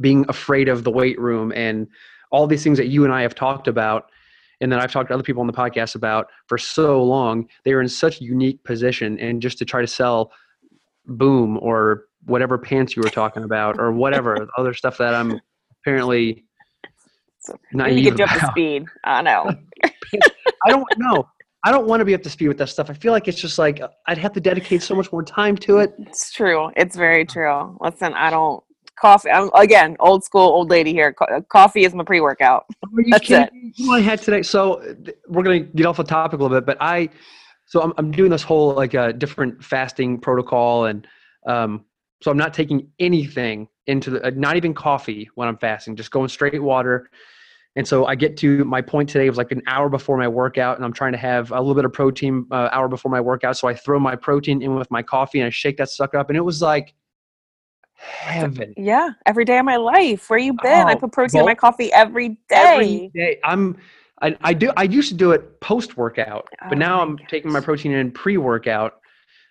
being 0.00 0.24
afraid 0.28 0.68
of 0.68 0.84
the 0.84 0.90
weight 0.90 1.18
room 1.18 1.52
and 1.54 1.86
all 2.30 2.46
these 2.46 2.62
things 2.62 2.78
that 2.78 2.88
you 2.88 3.04
and 3.04 3.12
I 3.12 3.22
have 3.22 3.34
talked 3.34 3.66
about 3.68 4.10
and 4.60 4.70
that 4.70 4.78
I've 4.80 4.92
talked 4.92 5.08
to 5.08 5.14
other 5.14 5.22
people 5.22 5.40
on 5.40 5.46
the 5.46 5.52
podcast 5.54 5.94
about 5.94 6.28
for 6.46 6.58
so 6.58 7.02
long 7.02 7.48
they 7.64 7.72
are 7.72 7.80
in 7.80 7.88
such 7.88 8.20
a 8.20 8.24
unique 8.24 8.62
position 8.64 9.18
and 9.18 9.40
just 9.42 9.58
to 9.58 9.64
try 9.64 9.80
to 9.80 9.86
sell 9.86 10.32
boom 11.06 11.58
or 11.62 12.04
whatever 12.24 12.58
pants 12.58 12.96
you 12.96 13.02
were 13.02 13.10
talking 13.10 13.44
about 13.44 13.78
or 13.78 13.92
whatever 13.92 14.48
other 14.58 14.74
stuff 14.74 14.98
that 14.98 15.14
I'm 15.14 15.40
apparently 15.80 16.44
So, 17.40 17.54
We 17.72 17.78
need 17.78 17.88
to 17.88 17.94
naive 17.94 18.04
get 18.04 18.18
you 18.18 18.24
up 18.24 18.40
to 18.40 18.46
speed. 18.46 18.84
I 19.04 19.22
know. 19.22 19.54
I 19.84 20.70
don't 20.70 20.86
know. 20.98 21.26
I 21.64 21.72
don't 21.72 21.86
want 21.86 22.00
to 22.00 22.04
be 22.04 22.14
up 22.14 22.22
to 22.22 22.30
speed 22.30 22.48
with 22.48 22.58
that 22.58 22.68
stuff. 22.68 22.88
I 22.88 22.94
feel 22.94 23.12
like 23.12 23.28
it's 23.28 23.40
just 23.40 23.58
like 23.58 23.80
I'd 24.06 24.18
have 24.18 24.32
to 24.32 24.40
dedicate 24.40 24.82
so 24.82 24.94
much 24.94 25.12
more 25.12 25.22
time 25.22 25.56
to 25.58 25.78
it. 25.78 25.94
It's 25.98 26.32
true. 26.32 26.70
It's 26.76 26.96
very 26.96 27.26
true. 27.26 27.76
Listen, 27.80 28.14
I 28.14 28.30
don't 28.30 28.62
coffee. 29.00 29.30
I'm 29.30 29.50
again 29.54 29.96
old 30.00 30.24
school, 30.24 30.42
old 30.42 30.70
lady 30.70 30.92
here. 30.92 31.12
Co- 31.12 31.42
coffee 31.50 31.84
is 31.84 31.94
my 31.94 32.04
pre 32.04 32.20
workout. 32.20 32.66
That's 33.10 33.26
kidding? 33.26 33.72
You 33.76 33.88
what 33.88 34.00
I 34.00 34.02
had 34.02 34.22
today? 34.22 34.42
So 34.42 34.80
th- 35.04 35.16
we're 35.28 35.42
gonna 35.42 35.60
get 35.60 35.86
off 35.86 35.96
the 35.96 36.04
topic 36.04 36.40
a 36.40 36.42
little 36.42 36.56
bit, 36.56 36.66
but 36.66 36.76
I, 36.80 37.08
so 37.66 37.82
I'm 37.82 37.92
I'm 37.98 38.10
doing 38.10 38.30
this 38.30 38.42
whole 38.42 38.74
like 38.74 38.94
uh, 38.94 39.12
different 39.12 39.62
fasting 39.62 40.18
protocol, 40.18 40.86
and 40.86 41.06
um, 41.46 41.84
so 42.22 42.30
I'm 42.30 42.36
not 42.36 42.52
taking 42.52 42.88
anything 42.98 43.68
into 43.86 44.10
the, 44.10 44.26
uh, 44.26 44.30
not 44.34 44.56
even 44.56 44.74
coffee 44.74 45.30
when 45.34 45.48
I'm 45.48 45.56
fasting, 45.56 45.96
just 45.96 46.10
going 46.10 46.28
straight 46.28 46.62
water. 46.62 47.10
And 47.76 47.86
so 47.86 48.06
I 48.06 48.14
get 48.14 48.36
to 48.38 48.64
my 48.64 48.82
point 48.82 49.08
today 49.08 49.28
was 49.28 49.38
like 49.38 49.52
an 49.52 49.62
hour 49.66 49.88
before 49.88 50.18
my 50.18 50.28
workout, 50.28 50.76
and 50.76 50.84
I'm 50.84 50.92
trying 50.92 51.12
to 51.12 51.18
have 51.18 51.50
a 51.52 51.58
little 51.58 51.74
bit 51.74 51.84
of 51.84 51.92
protein 51.92 52.46
uh, 52.50 52.68
hour 52.72 52.88
before 52.88 53.10
my 53.10 53.20
workout. 53.20 53.56
So 53.56 53.68
I 53.68 53.74
throw 53.74 53.98
my 54.00 54.16
protein 54.16 54.60
in 54.60 54.74
with 54.74 54.90
my 54.90 55.02
coffee 55.02 55.40
and 55.40 55.46
I 55.46 55.50
shake 55.50 55.76
that 55.76 55.88
sucker 55.88 56.18
up, 56.18 56.28
and 56.30 56.36
it 56.36 56.42
was 56.42 56.60
like 56.60 56.94
heaven. 57.94 58.74
Yeah, 58.76 59.10
every 59.24 59.44
day 59.44 59.58
of 59.58 59.64
my 59.64 59.76
life. 59.76 60.28
Where 60.28 60.38
you 60.38 60.54
been? 60.54 60.88
I 60.88 60.94
Oh, 60.94 60.98
put 60.98 61.12
protein 61.12 61.40
in 61.40 61.46
my 61.46 61.54
coffee 61.54 61.92
every 61.92 62.30
day. 62.30 62.36
every 62.50 63.10
day. 63.14 63.38
I'm 63.44 63.76
I, 64.20 64.36
I 64.42 64.52
do 64.52 64.72
I 64.76 64.82
used 64.82 65.08
to 65.10 65.14
do 65.14 65.30
it 65.30 65.60
post 65.60 65.96
workout, 65.96 66.48
but 66.68 66.76
Oh 66.76 66.78
now 66.78 67.00
I'm 67.00 67.18
taking 67.28 67.52
my 67.52 67.60
protein 67.60 67.92
in 67.92 68.10
pre 68.10 68.36
workout 68.36 68.99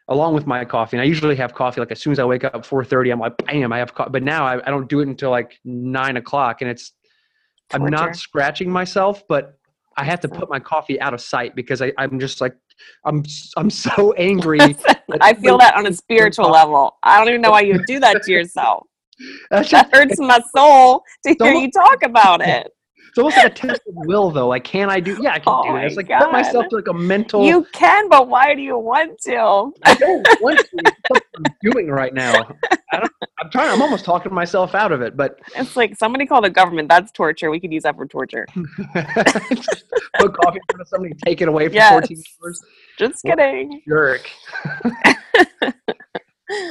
along 0.09 0.33
with 0.33 0.45
my 0.45 0.65
coffee. 0.65 0.97
And 0.97 1.01
I 1.01 1.05
usually 1.05 1.35
have 1.37 1.53
coffee 1.53 1.79
like 1.79 1.91
as 1.91 2.01
soon 2.01 2.11
as 2.11 2.19
I 2.19 2.25
wake 2.25 2.43
up 2.43 2.65
4:30. 2.65 3.11
I'm 3.11 3.19
like, 3.19 3.37
bam, 3.45 3.71
I 3.71 3.77
have 3.77 3.93
coffee. 3.93 4.11
But 4.11 4.23
now 4.23 4.45
I, 4.45 4.55
I 4.67 4.69
don't 4.69 4.89
do 4.89 4.99
it 4.99 5.07
until 5.07 5.29
like 5.29 5.57
nine 5.63 6.17
o'clock, 6.17 6.61
and 6.61 6.69
it's 6.69 6.93
I'm 7.71 7.85
not 7.85 8.15
scratching 8.15 8.69
myself, 8.69 9.23
but 9.27 9.57
I 9.95 10.03
have 10.03 10.19
to 10.21 10.27
put 10.27 10.49
my 10.49 10.59
coffee 10.59 10.99
out 10.99 11.13
of 11.13 11.21
sight 11.21 11.55
because 11.55 11.81
I, 11.81 11.93
I'm 11.97 12.19
just 12.19 12.41
like 12.41 12.55
I'm 13.05 13.23
I'm 13.55 13.69
so 13.87 14.13
angry. 14.13 14.59
I 15.21 15.33
feel 15.33 15.57
that 15.59 15.75
on 15.75 15.85
a 15.85 15.93
spiritual 15.93 16.49
level. 16.49 16.97
I 17.03 17.17
don't 17.17 17.29
even 17.29 17.41
know 17.41 17.51
why 17.51 17.61
you 17.61 17.83
do 17.85 17.99
that 17.99 18.23
to 18.23 18.31
yourself. 18.37 18.87
That's 19.51 19.69
just, 19.69 19.91
That 19.91 19.97
hurts 19.97 20.19
my 20.19 20.39
soul 20.55 21.03
to 21.25 21.35
hear 21.39 21.53
you 21.53 21.69
talk 21.71 22.03
about 22.03 22.41
it. 22.41 22.71
It's 23.27 23.35
almost 23.35 23.37
like 23.37 23.51
a 23.51 23.67
test 23.67 23.81
of 23.87 23.93
will, 24.07 24.31
though. 24.31 24.47
Like, 24.47 24.63
can 24.63 24.89
I 24.89 24.99
do? 24.99 25.17
Yeah, 25.21 25.33
I 25.33 25.39
can 25.39 25.53
Oh 25.53 25.63
do 25.63 25.75
it. 25.75 25.85
It's 25.85 25.97
like 25.97 26.07
put 26.07 26.31
myself 26.31 26.67
to 26.69 26.77
like 26.77 26.87
a 26.87 26.93
mental. 26.93 27.45
You 27.45 27.65
can, 27.73 28.09
but 28.09 28.27
why 28.27 28.55
do 28.55 28.61
you 28.61 28.77
want 28.77 29.19
to? 29.21 29.71
I 29.83 29.93
don't 29.95 30.27
want 30.41 30.59
to. 30.59 30.91
I'm 31.37 31.45
doing 31.61 31.89
right 31.89 32.13
now. 32.13 32.55
I 32.91 32.99
don't, 32.99 33.11
I'm 33.39 33.49
trying. 33.51 33.69
I'm 33.71 33.81
almost 33.81 34.05
talking 34.05 34.33
myself 34.33 34.73
out 34.75 34.91
of 34.91 35.01
it, 35.01 35.15
but 35.17 35.39
It's 35.55 35.75
like 35.75 35.97
somebody 35.97 36.25
call 36.25 36.41
the 36.41 36.49
government. 36.49 36.87
That's 36.89 37.11
torture. 37.11 37.49
We 37.49 37.59
could 37.59 37.71
use 37.71 37.83
that 37.83 37.95
for 37.95 38.05
torture. 38.07 38.47
put 38.55 38.65
coffee 38.93 40.57
in 40.57 40.63
front 40.69 40.81
of 40.81 40.87
somebody, 40.87 41.13
take 41.25 41.41
it 41.41 41.47
away 41.47 41.67
for 41.67 41.73
Yes. 41.75 41.91
14 41.91 42.23
hours. 42.43 42.63
Just 42.97 43.23
kidding. 43.23 43.81
Jerk. 43.87 44.29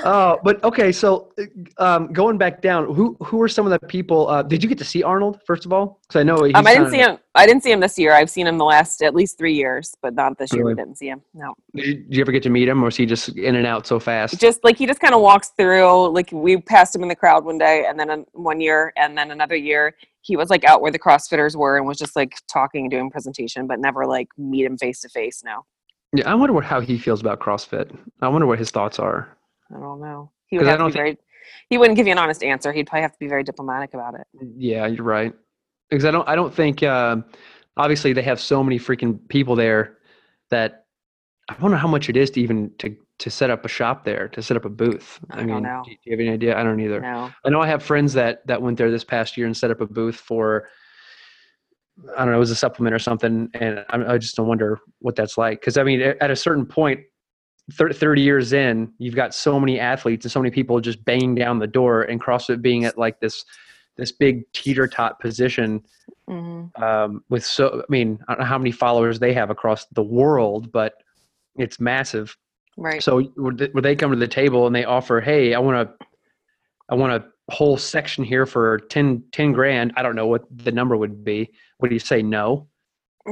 Oh, 0.05 0.39
but 0.43 0.63
okay. 0.65 0.93
So, 0.93 1.33
um, 1.79 2.13
going 2.13 2.39
back 2.39 2.63
down, 2.63 2.93
who 2.95 3.17
who 3.23 3.41
are 3.43 3.49
some 3.49 3.67
of 3.67 3.71
the 3.71 3.87
people? 3.87 4.29
Uh, 4.29 4.43
did 4.43 4.63
you 4.63 4.69
get 4.69 4.79
to 4.79 4.85
see 4.85 5.03
Arnold 5.03 5.41
first 5.47 5.65
of 5.67 5.73
all? 5.73 6.01
Because 6.03 6.21
I 6.21 6.23
know 6.23 6.43
he's 6.45 6.55
Um, 6.55 6.67
I 6.67 6.75
didn't 6.75 6.91
see 6.91 6.99
him. 6.99 7.19
I 7.35 7.47
didn't 7.47 7.63
see 7.63 7.73
him 7.73 7.81
this 7.81 7.99
year. 7.99 8.13
I've 8.13 8.31
seen 8.31 8.47
him 8.47 8.59
the 8.59 8.65
last 8.65 9.03
at 9.03 9.15
least 9.15 9.39
three 9.39 9.55
years, 9.55 9.95
but 10.03 10.15
not 10.15 10.39
this 10.39 10.53
year. 10.53 10.65
We 10.65 10.75
didn't 10.75 10.97
see 10.97 11.09
him. 11.09 11.23
No, 11.35 11.55
Did 11.75 11.87
you, 11.87 11.95
did 11.95 12.17
you 12.17 12.21
ever 12.21 12.33
get 12.33 12.43
to 12.45 12.51
meet 12.51 12.69
him, 12.69 12.83
or 12.83 12.87
was 12.87 12.97
he 12.97 13.07
just 13.07 13.31
in 13.31 13.57
and 13.57 13.67
out 13.67 13.87
so 13.87 13.99
fast? 13.99 14.39
just 14.41 14.65
like 14.65 14.77
he 14.77 14.87
just 14.87 15.01
kind 15.01 15.15
of 15.15 15.21
walks 15.21 15.49
through. 15.57 16.09
Like 16.09 16.31
we 16.33 16.57
passed 16.59 16.95
him 16.95 17.03
in 17.03 17.09
the 17.09 17.17
crowd 17.17 17.45
one 17.45 17.59
day, 17.59 17.87
and 17.89 17.99
then 17.99 18.25
one 18.33 18.61
year, 18.61 18.93
and 18.97 19.17
then 19.17 19.31
another 19.31 19.57
year, 19.57 19.95
he 20.21 20.37
was 20.37 20.51
like 20.51 20.65
out 20.65 20.83
where 20.83 20.93
the 20.93 20.99
CrossFitters 20.99 21.57
were 21.57 21.77
and 21.77 21.87
was 21.87 21.99
just 21.99 22.17
like 22.17 22.37
talking 22.51 22.85
and 22.85 22.91
doing 22.91 23.11
presentation, 23.11 23.67
but 23.67 23.79
never 23.79 24.07
like 24.07 24.29
meet 24.37 24.65
him 24.65 24.77
face 24.77 25.01
to 25.01 25.09
face. 25.09 25.43
No, 25.45 25.65
yeah, 26.13 26.31
I 26.31 26.35
wonder 26.35 26.55
what, 26.55 26.65
how 26.65 26.81
he 26.81 26.99
feels 26.99 27.21
about 27.21 27.41
CrossFit. 27.41 27.97
I 28.23 28.29
wonder 28.29 28.47
what 28.47 28.59
his 28.59 28.71
thoughts 28.71 28.99
are. 28.99 29.29
I 29.75 29.79
don't 29.79 30.01
know. 30.01 30.31
He 30.47 30.57
'Cause 30.57 30.65
would 30.65 30.71
have 30.71 30.79
to 30.79 30.83
don't 30.85 30.93
be 30.93 30.99
very. 30.99 31.19
He 31.71 31.79
wouldn't 31.79 31.97
give 31.97 32.07
you 32.07 32.13
an 32.13 32.19
honest 32.19 32.43
answer. 32.43 32.73
He'd 32.73 32.87
probably 32.87 33.03
have 33.03 33.13
to 33.13 33.19
be 33.19 33.29
very 33.29 33.43
diplomatic 33.43 33.95
about 33.95 34.15
it. 34.15 34.27
Yeah, 34.57 34.87
you're 34.87 35.05
right. 35.05 35.35
Because 35.89 36.05
I 36.05 36.11
don't, 36.11 36.29
I 36.29 36.35
don't 36.35 36.53
think. 36.55 36.83
Uh, 36.83 37.17
obviously, 37.77 38.13
they 38.13 38.23
have 38.23 38.41
so 38.41 38.63
many 38.63 38.79
freaking 38.79 39.19
people 39.29 39.57
there 39.57 39.99
that 40.51 40.87
I 41.49 41.57
wonder 41.61 41.77
how 41.77 41.89
much 41.89 42.09
it 42.09 42.17
is 42.17 42.31
to 42.33 42.41
even 42.41 42.71
to 42.79 42.97
to 43.19 43.31
set 43.31 43.51
up 43.51 43.65
a 43.65 43.69
shop 43.69 44.05
there, 44.05 44.29
to 44.29 44.43
set 44.43 44.57
up 44.57 44.65
a 44.65 44.69
booth. 44.69 45.19
I 45.31 45.39
don't 45.39 45.47
mean, 45.47 45.63
know. 45.65 45.83
do 45.85 45.91
you 46.05 46.13
have 46.13 46.21
any 46.21 46.31
idea? 46.31 46.57
I 46.57 46.63
don't 46.63 46.79
either. 46.81 47.01
No, 47.01 47.31
I 47.45 47.51
know 47.51 47.61
I 47.61 47.67
have 47.67 47.83
friends 47.83 48.13
that 48.15 48.47
that 48.47 48.61
went 48.61 48.79
there 48.79 48.91
this 48.91 49.05
past 49.05 49.37
year 49.37 49.47
and 49.47 49.57
set 49.57 49.71
up 49.71 49.81
a 49.81 49.87
booth 49.87 50.17
for. 50.17 50.69
I 52.17 52.21
don't 52.21 52.31
know, 52.31 52.37
it 52.37 52.39
was 52.41 52.53
a 52.53 52.57
supplement 52.57 52.95
or 52.95 53.01
something, 53.01 53.51
and 53.55 53.85
I, 53.91 54.15
I 54.15 54.19
just 54.19 54.37
don't 54.37 54.47
wonder 54.47 54.79
what 55.01 55.17
that's 55.17 55.37
like. 55.37 55.61
Because 55.61 55.77
I 55.77 55.83
mean, 55.83 56.01
at 56.01 56.31
a 56.31 56.37
certain 56.37 56.65
point, 56.65 57.01
thir- 57.73 57.93
thirty 57.93 58.23
years 58.23 58.53
in, 58.53 58.93
you've 58.99 59.15
got 59.15 59.35
so 59.35 59.59
many 59.59 59.79
athletes 59.79 60.25
and 60.25 60.33
so 60.33 60.41
many 60.41 60.51
people 60.51 60.81
just 60.81 61.05
banging 61.05 61.35
down 61.35 61.59
the 61.59 61.67
door, 61.67 62.03
and 62.03 62.21
CrossFit 62.21 62.63
being 62.63 62.85
at 62.85 62.99
like 62.99 63.21
this 63.21 63.45
this 63.97 64.13
big 64.13 64.51
teeter 64.53 64.87
tot 64.87 65.19
position 65.21 65.83
hmm 66.29 66.67
um, 66.77 67.25
with 67.29 67.45
so. 67.45 67.81
I 67.81 67.85
mean, 67.89 68.19
I 68.29 68.33
don't 68.33 68.41
know 68.41 68.47
how 68.47 68.59
many 68.59 68.73
followers 68.73 69.19
they 69.19 69.33
have 69.33 69.51
across 69.51 69.87
the 69.87 70.03
world, 70.03 70.71
but 70.73 70.95
it's 71.57 71.81
massive. 71.81 72.37
right. 72.77 73.03
So 73.03 73.23
would 73.37 73.59
they, 73.59 73.69
would 73.75 73.85
they 73.85 73.97
come 73.97 74.11
to 74.11 74.17
the 74.17 74.29
table 74.29 74.67
and 74.67 74.75
they 74.75 74.85
offer, 74.85 75.21
hey, 75.21 75.55
I 75.55 75.59
want 75.59 75.89
to, 75.89 76.07
I 76.89 76.95
want 76.95 77.13
a 77.13 77.53
whole 77.53 77.77
section 77.77 78.25
here 78.25 78.47
for 78.47 78.79
10, 78.79 79.25
10 79.33 79.53
grand. 79.53 79.93
I 79.97 80.03
don't 80.03 80.15
know 80.15 80.27
what 80.27 80.45
the 80.51 80.73
number 80.73 80.97
would 80.97 81.25
be. 81.25 81.51
Would 81.81 81.91
you 81.91 81.99
say 81.99 82.23
no? 82.23 82.69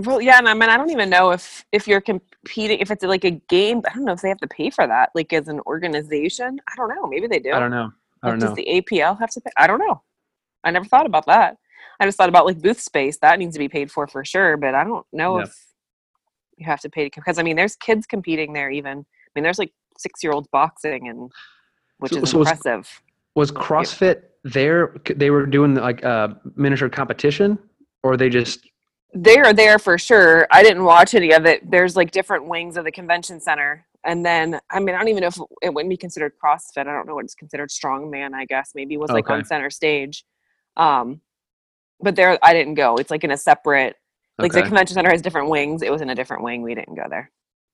Well, 0.04 0.20
yeah, 0.20 0.38
and 0.38 0.48
I 0.48 0.54
mean, 0.54 0.68
I 0.68 0.76
don't 0.76 0.90
even 0.90 1.09
know 1.09 1.30
if 1.30 1.64
if 1.72 1.88
you're 1.88 2.00
competing, 2.00 2.78
if 2.80 2.90
it's 2.90 3.02
like 3.04 3.24
a 3.24 3.30
game. 3.30 3.82
I 3.88 3.94
don't 3.94 4.04
know 4.04 4.12
if 4.12 4.20
they 4.20 4.28
have 4.28 4.38
to 4.38 4.48
pay 4.48 4.70
for 4.70 4.87
that, 4.87 5.11
like 5.14 5.32
as 5.32 5.48
an 5.48 5.61
organization. 5.66 6.61
I 6.70 6.76
don't 6.76 6.88
know. 6.88 7.06
Maybe 7.06 7.26
they 7.26 7.38
do. 7.38 7.52
I 7.52 7.59
don't 7.59 7.70
know. 7.70 7.90
I 8.22 8.30
don't 8.30 8.38
does 8.38 8.50
know. 8.50 8.56
the 8.56 8.66
APL 8.66 9.18
have 9.18 9.30
to 9.30 9.40
pay? 9.40 9.50
I 9.56 9.66
don't 9.66 9.78
know. 9.78 10.02
I 10.64 10.70
never 10.70 10.85
thought 10.85 11.06
about 11.06 11.26
that. 11.26 11.56
I 11.98 12.04
just 12.04 12.18
thought 12.18 12.28
about 12.28 12.44
like 12.46 12.61
booth 12.61 12.80
space. 12.80 13.18
That 13.18 13.38
needs 13.38 13.54
to 13.54 13.59
be 13.59 13.68
paid 13.68 13.90
for 13.90 14.06
for 14.06 14.24
sure, 14.24 14.56
but 14.56 14.74
I 14.74 14.85
don't 14.85 15.06
know 15.12 15.38
if 15.38 15.54
you 16.59 16.66
have 16.66 16.80
to 16.80 16.90
pay 16.90 17.09
to 17.09 17.20
because 17.20 17.38
I 17.38 17.42
mean, 17.42 17.56
there's 17.56 17.76
kids 17.76 18.06
competing 18.06 18.52
there. 18.52 18.70
Even 18.70 18.98
I 18.98 19.30
mean, 19.35 19.44
there's 19.44 19.59
like 19.59 19.72
six 19.98 20.22
year 20.22 20.32
olds 20.32 20.48
boxing, 20.52 21.09
and 21.09 21.30
which 21.98 22.12
So- 22.12 22.18
is 22.20 22.30
so 22.30 22.38
impressive. 22.40 23.02
Was 23.35 23.52
CrossFit 23.52 24.22
there? 24.44 24.96
They 25.14 25.30
were 25.30 25.46
doing 25.46 25.74
like 25.74 26.02
a 26.02 26.40
miniature 26.54 26.88
competition, 26.88 27.59
or 28.02 28.16
they 28.16 28.28
just 28.30 28.66
they 29.16 29.38
are 29.38 29.52
there 29.52 29.79
for 29.79 29.96
sure. 29.98 30.46
I 30.50 30.62
didn't 30.62 30.85
watch 30.85 31.14
any 31.14 31.33
of 31.33 31.46
it. 31.46 31.68
There's 31.70 31.96
like 31.96 32.11
different 32.11 32.46
wings 32.46 32.76
of 32.76 32.85
the 32.85 32.92
convention 32.92 33.40
center. 33.40 33.87
And 34.05 34.24
then, 34.24 34.61
I 34.70 34.79
mean, 34.79 34.94
I 34.94 34.98
don't 34.98 35.09
even 35.09 35.22
know 35.22 35.29
if 35.29 35.38
it 35.62 35.74
wouldn't 35.74 35.90
be 35.90 35.96
considered 35.96 36.33
CrossFit. 36.42 36.83
I 36.83 36.85
don't 36.85 37.07
know 37.07 37.14
what's 37.14 37.35
considered 37.35 37.70
strongman, 37.70 38.35
I 38.35 38.44
guess. 38.44 38.72
Maybe 38.74 38.96
was 38.96 39.11
like 39.11 39.29
on 39.29 39.44
center 39.44 39.70
stage. 39.70 40.24
Um, 40.76 41.20
but 42.00 42.14
there, 42.14 42.38
I 42.42 42.52
didn't 42.52 42.74
go. 42.74 42.96
It's 42.96 43.11
like 43.11 43.24
in 43.24 43.31
a 43.31 43.37
separate, 43.37 43.96
like 44.38 44.52
the 44.52 44.62
convention 44.62 44.94
center 44.94 45.11
has 45.11 45.22
different 45.22 45.48
wings. 45.48 45.83
It 45.83 45.90
was 45.90 46.02
in 46.02 46.11
a 46.11 46.14
different 46.14 46.42
wing. 46.44 46.62
We 46.62 46.74
didn't 46.74 46.94
go 46.94 47.05
there. 47.09 47.31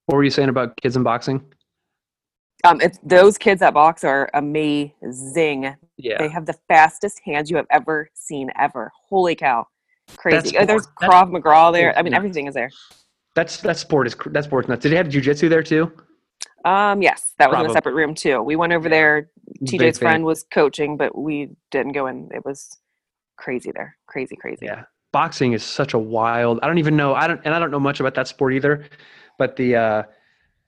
What 0.06 0.16
were 0.16 0.24
you 0.24 0.30
saying 0.30 0.48
about 0.48 0.80
kids 0.80 0.96
in 0.96 1.02
boxing? 1.02 1.44
Um, 2.64 2.80
it's 2.80 2.98
those 3.02 3.36
kids 3.36 3.58
that 3.60 3.74
box 3.74 4.04
are 4.04 4.30
amazing. 4.34 5.74
Yeah, 5.96 6.18
They 6.18 6.28
have 6.28 6.46
the 6.46 6.56
fastest 6.68 7.20
hands 7.24 7.50
you 7.50 7.56
have 7.56 7.66
ever 7.70 8.08
seen 8.14 8.50
ever. 8.58 8.92
Holy 9.08 9.34
cow. 9.34 9.66
Crazy. 10.16 10.56
Uh, 10.56 10.64
There's. 10.64 10.86
Krav 11.00 11.30
Maga 11.30 11.72
there. 11.72 11.96
I 11.96 12.02
mean, 12.02 12.14
everything 12.14 12.46
is 12.46 12.54
there. 12.54 12.70
that's 13.34 13.58
that 13.58 13.76
sport 13.76 14.06
is 14.06 14.16
that 14.26 14.44
sport's 14.44 14.68
nuts. 14.68 14.82
Did 14.82 14.92
they 14.92 14.96
have 14.96 15.08
jujitsu 15.08 15.48
there 15.48 15.62
too? 15.62 15.92
Um, 16.64 17.02
yes, 17.02 17.34
that 17.38 17.50
was 17.50 17.64
in 17.64 17.70
a 17.70 17.72
separate 17.72 17.94
room 17.94 18.14
too. 18.14 18.40
We 18.42 18.56
went 18.56 18.72
over 18.72 18.88
there. 18.88 19.30
Big 19.60 19.80
TJ's 19.80 19.98
fan. 19.98 20.08
friend 20.08 20.24
was 20.24 20.44
coaching, 20.44 20.96
but 20.96 21.16
we 21.16 21.50
didn't 21.70 21.92
go 21.92 22.06
in. 22.06 22.28
It 22.32 22.44
was 22.44 22.78
crazy 23.36 23.72
there. 23.72 23.96
Crazy, 24.06 24.36
crazy. 24.36 24.66
Yeah, 24.66 24.84
boxing 25.12 25.52
is 25.54 25.64
such 25.64 25.94
a 25.94 25.98
wild. 25.98 26.60
I 26.62 26.66
don't 26.66 26.78
even 26.78 26.96
know. 26.96 27.14
I 27.14 27.26
don't, 27.26 27.40
and 27.44 27.54
I 27.54 27.58
don't 27.58 27.70
know 27.70 27.80
much 27.80 28.00
about 28.00 28.14
that 28.14 28.28
sport 28.28 28.54
either. 28.54 28.84
But 29.38 29.56
the, 29.56 29.76
uh, 29.76 30.02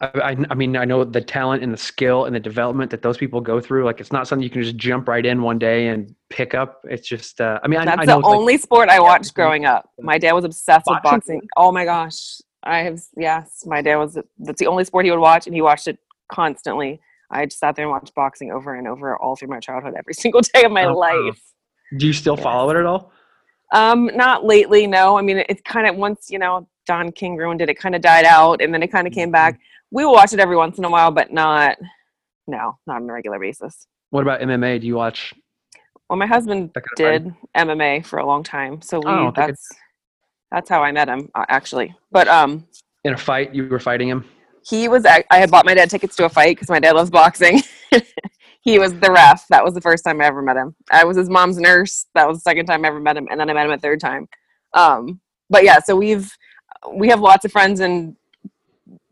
I, 0.00 0.06
I, 0.32 0.36
I 0.50 0.54
mean, 0.54 0.76
I 0.76 0.84
know 0.84 1.04
the 1.04 1.20
talent 1.20 1.62
and 1.62 1.72
the 1.72 1.76
skill 1.78 2.24
and 2.24 2.34
the 2.34 2.40
development 2.40 2.90
that 2.90 3.02
those 3.02 3.16
people 3.16 3.40
go 3.40 3.60
through. 3.60 3.84
Like, 3.84 4.00
it's 4.00 4.12
not 4.12 4.26
something 4.26 4.42
you 4.42 4.50
can 4.50 4.62
just 4.62 4.76
jump 4.76 5.08
right 5.08 5.24
in 5.24 5.40
one 5.42 5.58
day 5.58 5.88
and 5.88 6.14
pick 6.30 6.52
up. 6.54 6.80
It's 6.88 7.06
just, 7.08 7.40
uh, 7.40 7.60
I 7.62 7.68
mean, 7.68 7.84
that's 7.84 8.00
I 8.00 8.04
know 8.04 8.14
the 8.14 8.18
it's 8.18 8.26
like- 8.28 8.36
only 8.36 8.58
sport 8.58 8.88
I 8.88 9.00
watched 9.00 9.34
growing 9.34 9.64
up. 9.66 9.88
My 10.00 10.18
dad 10.18 10.32
was 10.32 10.44
obsessed 10.44 10.86
with 10.88 11.02
Boxing? 11.02 11.36
boxing. 11.38 11.48
Oh 11.56 11.70
my 11.72 11.84
gosh. 11.84 12.40
I 12.66 12.78
have 12.78 13.02
yes, 13.16 13.64
my 13.66 13.82
dad 13.82 13.96
was 13.96 14.18
that's 14.38 14.58
the 14.58 14.66
only 14.68 14.84
sport 14.84 15.04
he 15.04 15.10
would 15.10 15.20
watch 15.20 15.46
and 15.46 15.54
he 15.54 15.60
watched 15.60 15.86
it 15.86 15.98
constantly. 16.32 16.98
I 17.30 17.44
just 17.44 17.58
sat 17.58 17.76
there 17.76 17.84
and 17.84 17.90
watched 17.92 18.14
boxing 18.14 18.50
over 18.52 18.74
and 18.74 18.88
over 18.88 19.16
all 19.18 19.36
through 19.36 19.48
my 19.48 19.60
childhood 19.60 19.92
every 19.98 20.14
single 20.24 20.40
day 20.40 20.64
of 20.64 20.72
my 20.72 20.86
Oh, 20.86 20.96
life. 20.98 21.38
do 21.98 22.06
you 22.06 22.14
still 22.14 22.36
Yes. 22.36 22.42
follow 22.42 22.70
it 22.70 22.76
at 22.78 22.86
all? 22.86 23.12
Um, 23.72 24.10
not 24.14 24.44
lately, 24.46 24.86
no. 24.86 25.18
I 25.18 25.22
mean, 25.22 25.38
it's 25.38 25.60
it 25.60 25.64
kind 25.66 25.86
of 25.86 25.96
once 25.96 26.30
you 26.30 26.38
know 26.38 26.66
Don 26.86 27.12
King 27.12 27.36
ruined 27.36 27.60
it, 27.60 27.68
it 27.68 27.74
kind 27.78 27.94
of 27.94 28.00
died 28.00 28.24
out, 28.24 28.62
and 28.62 28.72
then 28.72 28.82
it 28.82 28.88
kind 28.88 29.06
of 29.06 29.12
came 29.12 29.28
Mhm. 29.28 29.32
back. 29.32 29.60
We 29.94 30.04
will 30.04 30.12
watch 30.12 30.32
it 30.32 30.40
every 30.40 30.56
once 30.56 30.76
in 30.76 30.84
a 30.84 30.90
while, 30.90 31.12
but 31.12 31.32
not, 31.32 31.78
no, 32.48 32.76
not 32.84 32.96
on 32.96 33.08
a 33.08 33.12
regular 33.12 33.38
basis. 33.38 33.86
What 34.10 34.22
about 34.22 34.40
MMA? 34.40 34.80
Do 34.80 34.88
you 34.88 34.96
watch? 34.96 35.32
Well, 36.10 36.18
my 36.18 36.26
husband 36.26 36.74
did 36.96 37.32
MMA 37.56 38.04
for 38.04 38.18
a 38.18 38.26
long 38.26 38.42
time, 38.42 38.82
so 38.82 38.98
we 38.98 39.04
Oh, 39.06 39.32
that's 39.34 39.68
that's 40.50 40.68
how 40.68 40.82
I 40.82 40.90
met 40.90 41.08
him 41.08 41.30
actually. 41.48 41.94
But 42.10 42.26
um, 42.26 42.66
In 43.04 43.14
a 43.14 43.16
fight, 43.16 43.54
you 43.54 43.68
were 43.68 43.78
fighting 43.78 44.08
him. 44.08 44.24
he 44.66 44.88
was 44.88 45.06
I 45.06 45.22
I 45.30 45.38
had 45.38 45.52
bought 45.52 45.64
my 45.64 45.74
dad 45.74 45.90
tickets 45.90 46.16
to 46.16 46.24
a 46.24 46.28
fight 46.28 46.56
because 46.56 46.68
my 46.68 46.80
dad 46.80 46.96
loves 46.96 47.10
boxing. 47.10 47.62
he 48.62 48.80
was 48.80 48.94
the 48.98 49.12
ref. 49.12 49.46
That 49.48 49.64
was 49.64 49.74
the 49.74 49.80
first 49.80 50.04
time 50.04 50.20
I 50.20 50.24
ever 50.24 50.42
met 50.42 50.56
him. 50.56 50.74
I 50.90 51.04
was 51.04 51.16
his 51.16 51.30
mom's 51.30 51.58
nurse. 51.58 52.06
That 52.16 52.26
was 52.26 52.38
the 52.38 52.50
second 52.50 52.66
time 52.66 52.84
I 52.84 52.88
ever 52.88 53.00
met 53.00 53.16
him, 53.16 53.28
and 53.30 53.38
then 53.38 53.48
I 53.48 53.52
met 53.54 53.66
him 53.66 53.72
a 53.72 53.78
third 53.78 54.00
time. 54.00 54.26
Um, 54.72 55.20
but 55.50 55.62
yeah, 55.62 55.78
so 55.78 55.94
we've 55.94 56.32
we 56.92 57.08
have 57.10 57.20
lots 57.20 57.44
of 57.44 57.52
friends 57.52 57.78
in 57.78 58.16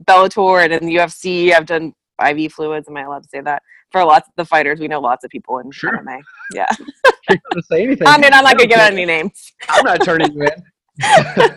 Bellator 0.05 0.65
and 0.65 0.73
in 0.73 0.87
the 0.87 0.97
UFC. 0.97 1.53
I've 1.55 1.67
done 1.67 1.93
IV 2.25 2.53
fluids. 2.53 2.89
Am 2.89 2.97
I 2.97 3.03
allowed 3.03 3.23
to 3.25 3.29
say 3.29 3.41
that? 3.41 3.63
For 3.91 4.05
lots 4.05 4.27
of 4.29 4.33
the 4.37 4.45
fighters, 4.45 4.81
we 4.81 4.89
know 4.89 5.01
lots 5.01 5.23
of 5.25 5.31
people 5.31 5.59
in 5.59 5.71
Sure. 5.71 5.99
MMA. 5.99 6.21
Yeah, 6.55 6.67
Can't 7.29 7.41
say 7.71 7.83
anything. 7.85 8.07
I 8.09 8.17
mean, 8.19 8.33
I'm 8.33 8.43
not 8.45 8.57
gonna 8.57 8.67
give 8.69 8.79
out 8.79 8.93
any 8.93 9.05
names. 9.17 9.53
I'm 9.69 9.85
not 9.85 10.03
turning 10.03 10.33
you 10.33 10.43
in. 10.45 11.57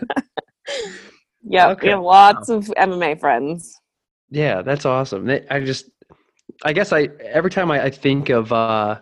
Yeah, 1.48 1.68
Okay. 1.70 1.86
we 1.86 1.90
have 1.92 2.02
lots 2.02 2.48
of 2.48 2.64
MMA 2.76 3.20
friends. 3.20 3.78
Yeah, 4.30 4.62
that's 4.62 4.84
awesome. 4.84 5.30
I 5.50 5.60
just, 5.60 5.88
I 6.64 6.72
guess 6.72 6.92
I 6.92 7.02
every 7.22 7.50
time 7.50 7.70
I, 7.70 7.84
I 7.84 7.90
think 7.90 8.30
of, 8.30 8.52
uh, 8.52 8.98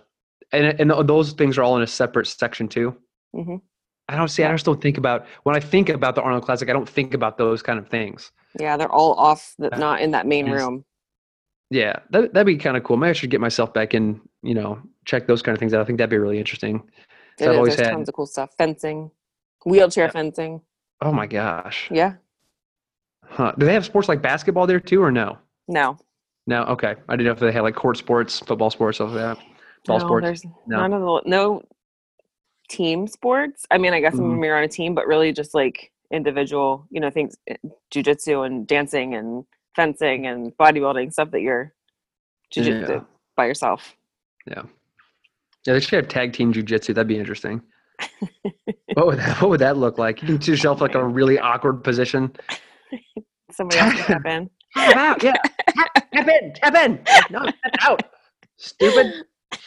and 0.53 0.78
and 0.78 1.09
those 1.09 1.32
things 1.32 1.57
are 1.57 1.62
all 1.62 1.76
in 1.76 1.82
a 1.82 1.86
separate 1.86 2.26
section 2.26 2.68
too. 2.68 2.95
hmm 3.32 3.57
I 4.11 4.16
don't 4.18 4.28
see. 4.28 4.45
I 4.45 4.53
just 4.53 4.66
don't 4.66 4.82
think 4.82 4.99
about 4.99 5.24
when 5.45 5.57
I 5.57 5.61
think 5.61 5.88
about 5.88 6.14
the 6.14 6.20
Arnold 6.20 6.45
Classic. 6.45 6.68
I 6.68 6.74
don't 6.74 6.86
think 6.88 7.14
about 7.14 7.38
those 7.38 7.62
kind 7.62 7.78
of 7.78 7.88
things. 7.88 8.30
Yeah, 8.61 8.76
they're 8.76 8.90
all 8.92 9.14
off, 9.14 9.55
the, 9.59 9.70
not 9.70 10.00
in 10.00 10.12
that 10.12 10.26
main 10.26 10.50
room. 10.50 10.84
Yeah, 11.70 11.96
that 12.11 12.32
that'd 12.34 12.46
be 12.46 12.57
kind 12.57 12.76
of 12.76 12.84
cool. 12.84 12.96
Maybe 12.96 13.11
I 13.11 13.12
should 13.14 13.30
get 13.30 13.40
myself 13.40 13.72
back 13.74 13.94
in. 13.94 14.20
You 14.42 14.55
know, 14.55 14.78
check 15.07 15.26
those 15.26 15.42
kind 15.42 15.57
of 15.57 15.61
things 15.61 15.74
out. 15.74 15.80
I 15.80 15.84
think 15.84 15.98
that'd 15.98 16.11
be 16.11 16.18
really 16.18 16.38
interesting. 16.38 16.76
It 17.38 17.44
So 17.44 17.46
I've 17.46 17.50
is. 17.52 17.57
always 17.57 17.76
There's 17.76 17.88
had- 17.88 17.94
tons 17.94 18.09
of 18.09 18.14
cool 18.14 18.26
stuff. 18.26 18.55
Fencing, 18.57 19.11
wheelchair 19.64 20.05
Yeah. 20.05 20.11
fencing. 20.11 20.61
Oh 21.00 21.12
my 21.12 21.26
gosh. 21.26 21.88
Yeah. 21.90 22.14
Huh. 23.24 23.52
Do 23.59 23.66
they 23.66 23.72
have 23.72 23.84
sports 23.84 24.09
like 24.09 24.22
basketball 24.22 24.66
there 24.66 24.78
too, 24.80 25.02
or 25.02 25.11
no? 25.11 25.38
No. 25.66 25.96
No. 26.46 26.62
Okay. 26.64 26.94
I 27.09 27.12
didn't 27.16 27.26
know 27.26 27.32
if 27.32 27.40
they 27.40 27.50
had 27.52 27.62
like 27.62 27.74
court 27.74 27.96
sports, 27.96 28.38
football 28.38 28.70
sports, 28.70 28.98
stuff 28.98 29.11
like 29.11 29.18
that. 29.36 29.38
Ball 29.86 29.98
no, 29.98 30.07
sports. 30.07 30.24
There's 30.24 30.44
No. 30.66 30.76
none 30.80 30.92
of 30.92 31.00
the 31.00 31.22
no 31.28 31.62
team 32.68 33.07
sports. 33.09 33.66
I 33.70 33.78
mean, 33.78 33.92
I 33.94 34.00
guess 34.00 34.14
Mhm. 34.14 34.30
when 34.30 34.42
you're 34.42 34.57
on 34.57 34.62
a 34.64 34.68
team, 34.68 34.94
but 34.94 35.07
really 35.07 35.32
just 35.32 35.55
like 35.55 35.90
individual, 36.12 36.86
you 36.90 37.00
know, 37.00 37.11
things, 37.11 37.36
eh, 37.48 37.57
jujitsu 37.92 38.46
and 38.46 38.66
dancing 38.66 39.14
and 39.14 39.44
fencing 39.76 40.26
and 40.26 40.52
bodybuilding 40.59 41.12
stuff 41.12 41.30
that 41.32 41.40
you're 41.40 41.72
jujitsu 42.55 42.88
Yeah. 42.88 43.00
by 43.36 43.46
yourself. 43.46 43.96
Yeah, 44.46 44.62
Yeah, 45.66 45.74
they 45.74 45.80
should 45.80 45.94
have 45.96 46.09
tag 46.09 46.32
team 46.32 46.52
jujitsu. 46.52 46.88
That'd 46.94 47.09
be 47.09 47.18
interesting. 47.18 47.62
what 48.94 49.07
would 49.07 49.18
that 49.18 49.40
What 49.40 49.50
would 49.50 49.61
that 49.61 49.76
look 49.76 49.98
like? 49.98 50.20
You 50.22 50.28
can 50.28 50.38
put 50.38 50.48
yourself 50.48 50.80
like 50.80 50.94
a 50.94 51.05
really 51.05 51.38
awkward 51.38 51.82
position. 51.84 52.34
Somebody 53.50 53.78
else 53.80 53.94
can 53.94 54.05
step 54.05 54.26
in. 54.26 54.50
Tap 54.74 54.96
out, 54.96 55.22
yeah. 55.22 55.34
Tap, 55.68 56.11
tap 56.12 56.28
in, 56.28 56.52
tap 56.55 56.74
in. 56.74 57.00
No, 57.30 57.44
tap 57.44 57.55
out. 57.82 58.02
Stupid. 58.57 59.12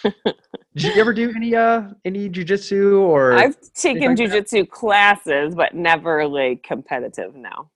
Did 0.04 0.96
you 0.96 1.02
ever 1.02 1.14
do 1.14 1.34
any 1.36 1.56
uh 1.56 1.90
any 2.06 2.30
jujitsu 2.30 3.00
or? 3.02 3.34
I've 3.34 3.58
taken 3.74 4.16
like 4.16 4.18
jujitsu 4.18 4.70
classes, 4.70 5.56
but 5.56 5.74
never 5.74 6.28
like 6.28 6.64
competitive 6.64 7.36
now. 7.36 7.72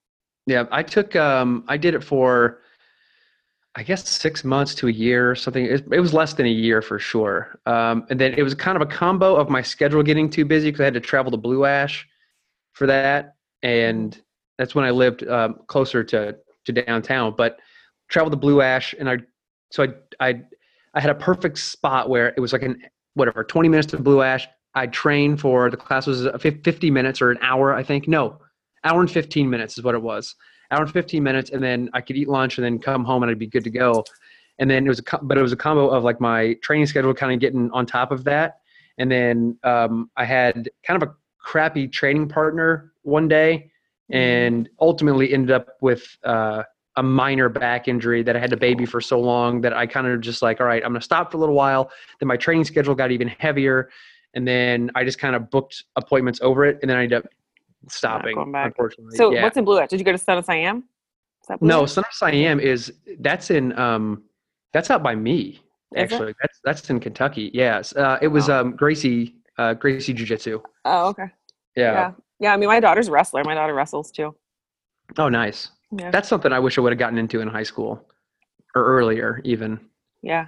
Yeah, 0.45 0.65
I 0.71 0.83
took 0.83 1.15
um 1.15 1.63
I 1.67 1.77
did 1.77 1.95
it 1.95 2.03
for 2.03 2.61
I 3.73 3.83
guess 3.83 4.07
6 4.09 4.43
months 4.43 4.75
to 4.75 4.87
a 4.89 4.91
year 4.91 5.31
or 5.31 5.35
something. 5.35 5.63
It, 5.65 5.85
it 5.91 5.99
was 5.99 6.13
less 6.13 6.33
than 6.33 6.45
a 6.45 6.49
year 6.49 6.81
for 6.81 6.99
sure. 6.99 7.59
Um 7.65 8.05
and 8.09 8.19
then 8.19 8.33
it 8.33 8.43
was 8.43 8.53
kind 8.53 8.75
of 8.75 8.81
a 8.81 8.91
combo 8.91 9.35
of 9.35 9.49
my 9.49 9.61
schedule 9.61 10.03
getting 10.03 10.29
too 10.29 10.45
busy 10.45 10.71
cuz 10.71 10.81
I 10.81 10.85
had 10.85 10.93
to 10.93 10.99
travel 10.99 11.31
to 11.31 11.37
Blue 11.37 11.65
Ash 11.65 12.07
for 12.73 12.85
that 12.87 13.35
and 13.63 14.21
that's 14.57 14.75
when 14.75 14.85
I 14.85 14.91
lived 14.91 15.27
um 15.27 15.61
closer 15.67 16.03
to 16.03 16.37
to 16.65 16.71
downtown, 16.71 17.33
but 17.35 17.59
traveled 18.09 18.33
to 18.33 18.37
Blue 18.37 18.61
Ash 18.61 18.93
and 18.99 19.09
I 19.09 19.17
so 19.71 19.83
I 19.83 20.27
I 20.29 20.41
I 20.93 20.99
had 20.99 21.09
a 21.09 21.15
perfect 21.15 21.57
spot 21.57 22.09
where 22.09 22.29
it 22.29 22.39
was 22.39 22.53
like 22.53 22.63
an 22.63 22.81
whatever 23.13 23.43
20 23.43 23.69
minutes 23.69 23.91
to 23.91 23.99
Blue 23.99 24.21
Ash. 24.21 24.47
I 24.73 24.87
trained 24.87 25.41
for 25.41 25.69
the 25.69 25.77
class 25.77 26.07
was 26.07 26.25
uh, 26.25 26.37
50 26.37 26.91
minutes 26.91 27.21
or 27.21 27.31
an 27.31 27.37
hour, 27.41 27.73
I 27.73 27.83
think. 27.83 28.07
No, 28.07 28.39
hour 28.83 29.01
and 29.01 29.11
15 29.11 29.49
minutes 29.49 29.77
is 29.77 29.83
what 29.83 29.95
it 29.95 30.01
was. 30.01 30.35
Hour 30.71 30.83
and 30.83 30.91
15 30.91 31.21
minutes, 31.21 31.49
and 31.49 31.61
then 31.61 31.89
I 31.93 31.99
could 31.99 32.15
eat 32.15 32.29
lunch 32.29 32.57
and 32.57 32.63
then 32.63 32.79
come 32.79 33.03
home 33.03 33.23
and 33.23 33.29
I'd 33.29 33.39
be 33.39 33.47
good 33.47 33.65
to 33.65 33.69
go. 33.69 34.05
And 34.59 34.69
then 34.69 34.85
it 34.85 34.89
was 34.89 34.99
a, 34.99 35.17
but 35.21 35.37
it 35.37 35.41
was 35.41 35.51
a 35.51 35.57
combo 35.57 35.89
of 35.89 36.03
like 36.03 36.21
my 36.21 36.53
training 36.61 36.85
schedule 36.85 37.13
kind 37.13 37.33
of 37.33 37.39
getting 37.39 37.69
on 37.71 37.85
top 37.85 38.11
of 38.11 38.23
that. 38.25 38.59
And 38.97 39.11
then 39.11 39.57
um, 39.63 40.09
I 40.15 40.23
had 40.23 40.69
kind 40.85 41.01
of 41.01 41.09
a 41.09 41.13
crappy 41.39 41.87
training 41.87 42.29
partner 42.29 42.93
one 43.01 43.27
day 43.27 43.71
and 44.09 44.69
ultimately 44.79 45.33
ended 45.33 45.51
up 45.51 45.69
with 45.81 46.17
uh, 46.23 46.63
a 46.97 47.03
minor 47.03 47.47
back 47.49 47.87
injury 47.87 48.21
that 48.23 48.35
I 48.35 48.39
had 48.39 48.49
to 48.49 48.57
baby 48.57 48.85
for 48.85 48.99
so 48.99 49.19
long 49.19 49.61
that 49.61 49.73
I 49.73 49.87
kind 49.87 50.07
of 50.07 50.19
just 50.21 50.41
like, 50.41 50.59
all 50.59 50.67
right, 50.67 50.83
I'm 50.83 50.91
going 50.91 50.99
to 50.99 51.05
stop 51.05 51.31
for 51.31 51.37
a 51.37 51.39
little 51.39 51.55
while. 51.55 51.89
Then 52.19 52.27
my 52.27 52.37
training 52.37 52.65
schedule 52.65 52.95
got 52.95 53.11
even 53.11 53.27
heavier. 53.27 53.89
And 54.33 54.47
then 54.47 54.91
I 54.95 55.03
just 55.03 55.19
kind 55.19 55.35
of 55.35 55.49
booked 55.49 55.85
appointments 55.95 56.39
over 56.41 56.65
it. 56.65 56.79
And 56.81 56.89
then 56.89 56.97
I 56.97 57.03
ended 57.03 57.23
up 57.23 57.31
stopping, 57.87 58.37
unfortunately. 58.37 59.15
So 59.17 59.31
yeah. 59.31 59.43
what's 59.43 59.57
in 59.57 59.65
Blue 59.65 59.79
Ash? 59.79 59.89
Did 59.89 59.99
you 59.99 60.05
go 60.05 60.11
to 60.11 60.17
Son 60.17 60.37
of 60.37 60.45
Siam? 60.45 60.83
Is 61.41 61.47
that 61.47 61.59
Blue 61.59 61.67
No, 61.69 61.83
Ash? 61.83 61.91
Son 61.91 62.03
of 62.03 62.13
Siam 62.13 62.59
is 62.59 62.93
that's 63.19 63.51
in 63.51 63.77
um 63.79 64.23
that's 64.73 64.89
out 64.89 65.01
by 65.03 65.15
me 65.15 65.61
it? 65.95 65.99
actually. 65.99 66.33
That's 66.41 66.59
that's 66.63 66.89
in 66.89 66.99
Kentucky. 66.99 67.51
Yes, 67.53 67.95
uh, 67.95 68.19
it 68.21 68.27
was 68.27 68.49
Oh. 68.49 68.59
um 68.61 68.75
Gracie 68.75 69.35
uh, 69.57 69.73
Gracie 69.73 70.13
Jiu 70.13 70.25
Jitsu. 70.25 70.61
Oh, 70.85 71.07
okay. 71.09 71.25
Yeah. 71.75 71.91
Yeah. 71.93 72.11
Yeah. 72.39 72.53
I 72.53 72.57
mean, 72.57 72.69
my 72.69 72.79
daughter's 72.79 73.07
a 73.07 73.11
wrestler. 73.11 73.43
My 73.43 73.53
daughter 73.53 73.73
wrestles 73.73 74.11
too. 74.11 74.33
Oh, 75.17 75.29
nice. 75.29 75.69
Yeah. 75.91 76.11
That's 76.11 76.29
something 76.29 76.51
I 76.51 76.59
wish 76.59 76.77
I 76.77 76.81
would 76.81 76.91
have 76.91 76.99
gotten 76.99 77.17
into 77.17 77.41
in 77.41 77.47
high 77.47 77.63
school 77.63 78.05
or 78.75 78.85
earlier 78.85 79.41
even. 79.43 79.79
Yeah. 80.21 80.47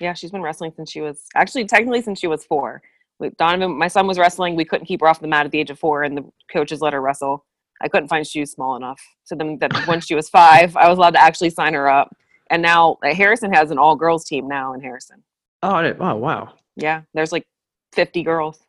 Yeah. 0.00 0.12
She's 0.14 0.30
been 0.30 0.42
wrestling 0.42 0.72
since 0.76 0.90
she 0.90 1.00
was 1.00 1.26
actually 1.34 1.64
technically 1.66 2.02
since 2.02 2.18
she 2.18 2.26
was 2.26 2.44
four. 2.44 2.82
We, 3.18 3.30
Donovan, 3.30 3.78
my 3.78 3.88
son 3.88 4.06
was 4.06 4.18
wrestling. 4.18 4.56
We 4.56 4.64
couldn't 4.64 4.86
keep 4.86 5.00
her 5.00 5.08
off 5.08 5.20
the 5.20 5.28
mat 5.28 5.46
at 5.46 5.52
the 5.52 5.60
age 5.60 5.70
of 5.70 5.78
four, 5.78 6.02
and 6.02 6.16
the 6.16 6.24
coaches 6.52 6.80
let 6.80 6.92
her 6.92 7.00
wrestle. 7.00 7.44
I 7.80 7.88
couldn't 7.88 8.08
find 8.08 8.26
shoes 8.26 8.50
small 8.50 8.76
enough. 8.76 9.00
So 9.24 9.34
then, 9.34 9.58
that 9.58 9.72
when 9.86 10.00
she 10.00 10.14
was 10.14 10.28
five, 10.28 10.76
I 10.76 10.88
was 10.88 10.98
allowed 10.98 11.14
to 11.14 11.22
actually 11.22 11.50
sign 11.50 11.74
her 11.74 11.88
up. 11.88 12.14
And 12.50 12.60
now 12.60 12.98
uh, 13.04 13.14
Harrison 13.14 13.52
has 13.52 13.70
an 13.70 13.78
all 13.78 13.96
girls 13.96 14.24
team 14.24 14.48
now 14.48 14.74
in 14.74 14.80
Harrison. 14.80 15.22
Oh, 15.62 15.94
oh 16.00 16.16
wow. 16.16 16.54
Yeah, 16.76 17.02
there's 17.14 17.32
like 17.32 17.46
50 17.92 18.22
girls. 18.22 18.60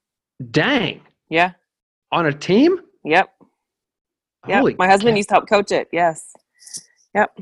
Dang. 0.52 1.02
Yeah. 1.30 1.52
On 2.12 2.28
a 2.28 2.34
team? 2.34 2.80
Yep. 3.04 3.33
Holy 4.46 4.76
my 4.78 4.88
husband 4.88 5.18
used 5.18 5.30
to 5.30 5.36
help 5.36 5.48
coach 5.50 5.72
it. 5.72 5.88
Yes. 5.92 6.34
Yep. 7.16 7.40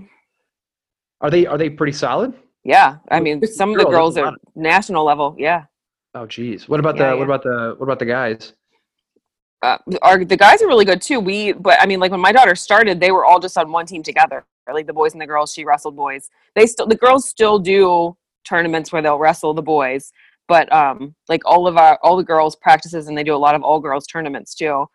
Are 1.21 1.29
they 1.29 1.45
are 1.45 1.57
they 1.57 1.69
pretty 1.69 1.93
solid? 1.93 2.33
Yeah. 2.63 2.97
I 3.09 3.19
mean, 3.19 3.39
50 3.39 3.55
some 3.55 3.71
of 3.71 3.77
the 3.77 3.85
girls, 3.85 4.17
are 4.17 4.33
national 4.55 5.03
level. 5.03 5.35
Yeah. 5.37 5.65
Oh 6.13 6.25
geez. 6.25 6.67
What 6.69 6.79
about 6.79 6.97
Yeah, 6.97 7.03
the 7.03 7.13
yeah. 7.13 7.19
what 7.19 7.25
about 7.25 7.43
the 7.43 7.75
what 7.77 7.85
about 7.85 7.99
the 7.99 8.05
guys? 8.05 8.53
uh, 9.63 9.77
our 10.01 10.25
the 10.25 10.37
guys 10.37 10.61
are 10.61 10.67
really 10.67 10.85
good 10.85 11.01
too. 11.01 11.19
We, 11.19 11.53
but 11.53 11.79
I 11.81 11.85
mean, 11.85 11.99
like 11.99 12.11
when 12.11 12.19
my 12.19 12.31
daughter 12.31 12.55
started, 12.55 12.99
they 12.99 13.11
were 13.11 13.25
all 13.25 13.39
just 13.39 13.57
on 13.57 13.71
one 13.71 13.85
team 13.85 14.03
together. 14.03 14.43
Like 14.71 14.87
the 14.87 14.93
boys 14.93 15.13
and 15.13 15.21
the 15.21 15.27
girls, 15.27 15.53
she 15.53 15.65
wrestled 15.65 15.95
boys. 15.95 16.29
They 16.55 16.65
still, 16.65 16.87
the 16.87 16.95
girls 16.95 17.27
still 17.27 17.59
do 17.59 18.15
tournaments 18.43 18.91
where 18.91 19.01
they'll 19.01 19.19
wrestle 19.19 19.53
the 19.53 19.61
boys, 19.61 20.11
but 20.47 20.71
um, 20.73 21.13
like 21.29 21.41
all 21.45 21.67
of 21.67 21.77
our 21.77 21.99
all 22.03 22.17
the 22.17 22.23
girls 22.23 22.55
practices 22.55 23.07
and 23.07 23.17
they 23.17 23.23
do 23.23 23.35
a 23.35 23.37
lot 23.37 23.53
of 23.53 23.63
all 23.63 23.79
girls 23.79 24.07
tournaments 24.07 24.55
too. 24.55 24.85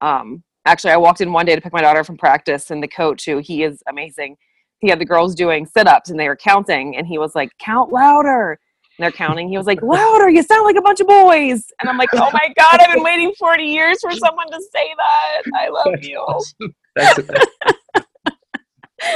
Um, 0.00 0.42
actually, 0.66 0.92
I 0.92 0.96
walked 0.96 1.20
in 1.20 1.32
one 1.32 1.46
day 1.46 1.54
to 1.54 1.60
pick 1.60 1.72
my 1.72 1.80
daughter 1.80 2.04
from 2.04 2.16
practice, 2.16 2.70
and 2.70 2.82
the 2.82 2.88
coach, 2.88 3.24
who 3.24 3.38
he 3.38 3.62
is 3.62 3.82
amazing, 3.88 4.36
he 4.80 4.88
had 4.88 4.98
the 4.98 5.04
girls 5.04 5.34
doing 5.34 5.66
sit 5.66 5.86
ups 5.86 6.10
and 6.10 6.18
they 6.18 6.28
were 6.28 6.36
counting, 6.36 6.96
and 6.96 7.06
he 7.06 7.18
was 7.18 7.34
like, 7.34 7.50
"Count 7.58 7.92
louder." 7.92 8.58
And 8.98 9.04
they're 9.04 9.12
counting. 9.12 9.48
He 9.48 9.56
was 9.56 9.66
like, 9.66 9.80
"Louder! 9.80 10.28
You 10.28 10.42
sound 10.42 10.64
like 10.64 10.76
a 10.76 10.82
bunch 10.82 11.00
of 11.00 11.06
boys." 11.06 11.64
And 11.80 11.88
I'm 11.88 11.96
like, 11.96 12.10
"Oh 12.14 12.30
my 12.32 12.52
god! 12.56 12.80
I've 12.80 12.94
been 12.94 13.02
waiting 13.02 13.32
40 13.38 13.62
years 13.62 13.98
for 14.00 14.12
someone 14.12 14.50
to 14.50 14.60
say 14.72 14.92
that. 14.96 15.42
I 15.58 15.68
love 15.68 15.86
That's 15.92 16.06
you." 16.06 16.18
awesome. 16.18 16.74
That's, 16.94 17.20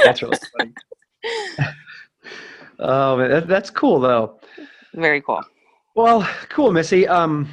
that's 0.03 0.21
really 0.21 0.37
funny. 0.57 0.73
Oh 2.79 3.17
man, 3.17 3.29
that, 3.31 3.47
that's 3.47 3.69
cool 3.69 3.99
though. 3.99 4.39
Very 4.93 5.21
cool. 5.21 5.41
Well, 5.95 6.27
cool, 6.49 6.71
Missy. 6.71 7.07
Um, 7.07 7.49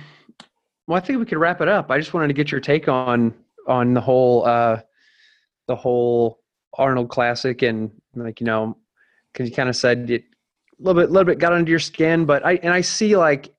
well, 0.86 0.99
I 0.99 1.01
think 1.01 1.18
we 1.18 1.24
could 1.24 1.38
wrap 1.38 1.61
it 1.62 1.68
up. 1.68 1.90
I 1.90 1.99
just 1.99 2.12
wanted 2.12 2.28
to 2.28 2.34
get 2.34 2.53
your 2.53 2.61
take 2.61 2.88
on 2.88 3.32
on 3.66 3.94
the 3.94 4.00
whole 4.00 4.46
uh, 4.46 4.80
the 5.66 5.76
whole 5.76 6.40
Arnold 6.76 7.08
Classic 7.08 7.62
and 7.62 7.90
like 8.14 8.40
you 8.40 8.46
know, 8.46 8.76
because 9.32 9.48
you 9.48 9.54
kind 9.54 9.68
of 9.68 9.76
said 9.76 10.10
it 10.10 10.24
a 10.78 10.82
little 10.82 11.00
bit, 11.00 11.10
little 11.10 11.24
bit 11.24 11.38
got 11.38 11.52
under 11.52 11.70
your 11.70 11.78
skin, 11.78 12.24
but 12.24 12.44
I 12.44 12.54
and 12.62 12.72
I 12.72 12.80
see 12.80 13.16
like 13.16 13.52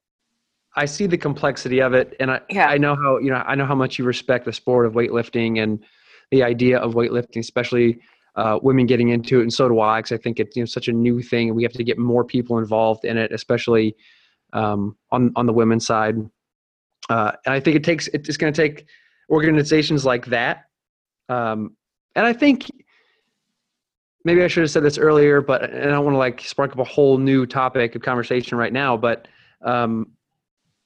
I 0.76 0.86
see 0.86 1.08
the 1.08 1.18
complexity 1.18 1.82
of 1.82 1.94
it, 1.94 2.16
and 2.20 2.32
I 2.32 2.42
Yeah. 2.50 2.68
I 2.68 2.78
know 2.78 2.96
how 2.96 3.18
you 3.18 3.30
know 3.30 3.44
I 3.46 3.56
know 3.56 3.66
how 3.66 3.76
much 3.76 3.98
you 3.98 4.06
respect 4.06 4.46
the 4.46 4.54
sport 4.54 4.86
of 4.86 4.94
weightlifting 4.94 5.62
and 5.62 5.84
the 6.32 6.44
idea 6.44 6.80
of 6.80 6.94
weightlifting, 6.94 7.40
especially 7.40 8.00
uh, 8.36 8.60
women 8.62 8.86
getting 8.86 9.10
into 9.10 9.40
it, 9.40 9.44
and 9.44 9.54
so 9.54 9.70
do 9.70 9.80
I, 9.80 10.00
because 10.00 10.12
I 10.12 10.18
think 10.18 10.40
it's 10.40 10.56
you 10.56 10.62
know 10.62 10.66
such 10.66 10.88
a 10.88 10.94
new 10.94 11.22
thing, 11.22 11.48
and 11.48 11.56
we 11.56 11.64
have 11.64 11.74
to 11.74 11.84
get 11.84 11.98
more 11.98 12.26
people 12.26 12.58
involved 12.58 13.06
in 13.06 13.18
it, 13.18 13.32
especially 13.32 13.96
um, 14.54 14.98
on 15.12 15.32
on 15.36 15.46
the 15.46 15.54
women's 15.54 15.86
side. 15.86 16.18
Uh, 17.10 17.32
and 17.46 17.54
I 17.54 17.60
think 17.60 17.76
it 17.76 17.84
takes 17.84 18.08
it's 18.10 18.38
going 18.38 18.52
to 18.52 18.62
take 18.62 18.88
organizations 19.30 20.06
like 20.06 20.26
that, 20.28 20.66
um, 21.30 21.76
and 22.16 22.26
I 22.26 22.34
think 22.34 22.70
maybe 24.24 24.44
I 24.44 24.48
should 24.48 24.62
have 24.62 24.72
said 24.72 24.84
this 24.84 24.98
earlier, 24.98 25.42
but 25.42 25.64
and 25.64 25.84
I 25.84 25.92
don't 25.92 26.06
want 26.06 26.16
to 26.16 26.20
like 26.20 26.42
spark 26.42 26.72
up 26.72 26.80
a 26.80 26.84
whole 26.84 27.18
new 27.18 27.46
topic 27.46 27.96
of 27.96 28.02
conversation 28.02 28.58
right 28.58 28.74
now, 28.74 28.98
but 28.98 29.28
um, 29.64 30.08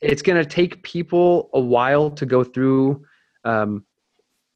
it's 0.02 0.22
going 0.22 0.38
to 0.42 0.50
take 0.50 0.84
people 0.84 1.50
a 1.54 1.60
while 1.60 2.12
to 2.12 2.26
go 2.26 2.44
through 2.44 3.04
um, 3.46 3.86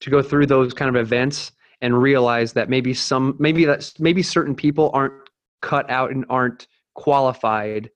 to 0.01 0.09
go 0.09 0.21
through 0.21 0.45
those 0.45 0.73
kind 0.73 0.89
of 0.89 1.01
events 1.01 1.51
and 1.81 2.01
realize 2.01 2.53
that 2.53 2.69
maybe 2.69 2.93
some 2.93 3.35
maybe 3.39 3.65
that's 3.65 3.99
maybe 3.99 4.21
certain 4.21 4.55
people 4.55 4.91
aren't 4.93 5.13
cut 5.61 5.89
out 5.89 6.11
and 6.11 6.25
aren't 6.29 6.67
qualified 6.93 7.89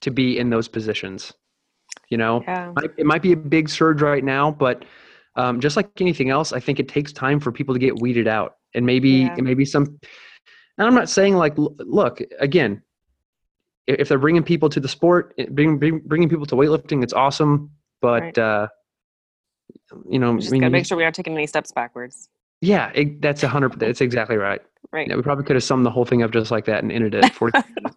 to 0.00 0.10
be 0.10 0.38
in 0.38 0.50
those 0.50 0.68
positions. 0.68 1.32
You 2.12 2.18
know, 2.18 2.42
Yeah. 2.46 2.74
it 2.98 3.06
might 3.06 3.22
be 3.22 3.32
a 3.32 3.36
big 3.36 3.70
surge 3.70 4.02
right 4.02 4.22
now, 4.22 4.50
but 4.50 4.84
um, 5.36 5.60
just 5.60 5.78
like 5.78 5.88
anything 5.98 6.28
else, 6.28 6.52
I 6.52 6.60
think 6.60 6.78
it 6.78 6.86
takes 6.86 7.10
time 7.10 7.40
for 7.40 7.50
people 7.50 7.74
to 7.74 7.78
get 7.78 7.98
weeded 8.02 8.28
out, 8.28 8.56
and 8.74 8.84
maybe 8.84 9.08
Yeah. 9.08 9.34
maybe 9.38 9.64
some. 9.64 9.98
And 10.76 10.86
I'm 10.86 10.94
not 10.94 11.08
saying 11.08 11.36
like, 11.36 11.54
look 11.56 12.20
again, 12.38 12.82
if 13.86 14.10
they're 14.10 14.18
bringing 14.18 14.42
people 14.42 14.68
to 14.68 14.78
the 14.78 14.88
sport, 14.88 15.32
i- 15.38 15.46
bring, 15.50 15.78
bring, 15.78 16.00
bringing 16.00 16.28
people 16.28 16.44
to 16.46 16.54
weightlifting, 16.54 17.02
it's 17.02 17.14
awesome. 17.14 17.70
But 18.02 18.22
Right. 18.22 18.38
uh, 18.38 18.68
you 20.06 20.18
know, 20.18 20.32
We 20.32 20.36
I 20.36 20.40
just 20.40 20.52
mean, 20.52 20.60
gotta 20.60 20.70
make 20.70 20.84
sure 20.84 20.98
we 20.98 21.04
aren't 21.04 21.14
taking 21.16 21.32
any 21.32 21.46
steps 21.46 21.72
backwards. 21.72 22.28
yeah, 22.60 22.92
it, 22.94 23.22
that's 23.22 23.42
a 23.42 23.48
hundred. 23.48 23.80
That's 23.80 24.00
exactly 24.08 24.36
right. 24.36 24.60
Right. 24.90 25.08
Yeah, 25.08 25.16
we 25.16 25.22
probably 25.22 25.44
could 25.44 25.56
have 25.56 25.62
summed 25.64 25.86
the 25.86 25.90
whole 25.90 26.04
thing 26.04 26.22
up 26.22 26.32
just 26.32 26.50
like 26.50 26.64
that 26.66 26.82
and 26.82 26.92
ended 26.92 27.14
it. 27.14 27.32
40 27.34 27.58
ago. 27.76 27.90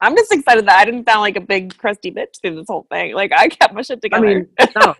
I'm 0.00 0.14
just 0.16 0.32
excited 0.32 0.66
that 0.66 0.78
I 0.78 0.84
didn't 0.84 1.08
sound 1.08 1.20
like 1.20 1.36
a 1.36 1.40
big 1.40 1.76
crusty 1.78 2.10
bitch 2.10 2.40
through 2.42 2.56
this 2.56 2.66
whole 2.68 2.86
thing. 2.90 3.14
Like 3.14 3.32
I 3.32 3.48
kept 3.48 3.72
my 3.74 3.82
shit 3.82 3.98
I 3.98 4.00
together. 4.00 4.26
mean, 4.26 4.48
no, 4.76 4.94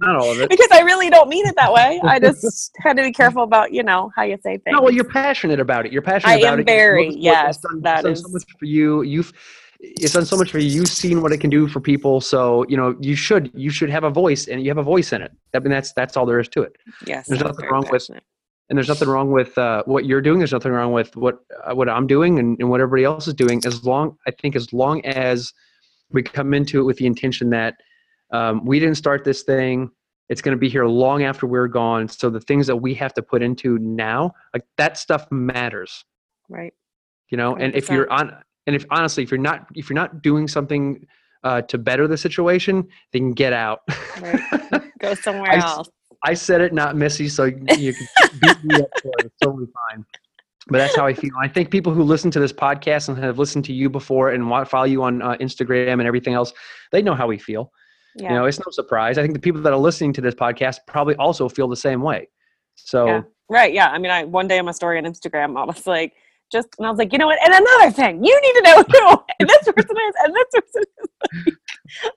not 0.00 0.16
all 0.16 0.30
of 0.32 0.40
it. 0.40 0.50
because 0.50 0.68
I 0.72 0.80
really 0.80 1.10
don't 1.10 1.28
mean 1.28 1.46
it 1.46 1.54
that 1.56 1.72
way. 1.72 2.00
I 2.02 2.18
just 2.18 2.72
had 2.82 2.96
to 2.96 3.02
be 3.04 3.12
careful 3.12 3.44
about, 3.44 3.72
you 3.72 3.82
know, 3.82 4.10
how 4.16 4.22
you 4.22 4.36
say 4.42 4.58
things. 4.58 4.72
No, 4.74 4.82
well, 4.82 4.92
you're 4.92 5.04
passionate 5.04 5.60
about 5.60 5.86
it. 5.86 5.92
You're 5.92 6.02
passionate 6.02 6.32
I 6.32 6.38
about 6.38 6.54
am 6.54 6.60
it. 6.60 6.66
Very, 6.66 7.10
the 7.10 7.18
yes, 7.20 7.56
It's 7.56 7.64
done, 7.68 7.80
that 7.82 7.98
it's 7.98 8.02
done 8.04 8.12
is- 8.12 8.22
so 8.22 8.28
much 8.32 8.44
for 8.58 8.64
you. 8.64 9.02
You've 9.02 9.32
it's 9.82 10.12
done 10.12 10.26
so 10.26 10.36
much 10.36 10.50
for 10.50 10.58
you. 10.58 10.68
You've 10.68 10.88
seen 10.88 11.22
what 11.22 11.32
it 11.32 11.38
can 11.38 11.48
do 11.48 11.66
for 11.68 11.80
people. 11.80 12.20
So 12.20 12.66
you 12.68 12.76
know 12.76 12.96
you 13.00 13.14
should 13.16 13.50
you 13.54 13.70
should 13.70 13.88
have 13.90 14.04
a 14.04 14.10
voice, 14.10 14.46
and 14.48 14.60
you 14.62 14.68
have 14.70 14.76
a 14.76 14.82
voice 14.82 15.12
in 15.12 15.22
it. 15.22 15.32
I 15.54 15.58
mean 15.60 15.70
that's 15.70 15.92
that's 15.94 16.16
all 16.18 16.26
there 16.26 16.38
is 16.40 16.48
to 16.50 16.62
it. 16.62 16.76
yes, 17.06 17.28
there's 17.28 17.40
nothing 17.42 17.66
wrong 17.70 17.82
with- 17.82 17.92
passionate. 17.92 18.24
And 18.70 18.76
there's 18.76 18.88
nothing 18.88 19.08
wrong 19.08 19.32
with 19.32 19.58
uh, 19.58 19.82
what 19.84 20.06
you're 20.06 20.22
doing. 20.22 20.38
There's 20.38 20.52
nothing 20.52 20.72
wrong 20.72 20.92
with 20.92 21.14
what 21.16 21.40
uh, 21.64 21.74
what 21.74 21.88
I'm 21.88 22.06
doing 22.06 22.38
and, 22.38 22.56
and 22.60 22.70
what 22.70 22.80
everybody 22.80 23.04
else 23.04 23.26
is 23.26 23.34
doing. 23.34 23.60
As 23.66 23.84
long 23.84 24.16
I 24.26 24.30
think 24.30 24.56
as 24.56 24.72
long 24.72 25.04
as 25.04 25.52
we 26.10 26.22
come 26.22 26.54
into 26.54 26.80
it 26.80 26.84
with 26.84 26.96
the 26.96 27.06
intention 27.06 27.50
that 27.50 27.74
um, 28.30 28.64
we 28.64 28.78
didn't 28.80 28.94
start 28.94 29.24
this 29.24 29.42
thing. 29.42 29.90
It's 30.28 30.40
going 30.40 30.56
to 30.56 30.60
be 30.60 30.68
here 30.68 30.86
long 30.86 31.24
after 31.24 31.48
we're 31.48 31.66
gone. 31.66 32.06
So 32.06 32.30
the 32.30 32.40
things 32.40 32.68
that 32.68 32.76
we 32.76 32.94
have 32.94 33.12
to 33.14 33.22
put 33.22 33.42
into 33.42 33.78
now, 33.78 34.32
like 34.54 34.64
that 34.76 34.96
stuff 34.96 35.26
matters. 35.32 36.04
Right. 36.48 36.72
you 37.30 37.36
know 37.36 37.54
and 37.56 37.74
if 37.74 37.88
you're 37.88 38.10
on 38.10 38.36
and 38.66 38.76
if 38.76 38.84
honestly 38.90 39.22
if 39.22 39.30
you're 39.30 39.38
not 39.38 39.66
if 39.74 39.88
you're 39.88 39.94
not 39.94 40.20
doing 40.20 40.48
something 40.48 41.06
uh, 41.44 41.62
to 41.62 41.78
better 41.78 42.06
the 42.06 42.18
situation 42.18 42.86
then 43.12 43.30
get 43.32 43.52
out 43.52 43.80
Right. 44.20 44.92
Go 44.98 45.14
somewhere 45.14 45.52
I 45.52 45.56
else. 45.56 45.88
I 46.24 46.34
said 46.34 46.60
it 46.60 46.72
not 46.72 46.96
missy 46.96 47.28
so 47.28 47.44
you 47.44 47.94
can 47.94 48.06
beat 48.40 48.64
me 48.64 48.74
up 48.76 48.88
for 49.02 49.12
it 49.18 49.26
it's 49.26 49.34
totally 49.42 49.66
fine 49.66 50.04
but 50.68 50.78
that's 50.78 50.96
how 50.96 51.06
i 51.06 51.14
feel 51.14 51.30
i 51.42 51.48
think 51.48 51.70
people 51.70 51.92
who 51.92 52.02
listen 52.02 52.30
to 52.30 52.40
this 52.40 52.52
podcast 52.52 53.08
and 53.08 53.18
have 53.18 53.38
listened 53.38 53.64
to 53.64 53.72
you 53.72 53.88
before 53.88 54.30
and 54.30 54.48
follow 54.68 54.84
you 54.84 55.02
on 55.02 55.22
uh, 55.22 55.34
instagram 55.36 55.92
and 55.94 56.02
everything 56.02 56.34
else 56.34 56.52
they 56.92 57.02
know 57.02 57.14
how 57.14 57.26
we 57.26 57.38
feel 57.38 57.72
Yeah. 58.16 58.30
you 58.30 58.34
know 58.38 58.44
it's 58.46 58.58
no 58.58 58.70
surprise 58.70 59.18
i 59.18 59.22
think 59.22 59.34
the 59.34 59.40
people 59.40 59.60
that 59.62 59.72
are 59.72 59.78
listening 59.78 60.12
to 60.14 60.20
this 60.20 60.34
podcast 60.34 60.78
probably 60.86 61.14
also 61.16 61.48
feel 61.48 61.68
the 61.68 61.76
same 61.76 62.02
way 62.02 62.28
so 62.76 63.06
Yeah. 63.06 63.22
Right. 63.52 63.74
Yeah. 63.74 63.88
I 63.88 63.98
mean, 63.98 64.12
I 64.12 64.22
one 64.22 64.46
day 64.46 64.60
on 64.60 64.64
my 64.64 64.70
story 64.70 64.96
on 64.96 65.02
Instagram, 65.04 65.58
I 65.60 65.64
was 65.64 65.84
like, 65.84 66.12
just, 66.50 66.68
and 66.78 66.86
I 66.86 66.90
was 66.90 66.98
like, 66.98 67.12
you 67.12 67.18
know 67.18 67.26
what? 67.26 67.38
And 67.44 67.54
another 67.54 67.90
thing, 67.90 68.24
you 68.24 68.40
need 68.40 68.52
to 68.54 68.62
know 68.62 68.82
who, 68.82 69.24
and 69.40 69.48
this 69.48 69.64
person 69.64 69.96
is, 69.96 70.14
and 70.24 70.34
this 70.34 70.44
person 70.54 70.82
is. 70.98 71.56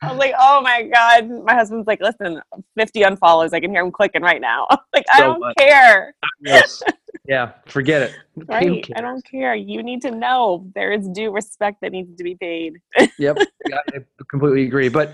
I 0.02 0.10
was 0.10 0.18
like, 0.18 0.34
oh 0.40 0.62
my 0.62 0.84
god. 0.84 1.30
My 1.46 1.54
husband's 1.54 1.88
like, 1.88 2.02
listen, 2.02 2.42
50 2.78 3.02
unfollows. 3.02 3.54
I 3.54 3.60
can 3.60 3.72
hear 3.72 3.84
him 3.84 3.92
clicking 3.92 4.22
right 4.22 4.42
now. 4.42 4.68
I'm 4.72 4.78
like, 4.94 5.06
I 5.14 5.20
don't 5.22 5.40
much. 5.40 5.56
care. 5.58 6.14
yes. 6.42 6.84
yeah 7.26 7.52
forget 7.68 8.02
it 8.02 8.16
Right. 8.48 8.86
I 8.96 9.02
don't 9.02 9.24
care. 9.24 9.56
You 9.56 9.84
need 9.84 10.02
to 10.02 10.12
know 10.12 10.70
there 10.74 10.92
is 10.92 11.08
due 11.10 11.32
respect 11.32 11.78
that 11.82 11.92
needs 11.92 12.18
to 12.18 12.24
be 12.24 12.36
paid. 12.36 12.74
yep, 13.20 13.38
yeah, 13.70 13.78
I 13.94 14.00
completely 14.30 14.64
agree. 14.64 14.90
But 14.90 15.14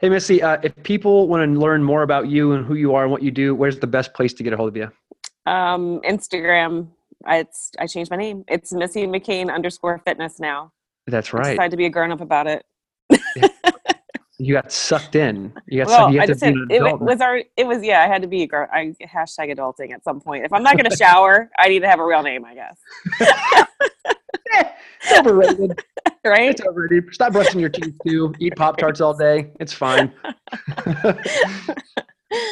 hey, 0.00 0.10
Missy, 0.10 0.42
uh, 0.42 0.58
if 0.62 0.80
people 0.82 1.26
want 1.28 1.50
to 1.50 1.58
learn 1.58 1.82
more 1.82 2.02
about 2.02 2.28
you 2.28 2.52
and 2.52 2.66
who 2.66 2.74
you 2.74 2.94
are 2.94 3.04
and 3.04 3.10
what 3.10 3.22
you 3.22 3.30
do, 3.30 3.54
where's 3.54 3.78
the 3.78 3.86
best 3.86 4.12
place 4.12 4.34
to 4.34 4.42
get 4.42 4.52
a 4.52 4.56
hold 4.56 4.68
of 4.68 4.76
you? 4.76 4.92
Um, 5.50 6.00
Instagram. 6.02 6.88
I, 7.26 7.38
it's 7.38 7.72
I 7.78 7.86
changed 7.86 8.10
my 8.10 8.16
name. 8.16 8.44
It's 8.48 8.72
Missy 8.72 9.06
McCain 9.06 9.52
underscore 9.52 10.00
fitness 10.04 10.38
now. 10.38 10.72
That's 11.06 11.32
right. 11.32 11.46
I 11.46 11.50
decided 11.52 11.70
to 11.72 11.76
be 11.76 11.86
a 11.86 11.90
grown 11.90 12.12
up 12.12 12.20
about 12.20 12.46
it. 12.46 12.64
You 14.40 14.54
got 14.54 14.70
sucked 14.70 15.16
in. 15.16 15.52
You 15.66 15.80
got 15.80 15.88
Well, 15.88 15.98
sucked. 15.98 16.14
You 16.14 16.20
I 16.20 16.26
just 16.26 16.42
it, 16.44 17.00
was 17.00 17.20
our. 17.20 17.42
It 17.56 17.66
was 17.66 17.82
yeah. 17.82 18.02
I 18.02 18.06
had 18.06 18.22
to 18.22 18.28
be 18.28 18.44
a 18.44 18.46
girl. 18.46 18.68
I 18.72 18.94
hashtag 19.02 19.52
adulting 19.52 19.92
at 19.92 20.04
some 20.04 20.20
point. 20.20 20.44
If 20.44 20.52
I'm 20.52 20.62
not 20.62 20.76
going 20.76 20.88
to 20.90 20.96
shower, 20.96 21.50
I 21.58 21.68
need 21.68 21.80
to 21.80 21.88
have 21.88 21.98
a 21.98 22.06
real 22.06 22.22
name. 22.22 22.44
I 22.44 22.54
guess. 22.54 22.78
it's 25.02 25.18
overrated. 25.18 25.82
Right. 26.24 26.50
It's 26.50 26.60
overrated. 26.64 27.12
Stop 27.12 27.32
brushing 27.32 27.58
your 27.58 27.68
teeth 27.68 27.96
too. 28.06 28.32
Eat 28.38 28.54
Pop 28.54 28.76
Tarts 28.76 29.00
all 29.00 29.14
day. 29.14 29.50
It's 29.58 29.72
fine. 29.72 30.12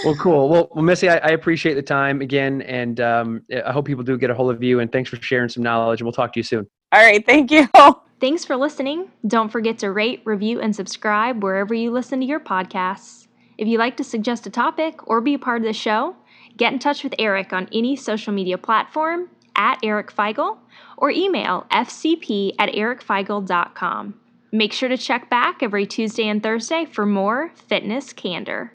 Well, 0.05 0.17
cool. 0.17 0.49
Well, 0.49 0.69
well 0.73 0.85
Missy, 0.85 1.09
I, 1.09 1.17
I 1.19 1.29
appreciate 1.29 1.75
the 1.75 1.83
time 1.83 2.21
again, 2.21 2.63
and 2.63 3.01
um, 3.01 3.43
I 3.65 3.73
hope 3.73 3.87
people 3.87 4.05
do 4.05 4.17
get 4.19 4.31
a 4.31 4.35
hold 4.35 4.51
of 4.51 4.63
you. 4.63 4.81
And 4.81 4.91
thanks 4.91 5.11
for 5.11 5.17
sharing 5.17 5.49
some 5.49 5.63
knowledge. 5.63 6.01
And 6.01 6.07
we'll 6.07 6.13
talk 6.13 6.33
to 6.35 6.39
you 6.41 6.45
soon. 6.45 6.67
All 6.93 7.01
right. 7.01 7.25
Thank 7.25 7.51
you. 7.51 7.69
Thanks 8.19 8.47
for 8.47 8.57
listening. 8.57 9.11
Don't 9.27 9.53
forget 9.53 9.79
to 9.81 9.93
rate, 9.93 10.23
review, 10.25 10.59
and 10.59 10.75
subscribe 10.75 11.43
wherever 11.43 11.75
you 11.75 11.91
listen 11.91 12.19
to 12.21 12.27
your 12.27 12.41
podcasts. 12.41 13.27
If 13.59 13.69
you'd 13.69 13.79
like 13.79 13.99
to 13.99 14.05
suggest 14.05 14.47
a 14.47 14.51
topic 14.51 15.07
or 15.07 15.21
be 15.21 15.35
a 15.35 15.39
part 15.39 15.61
of 15.61 15.67
the 15.67 15.75
show, 15.75 16.17
get 16.57 16.73
in 16.73 16.79
touch 16.79 17.05
with 17.05 17.15
Eric 17.19 17.53
on 17.53 17.69
any 17.73 17.95
social 17.95 18.33
media 18.33 18.57
platform 18.57 19.29
at 19.55 19.79
Eric 19.83 20.15
Feigl 20.15 20.59
or 20.97 21.11
email 21.11 21.67
fcp 21.71 22.55
at 22.59 22.71
ericfeigl.com. 22.71 24.15
Make 24.53 24.73
sure 24.73 24.89
to 24.89 24.97
check 24.97 25.29
back 25.29 25.63
every 25.63 25.87
Tuesday 25.87 26.29
and 26.29 26.43
Thursday 26.43 26.87
for 26.87 27.05
more 27.05 27.53
fitness 27.69 28.13
candor. 28.13 28.73